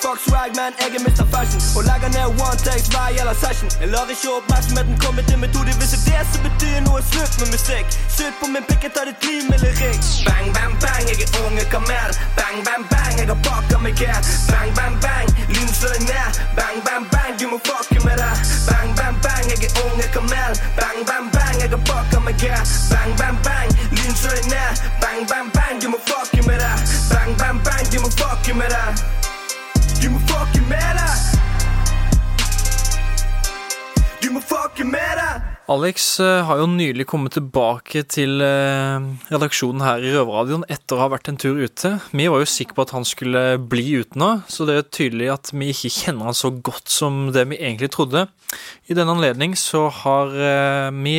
Fuck 0.03 0.19
swag, 0.27 0.51
man, 0.59 0.71
jeg 0.81 0.89
er 0.97 1.01
Mr. 1.05 1.25
Fashion. 1.33 1.61
Og 1.77 1.81
legger 1.89 2.09
ned 2.17 2.27
one 2.45 2.57
takes 2.67 2.87
hver 2.93 3.09
gjelder 3.17 3.37
session. 3.43 3.67
Jeg 3.81 3.87
lar 3.93 4.11
ikke 4.13 4.29
oppmerksomheten 4.37 4.95
komme 5.03 5.21
til 5.29 5.37
metode. 5.43 5.71
Hvis 5.79 5.93
det 5.93 6.01
er 6.03 6.23
det 6.23 6.23
som 6.31 6.41
betyr 6.47 6.77
noe, 6.87 6.99
slutt 7.11 7.33
med 7.41 7.47
musikk. 7.55 7.87
Slutt 8.15 8.35
på 8.41 8.45
min 8.53 8.65
pikk, 8.69 8.81
jeg 8.87 8.93
tar 8.95 9.05
ditt 9.09 9.21
liv 9.29 9.41
med 9.49 9.57
lyrikk. 9.63 10.03
Bang, 10.27 10.47
bang, 10.57 10.73
bang, 10.83 11.03
jeg 11.09 11.17
er 11.25 11.31
unge 11.45 11.65
kamel. 11.73 12.11
Bang, 12.39 12.57
bang, 12.67 12.83
bang, 12.91 13.13
jeg 13.19 13.27
har 13.31 13.39
baka 13.47 13.77
meg 13.85 14.03
her. 14.03 14.19
Bang, 14.51 14.69
bang, 14.77 14.95
bang, 15.05 15.27
lyn 15.55 15.71
slår 15.79 15.95
deg 15.95 16.03
ned. 16.11 16.43
Bang, 16.59 16.77
bang, 16.87 17.03
bang, 17.13 17.31
du 17.39 17.47
må 17.53 17.57
fucke 17.67 17.99
med 18.07 18.19
det. 18.21 18.33
Bang, 18.69 18.91
bang, 18.99 19.15
bang, 19.25 19.43
jeg 19.51 19.59
er 19.69 19.73
unge 19.87 20.07
kamel. 20.15 20.51
Bang, 20.81 20.99
bang, 21.09 21.27
bang, 21.35 21.55
jeg 21.63 21.69
har 21.75 21.84
baka 21.87 22.19
meg 22.19 22.41
her. 22.41 22.63
Bang, 22.91 23.11
bang, 23.17 23.37
bang, 23.43 23.69
lyn 23.91 24.13
slår 24.15 24.35
deg 24.35 24.45
ned. 24.53 24.73
Bang, 25.01 25.25
bang, 25.31 25.49
bang, 25.53 25.81
du 25.81 25.89
må 25.89 25.99
fucke 26.09 26.41
med 26.47 26.59
det. 26.59 26.75
Bang, 27.13 27.33
bang, 27.37 27.59
bang, 27.65 27.85
du 27.91 27.99
må 28.03 28.09
fucke 28.19 28.53
med 28.53 28.69
det. 28.69 28.87
Du 30.01 30.09
må 30.09 30.19
fucke 30.29 30.61
med 30.69 30.91
det. 30.99 31.13
Du 34.21 34.31
må 34.31 34.39
fucke 34.39 34.83
med 34.83 35.13
det. 35.21 35.54
Alex 35.65 36.19
eh, 36.21 36.43
har 36.45 36.59
jo 36.61 36.67
nylig 36.69 37.07
kommet 37.09 37.33
tilbake 37.33 38.03
til 38.13 38.37
eh, 38.45 39.05
redaksjonen 39.31 39.81
her 39.81 40.03
i 40.03 40.11
Røverradioen 40.13 40.65
etter 40.69 40.97
å 40.97 41.01
ha 41.01 41.07
vært 41.15 41.31
en 41.31 41.39
tur 41.41 41.57
ute. 41.57 41.95
Vi 42.13 42.27
var 42.29 42.43
jo 42.43 42.49
sikre 42.49 42.77
på 42.77 42.83
at 42.85 42.93
han 42.93 43.07
skulle 43.07 43.41
bli 43.57 43.85
ute 44.03 44.19
nå, 44.21 44.29
så 44.51 44.67
det 44.69 44.75
er 44.77 44.85
tydelig 44.93 45.31
at 45.33 45.49
vi 45.55 45.71
ikke 45.73 45.89
kjenner 45.95 46.29
han 46.29 46.37
så 46.37 46.51
godt 46.53 46.91
som 46.93 47.31
det 47.33 47.47
vi 47.49 47.57
egentlig 47.57 47.89
trodde. 47.95 48.27
I 48.85 48.97
den 48.97 49.09
anledning 49.09 49.55
så 49.57 49.87
har 50.03 50.35
eh, 50.37 50.91
vi, 50.99 51.15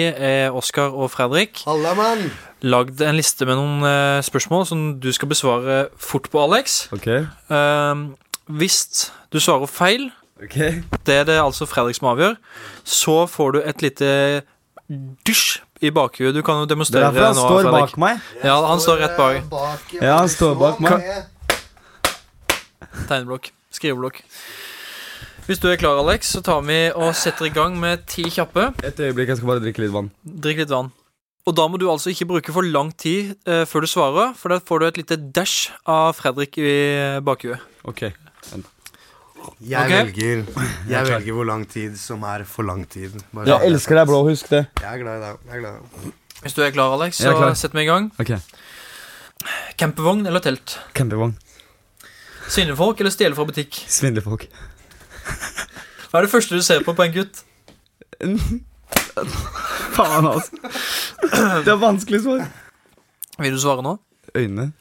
Oskar 0.54 0.94
og 0.94 1.10
Fredrik, 1.16 1.64
lagd 2.62 3.02
en 3.02 3.18
liste 3.18 3.48
med 3.50 3.58
noen 3.58 4.22
spørsmål 4.24 4.62
som 4.70 4.86
du 5.02 5.10
skal 5.14 5.32
besvare 5.32 5.80
fort 5.98 6.30
på, 6.30 6.38
Alex. 6.46 6.84
Ok. 6.94 7.10
Hvis 8.46 9.10
du 9.34 9.42
svarer 9.42 9.66
feil, 9.70 10.08
det 10.40 11.14
er 11.14 11.24
det 11.24 11.38
altså 11.40 11.64
Fredrik 11.68 11.96
som 11.96 12.10
avgjør, 12.12 12.34
så 12.84 13.14
får 13.30 13.52
du 13.56 13.60
et 13.62 13.82
lite 13.82 14.10
dysj 15.26 15.62
i 15.84 15.90
bakhuet. 15.90 16.34
Du 16.36 16.42
kan 16.44 16.60
jo 16.60 16.66
Det 16.66 16.74
demonstrere 16.74 17.08
er 17.08 17.12
derfor 17.12 17.26
han 17.26 17.36
nå, 17.36 17.46
står 17.48 17.62
Fredrik. 17.64 17.80
bak 17.80 17.96
meg. 17.98 18.20
Ja, 18.44 18.56
han 18.66 18.80
står 18.80 19.00
rett 19.02 19.16
bak. 19.16 19.96
Ja, 20.00 20.18
han 20.20 20.28
står 20.28 20.54
bak 20.60 20.80
meg. 20.84 21.08
Tegneblokk. 23.08 23.50
Skriveblokk. 23.76 24.22
Hvis 25.46 25.60
du 25.62 25.68
er 25.70 25.76
klar, 25.78 25.98
Alex, 26.00 26.32
så 26.34 26.40
tar 26.42 26.62
vi 26.66 26.78
og 26.90 27.12
setter 27.14 27.46
i 27.46 27.52
gang 27.54 27.76
med 27.78 28.06
ti 28.10 28.24
kjappe. 28.34 28.70
Et 28.84 28.98
øyeblikk, 28.98 29.28
jeg 29.30 29.36
skal 29.40 29.50
bare 29.52 29.62
drikke 29.62 29.84
litt 29.84 29.92
vann. 29.94 30.08
Drikk 30.26 30.64
litt 30.64 30.72
vann. 30.72 30.88
Og 31.46 31.54
da 31.54 31.68
må 31.70 31.78
du 31.78 31.86
altså 31.92 32.10
ikke 32.10 32.26
bruke 32.26 32.50
for 32.54 32.66
lang 32.66 32.90
tid 32.98 33.36
eh, 33.46 33.62
før 33.70 33.86
du 33.86 33.90
svarer, 33.90 34.32
for 34.34 34.50
da 34.50 34.58
får 34.58 34.82
du 34.82 34.86
et 34.88 34.96
lite 35.04 35.18
dash 35.36 35.68
av 35.86 36.16
Fredrik 36.18 36.58
i 36.58 36.72
bakhuet. 37.22 37.62
Ok. 37.86 38.08
Jeg 39.60 39.86
okay. 39.86 40.04
velger 40.04 40.44
Jeg 40.92 41.08
velger 41.10 41.32
hvor 41.38 41.48
lang 41.48 41.64
tid 41.70 41.96
som 42.00 42.22
er 42.28 42.44
for 42.48 42.62
lang 42.68 42.84
tid. 42.90 43.16
Bare- 43.32 43.46
Jeg 43.48 43.72
elsker 43.72 43.98
deg, 44.00 44.06
blå. 44.10 44.22
Husk 44.28 44.50
det. 44.52 44.66
Jeg 44.82 44.92
er 44.92 45.02
glad 45.02 45.18
i 45.18 45.24
deg. 45.24 45.42
Jeg 45.46 45.56
er 45.56 45.60
glad 45.64 45.74
i 45.74 46.06
deg. 46.06 46.14
Hvis 46.42 46.54
du 46.54 46.62
er 46.62 46.70
klar, 46.70 46.92
Alex, 46.94 47.20
er 47.20 47.32
så 47.32 47.38
klar. 47.38 47.54
sett 47.58 47.74
meg 47.74 47.88
i 47.88 47.90
gang. 47.90 48.10
Okay. 48.20 48.38
Campingvogn 49.80 50.26
eller 50.26 50.40
telt? 50.44 50.78
Campingvogn. 50.94 51.36
Svinnefolk 52.48 53.00
eller 53.02 53.10
stjele 53.10 53.34
fra 53.34 53.46
butikk? 53.48 53.74
Svindlefolk. 53.90 54.46
Hva 56.10 56.20
er 56.20 56.26
det 56.26 56.30
første 56.30 56.54
du 56.54 56.62
ser 56.62 56.84
på 56.86 56.94
på 56.94 57.02
en 57.06 57.14
gutt? 57.16 57.42
Faen, 59.96 60.28
altså. 60.28 60.52
Det 61.64 61.72
er 61.72 61.80
vanskelig 61.80 62.22
svar. 62.22 62.46
Vil 63.42 63.56
du 63.56 63.60
svare 63.60 63.82
nå? 63.84 63.96
Øynene. 64.36 64.72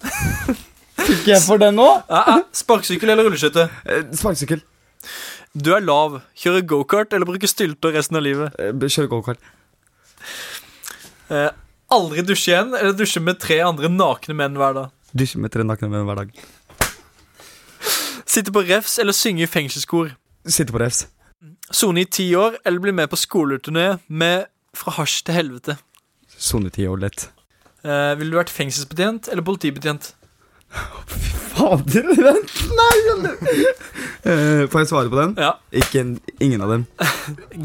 Fikk 1.06 1.26
jeg 1.30 1.40
for 1.44 1.60
den 1.62 1.76
nå? 1.78 1.86
Ja, 2.10 2.20
ja. 2.26 2.36
Sparkesykkel 2.56 3.12
eller 3.12 3.26
rulleskøyte? 3.28 3.66
Sparkesykkel. 4.18 4.62
Du 5.56 5.72
er 5.74 5.82
lav. 5.82 6.20
Kjører 6.38 6.62
gokart 6.70 7.14
eller 7.16 7.26
bruker 7.28 7.50
stylter 7.50 7.94
resten 7.96 8.18
av 8.20 8.24
livet? 8.26 8.54
Kjører 8.58 9.10
gokart. 9.10 9.40
Eh, 11.30 11.50
aldri 11.94 12.24
dusje 12.26 12.52
igjen 12.54 12.72
eller 12.74 12.94
dusje 12.98 13.22
med 13.22 13.38
tre 13.42 13.60
andre 13.66 13.90
nakne 13.92 14.34
menn 14.38 14.58
hver 14.58 14.76
dag? 14.76 14.90
Dusje 15.16 15.40
med 15.42 15.52
tre 15.54 15.64
nakne 15.66 15.90
menn 15.90 16.06
hver 16.08 16.24
dag. 16.24 16.32
Sitte 18.30 18.52
på 18.54 18.62
refs 18.66 18.98
eller 19.02 19.16
synge 19.16 19.42
i 19.46 19.50
fengselskor? 19.50 20.12
Sitte 20.46 20.74
på 20.74 20.82
refs. 20.82 21.04
Sone 21.74 22.02
i 22.04 22.08
ti 22.10 22.28
år 22.38 22.58
eller 22.66 22.82
bli 22.82 22.92
med 22.94 23.10
på 23.10 23.18
skoleturné 23.18 23.92
med 24.08 24.48
Fra 24.76 24.92
hasj 24.94 25.24
til 25.26 25.34
helvete? 25.34 25.74
Sone 26.38 26.70
i 26.70 26.74
ti 26.74 26.84
år 26.86 27.00
lett. 27.02 27.24
Eh, 27.82 28.12
Ville 28.20 28.30
du 28.30 28.36
vært 28.38 28.52
fengselsbetjent 28.54 29.26
eller 29.32 29.42
politibetjent? 29.42 30.12
Fader, 30.70 32.06
vent! 32.22 32.52
Nei. 32.78 32.96
Eh, 34.22 34.68
får 34.70 34.80
jeg 34.80 34.88
svare 34.88 35.10
på 35.10 35.18
den? 35.18 35.34
Ja. 35.40 35.52
Ikke 35.74 36.00
en, 36.00 36.12
ingen 36.40 36.62
av 36.62 36.70
dem. 36.70 36.84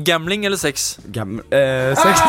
Gambling 0.07 0.45
eller 0.45 0.57
sex? 0.57 0.97
Gam... 1.13 1.39
Eh, 1.51 1.93
sex. 1.99 2.19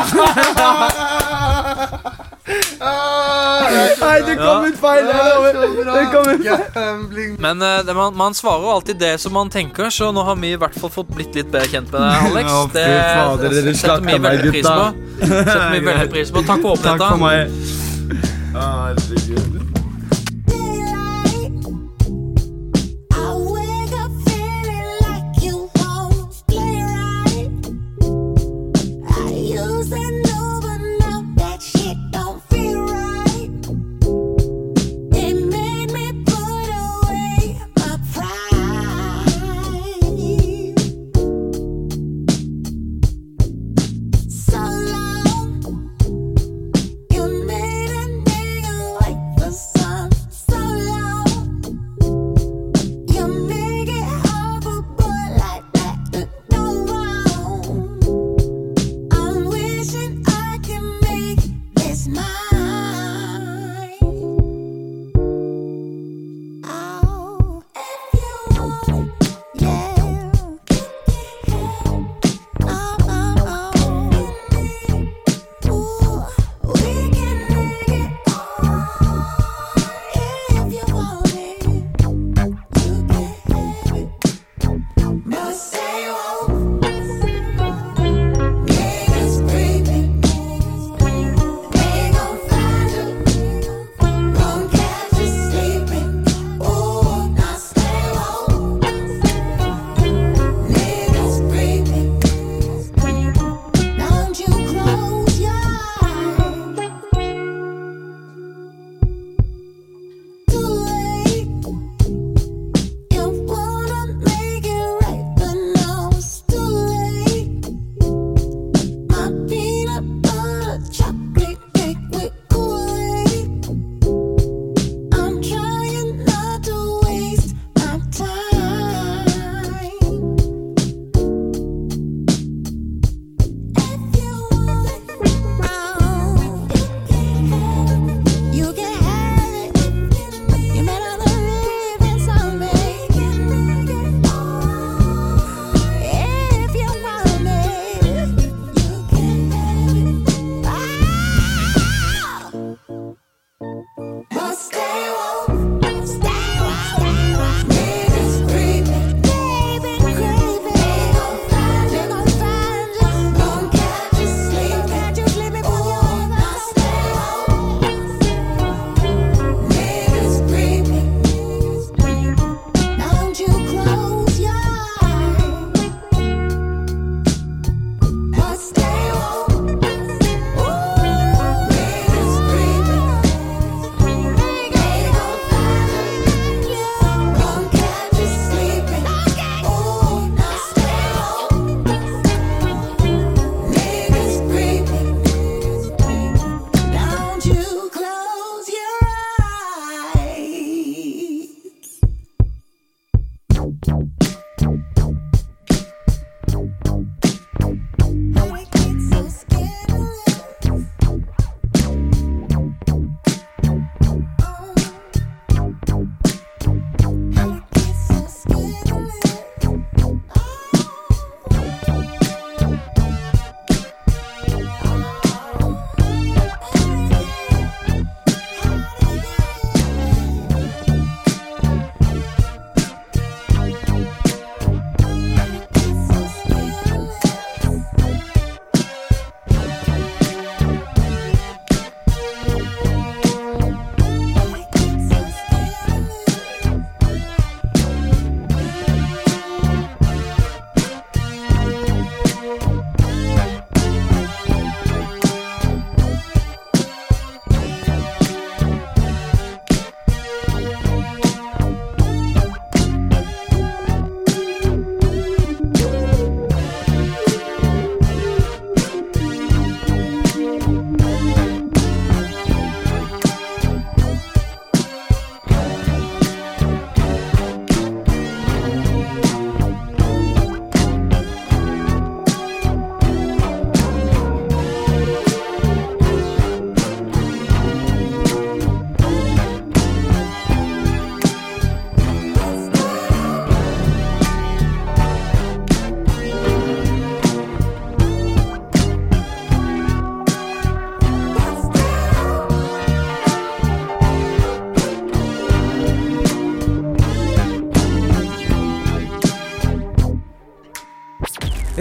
Nei, 3.99 4.17
det 4.27 4.35
kom 4.39 4.67
ut 4.67 4.77
feil! 4.79 5.09
Det 5.09 6.05
kom 6.13 6.29
ut 6.29 6.45
feil. 6.45 7.35
Men 7.41 7.61
uh, 7.61 7.95
man, 7.95 8.15
man 8.15 8.37
svarer 8.37 8.71
alltid 8.75 9.01
det 9.01 9.17
som 9.17 9.33
man 9.33 9.49
tenker, 9.49 9.89
så 9.89 10.11
nå 10.11 10.23
har 10.27 10.37
vi 10.39 10.53
i 10.53 10.61
hvert 10.61 10.77
fall 10.77 10.93
fått 10.93 11.09
blitt 11.15 11.35
litt 11.35 11.51
bedre 11.51 11.67
kjent 11.73 11.91
med 11.91 12.05
deg, 12.05 12.31
Alex. 12.31 12.47
Ja, 12.57 12.61
det 12.73 12.87
fader, 13.17 13.57
dere 13.57 13.75
setter 13.75 14.07
vi 14.07 14.21
veldig 14.29 14.55
pris 14.55 14.69
på. 14.69 14.87
Setter 15.25 15.67
vi 15.73 15.83
veldig 15.89 16.09
pris 16.13 16.31
på. 16.31 16.47
Takk 16.47 16.63
for 16.63 16.77
åpenheten. 16.77 16.99
Takk 17.01 17.11
for 17.11 17.21
meg. 17.25 17.37
Herregud. 18.57 19.46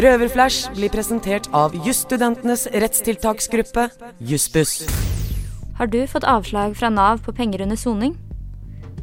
Røverflash 0.06 0.68
blir 0.76 0.92
presentert 0.94 1.48
av 1.56 1.72
jusstudentenes 1.82 2.68
rettstiltaksgruppe, 2.70 3.88
Jussbuss. 4.22 4.84
Har 5.80 5.88
du 5.90 5.98
fått 6.06 6.26
avslag 6.30 6.76
fra 6.78 6.92
Nav 6.94 7.24
på 7.24 7.34
penger 7.34 7.64
under 7.64 7.80
soning? 7.80 8.12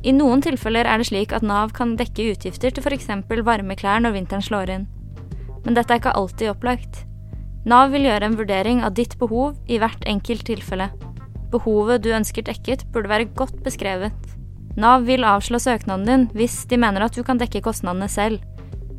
I 0.08 0.14
noen 0.16 0.40
tilfeller 0.46 0.88
er 0.88 1.02
det 1.02 1.10
slik 1.10 1.36
at 1.36 1.44
Nav 1.44 1.74
kan 1.76 1.98
dekke 2.00 2.30
utgifter 2.32 2.72
til 2.72 2.86
f.eks. 2.86 3.10
varme 3.44 3.76
klær 3.76 4.00
når 4.00 4.16
vinteren 4.16 4.46
slår 4.48 4.72
inn. 4.78 4.86
Men 5.66 5.76
dette 5.76 5.92
er 5.92 6.00
ikke 6.00 6.16
alltid 6.16 6.54
opplagt. 6.54 7.04
Nav 7.68 7.92
vil 7.92 8.08
gjøre 8.08 8.30
en 8.30 8.40
vurdering 8.40 8.86
av 8.88 8.96
ditt 8.96 9.18
behov 9.20 9.60
i 9.68 9.82
hvert 9.84 10.08
enkelt 10.08 10.48
tilfelle. 10.48 10.88
Behovet 11.52 12.06
du 12.06 12.14
ønsker 12.16 12.48
dekket, 12.48 12.88
burde 12.96 13.12
være 13.12 13.28
godt 13.36 13.60
beskrevet. 13.66 14.16
Nav 14.80 15.04
vil 15.10 15.28
avslå 15.28 15.60
søknaden 15.60 16.08
din 16.08 16.26
hvis 16.32 16.62
de 16.72 16.80
mener 16.80 17.04
at 17.04 17.18
du 17.18 17.28
kan 17.28 17.44
dekke 17.44 17.66
kostnadene 17.68 18.08
selv. 18.08 18.40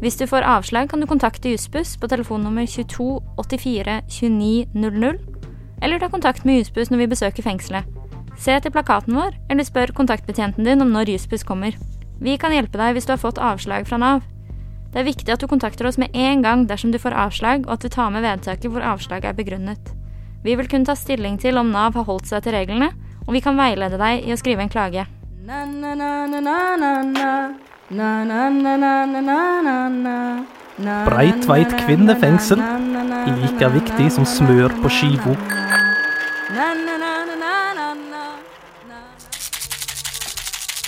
Hvis 0.05 0.18
du 0.20 0.26
får 0.28 0.44
avslag, 0.44 0.90
kan 0.90 1.00
du 1.00 1.07
kontakte 1.09 1.48
Jussbuss 1.48 1.94
på 1.96 2.09
telefonnummer 2.12 2.66
22 2.68 3.22
84 3.38 4.02
29 4.12 4.66
00, 4.74 5.16
eller 5.80 5.98
ta 5.98 6.11
kontakt 6.12 6.44
med 6.44 6.59
Jussbuss 6.59 6.90
når 6.92 7.00
vi 7.00 7.07
besøker 7.14 7.46
fengselet. 7.46 7.88
Se 8.36 8.52
etter 8.52 8.74
plakaten 8.74 9.16
vår, 9.16 9.32
eller 9.48 9.64
spør 9.64 9.94
kontaktbetjenten 9.96 10.68
din 10.68 10.84
om 10.84 10.92
når 10.92 11.14
Jussbuss 11.14 11.46
kommer. 11.48 11.72
Vi 12.20 12.36
kan 12.36 12.52
hjelpe 12.52 12.76
deg 12.76 12.98
hvis 12.98 13.09
du 13.09 13.14
har 13.14 13.22
fått 13.22 13.40
avslag 13.40 13.88
fra 13.88 13.96
Nav. 13.96 14.20
Det 14.92 15.00
er 15.00 15.09
viktig 15.09 15.32
at 15.32 15.40
du 15.40 15.48
kontakter 15.48 15.88
oss 15.88 15.96
med 15.96 16.12
en 16.12 16.44
gang 16.44 16.68
dersom 16.68 16.92
du 16.92 17.00
får 17.00 17.16
avslag, 17.24 17.64
og 17.64 17.78
at 17.78 17.88
du 17.88 17.88
tar 17.88 18.12
med 18.12 18.28
vedtaket 18.28 18.68
hvor 18.68 18.84
avslaget 18.84 19.32
er 19.32 19.40
begrunnet. 19.40 19.94
Vi 20.44 20.52
vil 20.52 20.68
kunne 20.68 20.84
ta 20.84 20.92
stilling 21.00 21.40
til 21.40 21.57
om 21.57 21.72
Nav 21.72 21.96
har 21.96 22.05
holdt 22.05 22.28
seg 22.28 22.44
til 22.44 22.52
reglene, 22.52 22.92
og 23.24 23.32
vi 23.32 23.40
kan 23.40 23.57
veilede 23.57 23.96
deg 23.96 24.28
i 24.28 24.36
å 24.36 24.36
skrive 24.36 24.68
en 24.68 24.74
klage. 24.74 25.09
Breitveit 31.05 31.74
kvinnefengsel. 31.85 32.62
Like 33.26 33.68
viktig 33.74 34.07
som 34.12 34.24
smør 34.24 34.72
på 34.80 34.89
skiva. 34.89 35.35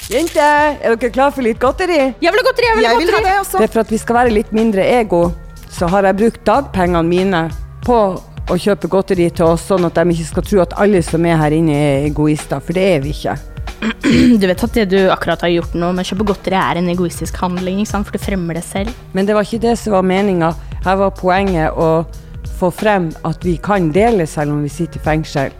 Jenter, 0.06 0.76
er 0.80 0.94
dere 0.94 1.10
klare 1.10 1.34
for 1.34 1.42
litt 1.44 1.58
godteri? 1.60 1.98
Jeg 2.22 2.32
vil 2.32 2.40
ha 2.40 2.44
godteri! 2.46 2.66
Jeg 2.70 2.76
vil 2.78 2.86
ha 2.86 2.92
Jeg 2.92 3.00
vil 3.00 3.10
ha 3.10 3.18
godteri! 3.18 3.26
det 3.26 3.40
også. 3.40 3.58
Det 3.58 3.66
er 3.66 3.72
for 3.74 3.82
at 3.82 3.90
vi 3.92 3.98
skal 3.98 4.18
være 4.20 4.32
litt 4.32 4.52
mindre 4.54 4.86
ego, 4.86 5.22
så 5.68 5.90
har 5.90 6.06
jeg 6.06 6.16
brukt 6.22 6.46
dagpengene 6.46 7.02
mine 7.10 7.42
på 7.84 7.98
å 8.46 8.56
kjøpe 8.56 8.88
godteri 8.88 9.26
til 9.34 9.50
oss, 9.50 9.66
sånn 9.66 9.84
at 9.88 9.98
de 9.98 10.14
ikke 10.14 10.28
skal 10.30 10.46
tro 10.46 10.62
at 10.62 10.78
alle 10.78 11.02
som 11.02 11.26
er 11.26 11.36
her 11.42 11.58
inne 11.58 11.74
er 11.74 12.06
egoister, 12.06 12.62
for 12.62 12.72
det 12.78 12.86
er 12.94 13.02
vi 13.02 13.12
ikke. 13.16 13.34
Du 14.40 14.46
vet 14.46 14.62
at 14.64 14.76
det 14.76 14.86
du 14.92 14.98
akkurat 15.12 15.42
har 15.44 15.52
gjort 15.52 15.74
nå 15.76 15.90
med 15.92 16.04
å 16.04 16.10
kjøpe 16.10 16.28
godteri, 16.30 16.56
er 16.58 16.80
en 16.80 16.90
egoistisk 16.92 17.36
handling, 17.42 17.82
ikke 17.82 17.92
sant? 17.92 18.08
for 18.08 18.16
du 18.16 18.22
fremmer 18.22 18.58
det 18.58 18.64
selv. 18.66 18.94
Men 19.12 19.28
det 19.28 19.36
var 19.36 19.46
ikke 19.46 19.64
det 19.66 19.76
som 19.80 19.96
var 19.96 20.06
meninga. 20.06 20.54
Her 20.86 20.98
var 21.02 21.14
poenget 21.18 21.76
å 21.76 22.06
få 22.56 22.70
frem 22.72 23.10
at 23.28 23.44
vi 23.44 23.56
kan 23.60 23.90
dele 23.92 24.26
selv 24.30 24.54
om 24.54 24.64
vi 24.64 24.72
sitter 24.72 25.00
i 25.00 25.06
fengsel. 25.06 25.54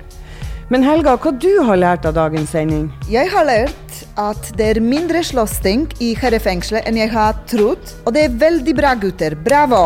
Men 0.72 0.82
Helga, 0.82 1.14
hva 1.22 1.30
du 1.30 1.52
har 1.62 1.78
lært 1.78 2.06
av 2.08 2.16
dagens 2.16 2.50
sending? 2.50 2.88
Jeg 3.10 3.30
har 3.30 3.46
lært 3.46 4.00
at 4.18 4.48
det 4.58 4.72
er 4.72 4.82
mindre 4.82 5.20
slåssing 5.22 5.84
i 6.02 6.10
herrefengselet 6.18 6.88
enn 6.88 6.98
jeg 6.98 7.12
har 7.12 7.38
trodd. 7.46 7.92
Og 8.02 8.16
det 8.16 8.24
er 8.26 8.40
veldig 8.40 8.74
bra, 8.74 8.96
gutter. 8.98 9.36
Bravo! 9.46 9.84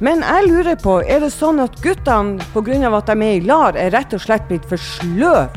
Men 0.00 0.22
jeg 0.24 0.46
lurer 0.46 0.78
på, 0.80 1.00
er 1.02 1.20
det 1.20 1.32
sånn 1.34 1.58
at 1.60 1.74
guttene 1.82 2.38
pga. 2.54 2.94
at 2.96 3.10
de 3.10 3.16
er 3.26 3.40
i 3.40 3.42
LAR, 3.44 3.76
er 3.76 3.90
rett 3.92 4.14
og 4.14 4.22
slett 4.22 4.46
blitt 4.48 4.64
for 4.70 4.80
sløve 4.80 5.50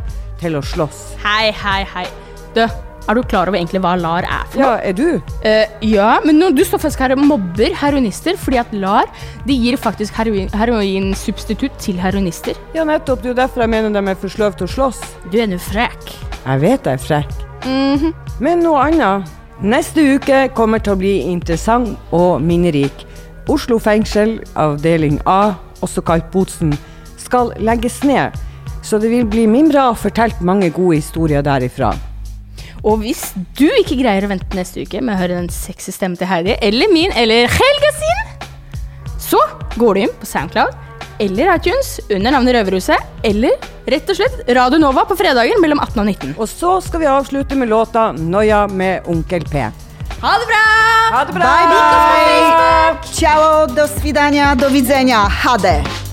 til 0.44 0.60
å 0.60 0.64
slåss? 0.66 1.04
Hei, 1.24 1.52
hei, 1.56 1.82
hei. 1.94 2.06
Du, 2.54 2.62
er 2.64 3.18
du 3.18 3.22
klar 3.28 3.50
over 3.50 3.58
egentlig 3.60 3.82
hva 3.84 3.96
LAR 4.00 4.24
er 4.24 4.48
for 4.54 4.62
Ja, 4.62 4.72
er 4.80 4.96
du? 4.96 5.08
Uh, 5.44 5.66
ja, 5.84 6.10
men 6.24 6.39
når 6.39 6.56
du 6.56 6.64
står 6.68 6.82
faktisk 6.86 7.04
her 7.04 7.16
og 7.16 7.24
mobber 7.26 7.76
heroinister, 7.80 8.38
fordi 8.39 8.60
at 8.62 8.74
LAR 8.76 9.10
de 9.48 9.58
gir 9.58 9.80
faktisk 9.82 10.16
heroin, 10.20 10.52
heroinsubstitutt 10.56 11.76
til 11.84 12.00
heroinister. 12.00 12.60
Ja, 12.76 12.86
nettopp. 12.88 13.24
Det 13.24 13.32
er 13.32 13.36
jo 13.36 13.39
derfor 13.41 13.66
jeg 13.66 13.74
mener 13.74 13.96
de 13.96 14.04
er 14.14 14.20
for 14.20 14.32
sløve 14.32 14.60
til 14.60 14.70
å 14.70 14.74
slåss. 14.76 15.02
Du 15.32 15.39
er 15.41 15.50
nå 15.52 15.60
frekk. 15.62 16.14
Jeg 16.44 16.64
vet 16.64 16.91
jeg 16.91 17.00
er 17.00 17.08
frekk. 17.08 17.34
Mhm. 17.64 18.14
Men 18.44 18.64
noe 18.64 18.88
annet. 18.88 19.39
Neste 19.64 20.04
uke 20.16 20.48
kommer 20.58 20.82
til 20.84 20.96
å 20.96 21.00
bli 21.00 21.14
interessant 21.32 21.94
og 22.12 22.41
minnerik. 22.44 23.06
Oslo 23.52 23.78
fengsel, 23.80 24.39
avdeling 24.60 25.20
A, 25.30 25.54
også 25.84 26.02
kalt 26.04 26.32
Botsen, 26.32 26.74
skal 27.20 27.52
legges 27.60 28.02
ned. 28.08 28.36
Så 28.84 29.00
det 29.00 29.10
vil 29.10 29.26
bli 29.26 29.48
min 29.48 29.70
bra 29.72 29.90
fortalt 29.96 30.42
mange 30.44 30.70
gode 30.76 31.00
historier 31.00 31.44
derifra. 31.46 31.94
Og 32.84 33.00
hvis 33.00 33.30
du 33.56 33.70
ikke 33.80 33.96
greier 34.02 34.26
å 34.28 34.32
vente 34.34 34.58
neste 34.58 34.84
uke 34.84 35.00
med 35.00 35.16
å 35.16 35.22
høre 35.22 35.40
den 35.40 35.52
sexy 35.54 35.94
stemmen 35.96 36.20
til 36.20 36.28
Heidi, 36.28 36.58
eller 36.60 36.92
min, 36.92 37.14
eller 37.16 37.48
Helga 37.48 37.92
sin, 38.00 38.50
så 39.24 39.40
går 39.80 39.96
du 39.96 40.04
inn 40.04 40.18
på 40.20 40.28
SoundCloud 40.28 40.84
eller 41.24 41.56
iTunes 41.56 42.00
under 42.10 42.34
navnet 42.34 42.56
Røverhuset, 42.58 43.00
eller 43.24 43.56
rett 43.90 44.10
og 44.10 44.18
slett 44.18 44.52
Radio 44.58 44.80
Nova 44.82 45.06
på 45.08 45.18
fredager 45.20 45.60
mellom 45.62 45.82
18 45.84 46.02
og 46.02 46.08
19. 46.10 46.36
Og 46.38 46.50
så 46.50 46.76
skal 46.84 47.04
vi 47.04 47.12
avslutte 47.12 47.56
med 47.56 47.72
låta 47.72 48.12
'Noia' 48.18 48.68
med 48.68 49.08
Onkel 49.08 49.46
P. 49.46 49.68
Ha 50.24 50.34
det 50.40 50.48
bra! 50.48 50.64
Ha 51.14 51.26
det 51.26 51.34
bra! 51.34 51.52
Bye, 51.52 51.68
bye! 51.70 53.14
Ciao, 53.14 53.68
do 53.68 53.88
svidania, 53.88 54.56
do 54.56 54.70
widzenia. 54.70 55.28
Ha 55.44 55.58
det! 55.58 56.12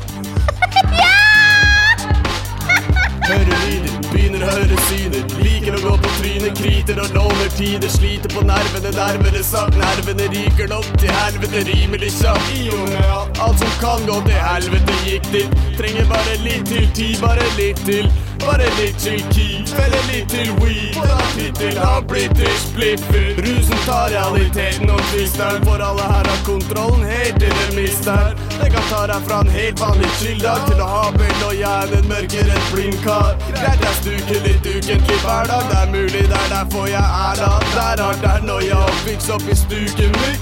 Hører 3.30 3.44
lyder, 3.46 3.98
begynner 4.10 4.40
å 4.42 4.54
høre 4.56 4.76
syner. 4.88 5.22
Liker 5.38 5.59
å 5.76 5.82
gå 5.84 5.94
på 6.02 6.12
trynet, 6.18 6.56
kriter 6.58 7.00
og 7.02 7.14
låner 7.16 7.52
tider. 7.58 7.90
Sliter 7.92 8.32
på 8.34 8.44
nervene, 8.46 8.94
nærmere 8.96 9.42
sagt. 9.44 9.76
Nervene 9.80 10.30
ryker 10.32 10.70
nok 10.72 10.88
til 11.02 11.12
helvete 11.18 11.66
rimelig 11.68 12.10
kjapt. 12.16 12.54
I 12.56 12.66
og 12.74 12.88
med 12.88 13.12
at 13.18 13.44
alt 13.46 13.62
som 13.62 13.76
kan 13.82 14.08
gå 14.08 14.18
til 14.26 14.42
helvete, 14.48 14.98
gikk 15.06 15.30
dit. 15.34 15.62
Trenger 15.78 16.10
bare 16.10 16.40
litt 16.46 16.66
til 16.70 16.90
tid, 16.96 17.16
bare 17.22 17.46
litt 17.58 17.86
til. 17.86 18.10
Bare 18.40 18.68
litt 18.78 18.96
til 18.96 19.20
keep, 19.34 19.68
eller 19.84 20.04
litt 20.08 20.30
til 20.32 20.48
weed. 20.62 20.96
Da 20.96 21.18
tittel 21.34 21.76
har 21.78 22.00
blitt 22.08 22.32
til 22.38 22.54
spliffer. 22.62 23.36
Rusen 23.44 23.82
tar 23.84 24.08
realiteten 24.14 24.90
og 24.90 25.02
twister. 25.10 25.58
For 25.66 25.84
alle 25.84 26.06
her 26.12 26.30
har 26.30 26.40
kontrollen 26.46 27.04
helt 27.04 27.36
til 27.42 27.52
de 27.58 27.66
mister. 27.76 28.32
Det 28.56 28.70
kan 28.72 28.86
ta 28.88 29.02
deg 29.12 29.28
fra 29.28 29.42
en 29.44 29.52
helt 29.52 29.80
vanlig 29.80 30.10
chilldag 30.22 30.64
til 30.70 30.80
å 30.80 30.88
ha 30.94 31.04
bøll 31.18 31.44
og 31.50 31.54
hjernen 31.60 32.08
mørkere 32.08 32.56
enn 32.56 32.66
blind 32.72 32.98
kar. 33.04 33.36
Greit 33.52 33.84
jeg 33.86 33.94
stuker 34.00 34.40
litt 34.48 34.70
ukentlig 34.72 35.20
hver 35.26 35.52
dag. 35.52 35.59
Det 35.68 35.76
er 35.82 35.86
mulig 35.92 36.22
det 36.32 36.38
er 36.42 36.48
derfor 36.56 36.86
jeg 36.86 37.06
er 37.26 37.34
da. 37.42 37.50
Der 37.76 38.02
har 38.04 38.16
der 38.22 38.40
når 38.46 38.60
jeg 38.60 38.76
har 38.76 38.96
fikst 39.06 39.30
opp 39.30 39.42
i 39.52 39.54
stuken 39.54 40.12
min. 40.20 40.38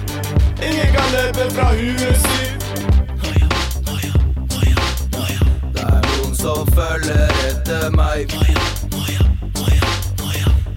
Ingen 0.68 0.90
kan 0.96 1.08
løpe 1.16 1.44
fra 1.54 1.68
huet 1.80 2.18
sitt. 2.26 2.54
Det 5.74 5.82
er 5.82 6.00
noen 6.08 6.34
som 6.42 6.66
følger 6.76 7.28
etter 7.48 7.90
meg. 7.96 8.26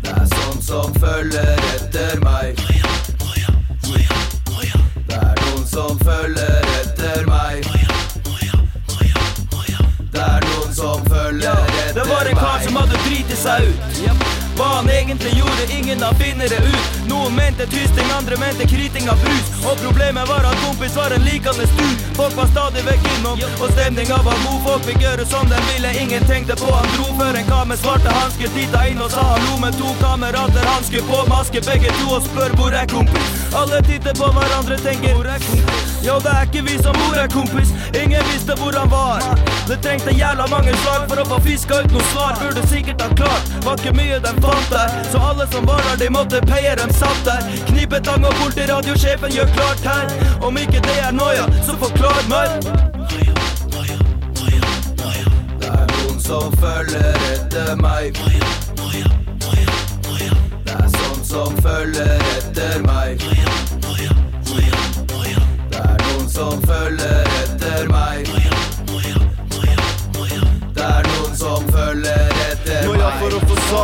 Det 0.03 0.11
er 0.15 0.25
sånn 0.35 0.61
som 0.69 0.93
følger 1.01 1.65
etter 1.75 2.19
meg. 2.25 2.55
Det 5.07 5.19
er 5.19 5.35
noen 5.43 5.65
som 5.75 5.99
følger 6.05 6.71
etter 6.81 7.25
meg. 7.29 7.65
Det 10.13 10.25
er 10.29 10.49
noen 10.49 10.73
som 10.75 11.05
følger 11.09 11.70
var 12.23 12.29
en 12.29 12.35
kar 12.35 12.59
som 12.65 12.75
hadde 12.75 12.97
driti 13.05 13.35
seg 13.35 13.69
ut. 13.69 14.50
Hva 14.57 14.67
han 14.75 14.89
egentlig 14.89 15.33
gjorde, 15.39 15.63
ingen 15.77 16.03
av 16.03 16.13
finner 16.21 16.49
det 16.49 16.57
ut. 16.57 16.87
Noen 17.09 17.35
mente 17.35 17.65
tysting, 17.71 18.11
andre 18.17 18.37
mente 18.37 18.67
kriting 18.67 19.09
av 19.09 19.21
brus. 19.23 19.47
Og 19.65 19.77
problemet 19.83 20.29
var 20.29 20.45
at 20.47 20.57
kompis 20.65 20.95
var 20.95 21.13
en 21.15 21.23
likende 21.25 21.67
stu. 21.73 21.87
Folk 22.17 22.35
var 22.37 22.49
stadig 22.51 22.83
vekk 22.87 23.07
innom, 23.15 23.39
og 23.61 23.71
stemninga 23.73 24.17
var 24.27 24.37
god. 24.45 24.59
Folk 24.67 24.87
fikk 24.89 25.01
gjøre 25.05 25.25
som 25.33 25.49
de 25.51 25.61
ville, 25.69 25.93
ingen 26.03 26.27
tenkte 26.29 26.57
på. 26.61 26.71
Han 26.75 26.89
dro 26.95 27.07
før 27.19 27.39
en 27.39 27.49
kar 27.51 27.69
med 27.71 27.81
svarte 27.81 28.15
hansker 28.17 28.51
titta 28.57 28.83
inn 28.91 29.01
og 29.01 29.11
sa 29.13 29.25
hallo 29.33 29.59
med 29.63 29.77
to 29.79 29.95
kamerater. 30.03 30.67
Hansker 30.73 31.07
på, 31.09 31.23
maske 31.31 31.63
begge 31.67 31.93
to 32.01 32.17
og 32.17 32.27
spør 32.27 32.57
hvor 32.59 32.75
er 32.75 32.89
kompis. 32.91 33.31
Alle 33.57 33.81
titter 33.87 34.15
på 34.17 34.29
hverandre, 34.35 34.77
tenker 34.85 35.15
hvor 35.17 35.31
er 35.31 35.41
kompis? 35.47 35.87
Yo, 36.01 36.15
det 36.25 36.31
er 36.33 36.47
ikke 36.47 36.63
vi 36.65 36.77
som 36.81 36.95
bor 36.97 37.17
er 37.21 37.29
kompis. 37.29 37.73
Ingen 37.93 38.25
visste 38.31 38.55
hvor 38.57 38.73
han 38.73 38.89
var. 38.89 39.21
Det 39.69 39.77
trengte 39.85 40.15
jævla 40.17 40.47
mange 40.49 40.73
slag 40.81 41.05
for 41.09 41.21
å 41.21 41.25
få 41.29 41.37
fiska 41.45 41.83
ut 41.83 41.93
noe 41.93 42.07
svar. 42.09 42.39
Burde 42.41 42.63
sikkert 42.71 43.03
ha 43.05 43.09
klart, 43.19 43.51
var 43.65 43.77
ikke 43.77 43.93
mye 43.99 44.17
de 44.23 44.33
fant 44.51 44.69
der. 44.69 44.87
Så 45.11 45.17
alle 45.29 45.47
som 45.51 45.65
var 45.67 45.81
der, 45.87 45.95
de 46.05 46.09
måtte 46.09 46.41
peie, 46.41 46.75
dem 46.75 46.93
satt 46.93 47.25
der. 47.25 47.41
Knipetang 47.67 48.25
og 48.25 48.33
politiradiosjefen 48.41 49.31
gjør 49.31 49.49
klart 49.55 49.83
her. 49.85 50.05
Om 50.41 50.57
ikke 50.57 50.79
det 50.87 50.97
er 51.07 51.11
noia, 51.11 51.45
så 51.65 51.77
forklar 51.83 52.21
meg. 52.29 52.49
Det 55.61 55.69
er 55.69 55.87
noen 55.95 56.19
som 56.19 56.51
følger 56.61 57.27
etter 57.33 57.75
meg. 57.81 58.19
Det 60.65 60.77
er 60.77 60.89
sånn 60.97 61.23
som 61.33 61.61
følger 61.63 62.27
etter 62.37 62.81
meg. 62.87 63.27
Det 65.71 65.79
er 65.79 65.97
noen 66.05 66.29
som 66.29 66.61
følger 66.67 67.30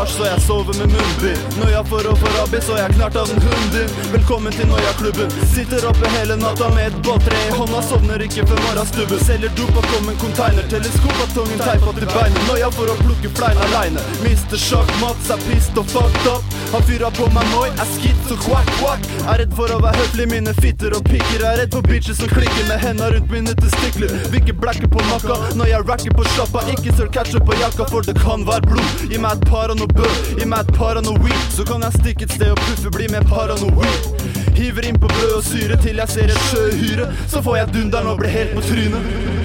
hasj, 0.07 0.17
så 0.17 0.25
jeg 0.25 0.41
sover 0.41 0.73
med 0.79 0.91
munnbind. 0.91 1.39
Nøya 1.59 1.83
for 1.87 2.07
å 2.07 2.15
få 2.15 2.31
rabbi, 2.35 2.59
så 2.61 2.77
jeg 2.77 2.93
knert 2.95 3.15
av 3.15 3.29
en 3.31 3.41
hund 3.41 3.71
din. 3.73 3.89
Velkommen 4.11 4.53
til 4.53 4.67
Noia-klubben. 4.67 5.31
Sitter 5.53 5.85
oppe 5.87 6.09
hele 6.17 6.37
natta 6.39 6.69
med 6.75 6.91
et 6.91 6.99
båltre 7.05 7.35
i 7.47 7.51
hånda, 7.55 7.81
sovner 7.89 8.23
ikke 8.23 8.45
før 8.47 8.61
morgenstubben. 8.65 9.19
Selger 9.27 9.53
dop 9.57 9.77
og 9.77 9.87
kom 9.91 10.09
en 10.11 10.19
container, 10.21 10.67
teleskop 10.71 11.23
av 11.23 11.33
tungen 11.35 11.63
teipa 11.63 11.93
til 11.99 12.09
beinet. 12.13 12.43
Noia 12.47 12.71
for 12.75 12.91
å 12.91 12.97
plukke 13.01 13.31
flein 13.37 13.61
aleine. 13.67 14.03
Mister 14.23 14.61
sjakk, 14.61 14.91
Mats 15.01 15.31
er 15.33 15.41
pissed 15.47 15.77
og 15.77 15.89
fucked 15.91 16.29
up. 16.31 16.57
Han 16.73 16.83
fyra 16.87 17.11
på 17.15 17.27
meg 17.35 17.47
moi, 17.53 17.67
er 17.71 17.91
skitt 17.95 18.31
og 18.33 18.41
quack 18.43 18.71
quack. 18.79 19.09
Er 19.27 19.41
redd 19.43 19.55
for 19.57 19.71
å 19.71 19.79
være 19.83 20.01
høflig, 20.01 20.29
mine 20.31 20.55
fitter 20.61 20.95
og 20.97 21.03
pikker. 21.07 21.43
Er 21.43 21.61
redd 21.63 21.75
for 21.75 21.85
bitches 21.87 22.19
som 22.21 22.31
klikker 22.31 22.67
med 22.71 22.81
henda 22.83 23.11
rundt 23.13 23.31
mine 23.31 23.55
testikler. 23.59 24.11
Vil 24.31 24.41
ikke 24.41 24.57
blacke 24.63 24.89
på 24.91 25.03
makka 25.11 25.39
når 25.57 25.71
jeg 25.73 25.87
racker 25.87 26.17
på 26.17 26.27
sjappa. 26.35 26.63
Ikke 26.73 26.95
søl 26.97 27.11
ketchup 27.13 27.47
på 27.47 27.55
jakka, 27.61 27.87
for 27.91 28.07
det 28.07 28.17
kan 28.19 28.43
være 28.47 28.67
blod. 28.71 29.05
Gi 29.07 29.21
meg 29.21 29.37
et 29.37 29.47
par 29.47 29.71
og 29.71 29.79
noe 29.79 29.96
bø, 29.97 30.09
gi 30.37 30.47
meg 30.47 30.63
et 30.63 30.73
par 30.77 30.99
av 30.99 31.05
noe 31.07 31.21
weed. 31.23 31.47
Så 31.53 31.65
kan 31.67 31.83
jeg 31.85 31.99
stikke 31.99 32.27
et 32.27 32.35
sted 32.37 32.53
og 32.53 32.61
puffe, 32.63 32.93
bli 32.93 33.09
med 33.11 33.23
et 33.23 33.31
par 33.31 33.53
av 33.53 33.61
noe 33.63 33.73
weed. 33.81 34.27
Hiver 34.57 34.89
inn 34.89 35.01
på 35.01 35.09
brød 35.11 35.35
og 35.39 35.43
syre 35.45 35.77
til 35.83 36.01
jeg 36.01 36.13
ser 36.13 36.33
et 36.33 36.45
sjøhyre. 36.51 37.11
Så 37.29 37.43
får 37.45 37.61
jeg 37.61 37.73
dunderen 37.75 38.13
og 38.13 38.21
blir 38.21 38.33
helt 38.33 38.55
på 38.57 38.65
trynet. 38.69 39.36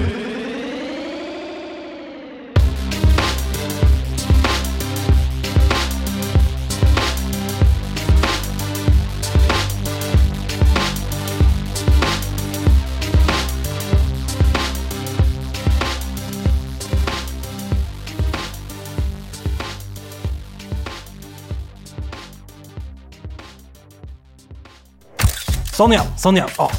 Sånn, 25.83 25.91
ja. 25.97 26.03
Sånn, 26.15 26.37
ja. 26.39 26.45
Å, 26.63 26.69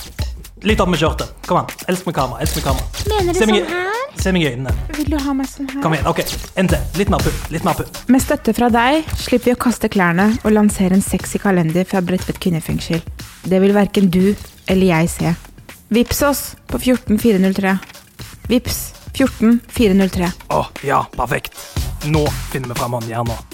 litt 0.64 0.80
opp 0.80 0.88
med 0.88 0.96
skjørtet. 0.96 1.28
Kom 1.44 1.58
an. 1.60 1.66
Elsk 1.92 2.06
med 2.08 2.14
kamera. 2.16 2.40
Elsk 2.40 2.56
med 2.56 2.64
kamera. 2.64 2.86
Mener 3.10 3.34
du 3.34 3.38
Se 3.38 3.46
meg 3.50 3.58
sånn 3.58 3.66
i- 3.66 3.74
her? 3.74 4.06
Se 4.22 4.32
meg 4.32 4.42
i 4.42 4.46
øynene. 4.54 4.72
Vil 4.96 5.10
du 5.12 5.16
ha 5.20 5.32
meg 5.36 5.46
sånn 5.50 5.68
her? 5.68 5.82
Kom 5.82 5.92
igjen. 5.92 6.06
ok, 6.08 6.22
En 6.56 6.68
til. 6.68 6.78
Litt 6.96 7.10
mer 7.12 7.18
pupp. 7.18 7.50
Litt 7.52 7.64
mer 7.64 7.74
pupp. 7.74 7.98
Med 8.08 8.22
støtte 8.22 8.54
fra 8.56 8.70
deg 8.72 9.04
slipper 9.20 9.44
vi 9.50 9.52
å 9.52 9.60
kaste 9.60 9.90
klærne 9.92 10.30
og 10.42 10.52
lansere 10.56 10.92
en 10.96 11.02
sexy 11.02 11.38
kalender 11.38 11.84
fra 11.84 12.00
Bredtvet 12.00 12.40
kvinnefengsel. 12.40 13.02
Det 13.44 13.60
vil 13.60 13.74
verken 13.76 14.08
du 14.08 14.34
eller 14.66 14.86
jeg 14.86 15.10
se. 15.10 15.34
Vips 15.90 16.22
oss 16.22 16.42
på 16.66 16.78
14403. 16.80 17.78
Vips 18.48 18.92
14403. 19.12 20.32
Å, 20.48 20.64
ja. 20.82 21.02
Perfekt. 21.12 21.52
Nå 22.06 22.24
finner 22.50 22.68
vi 22.72 22.80
fram 22.80 22.92
håndjernet. 22.96 23.53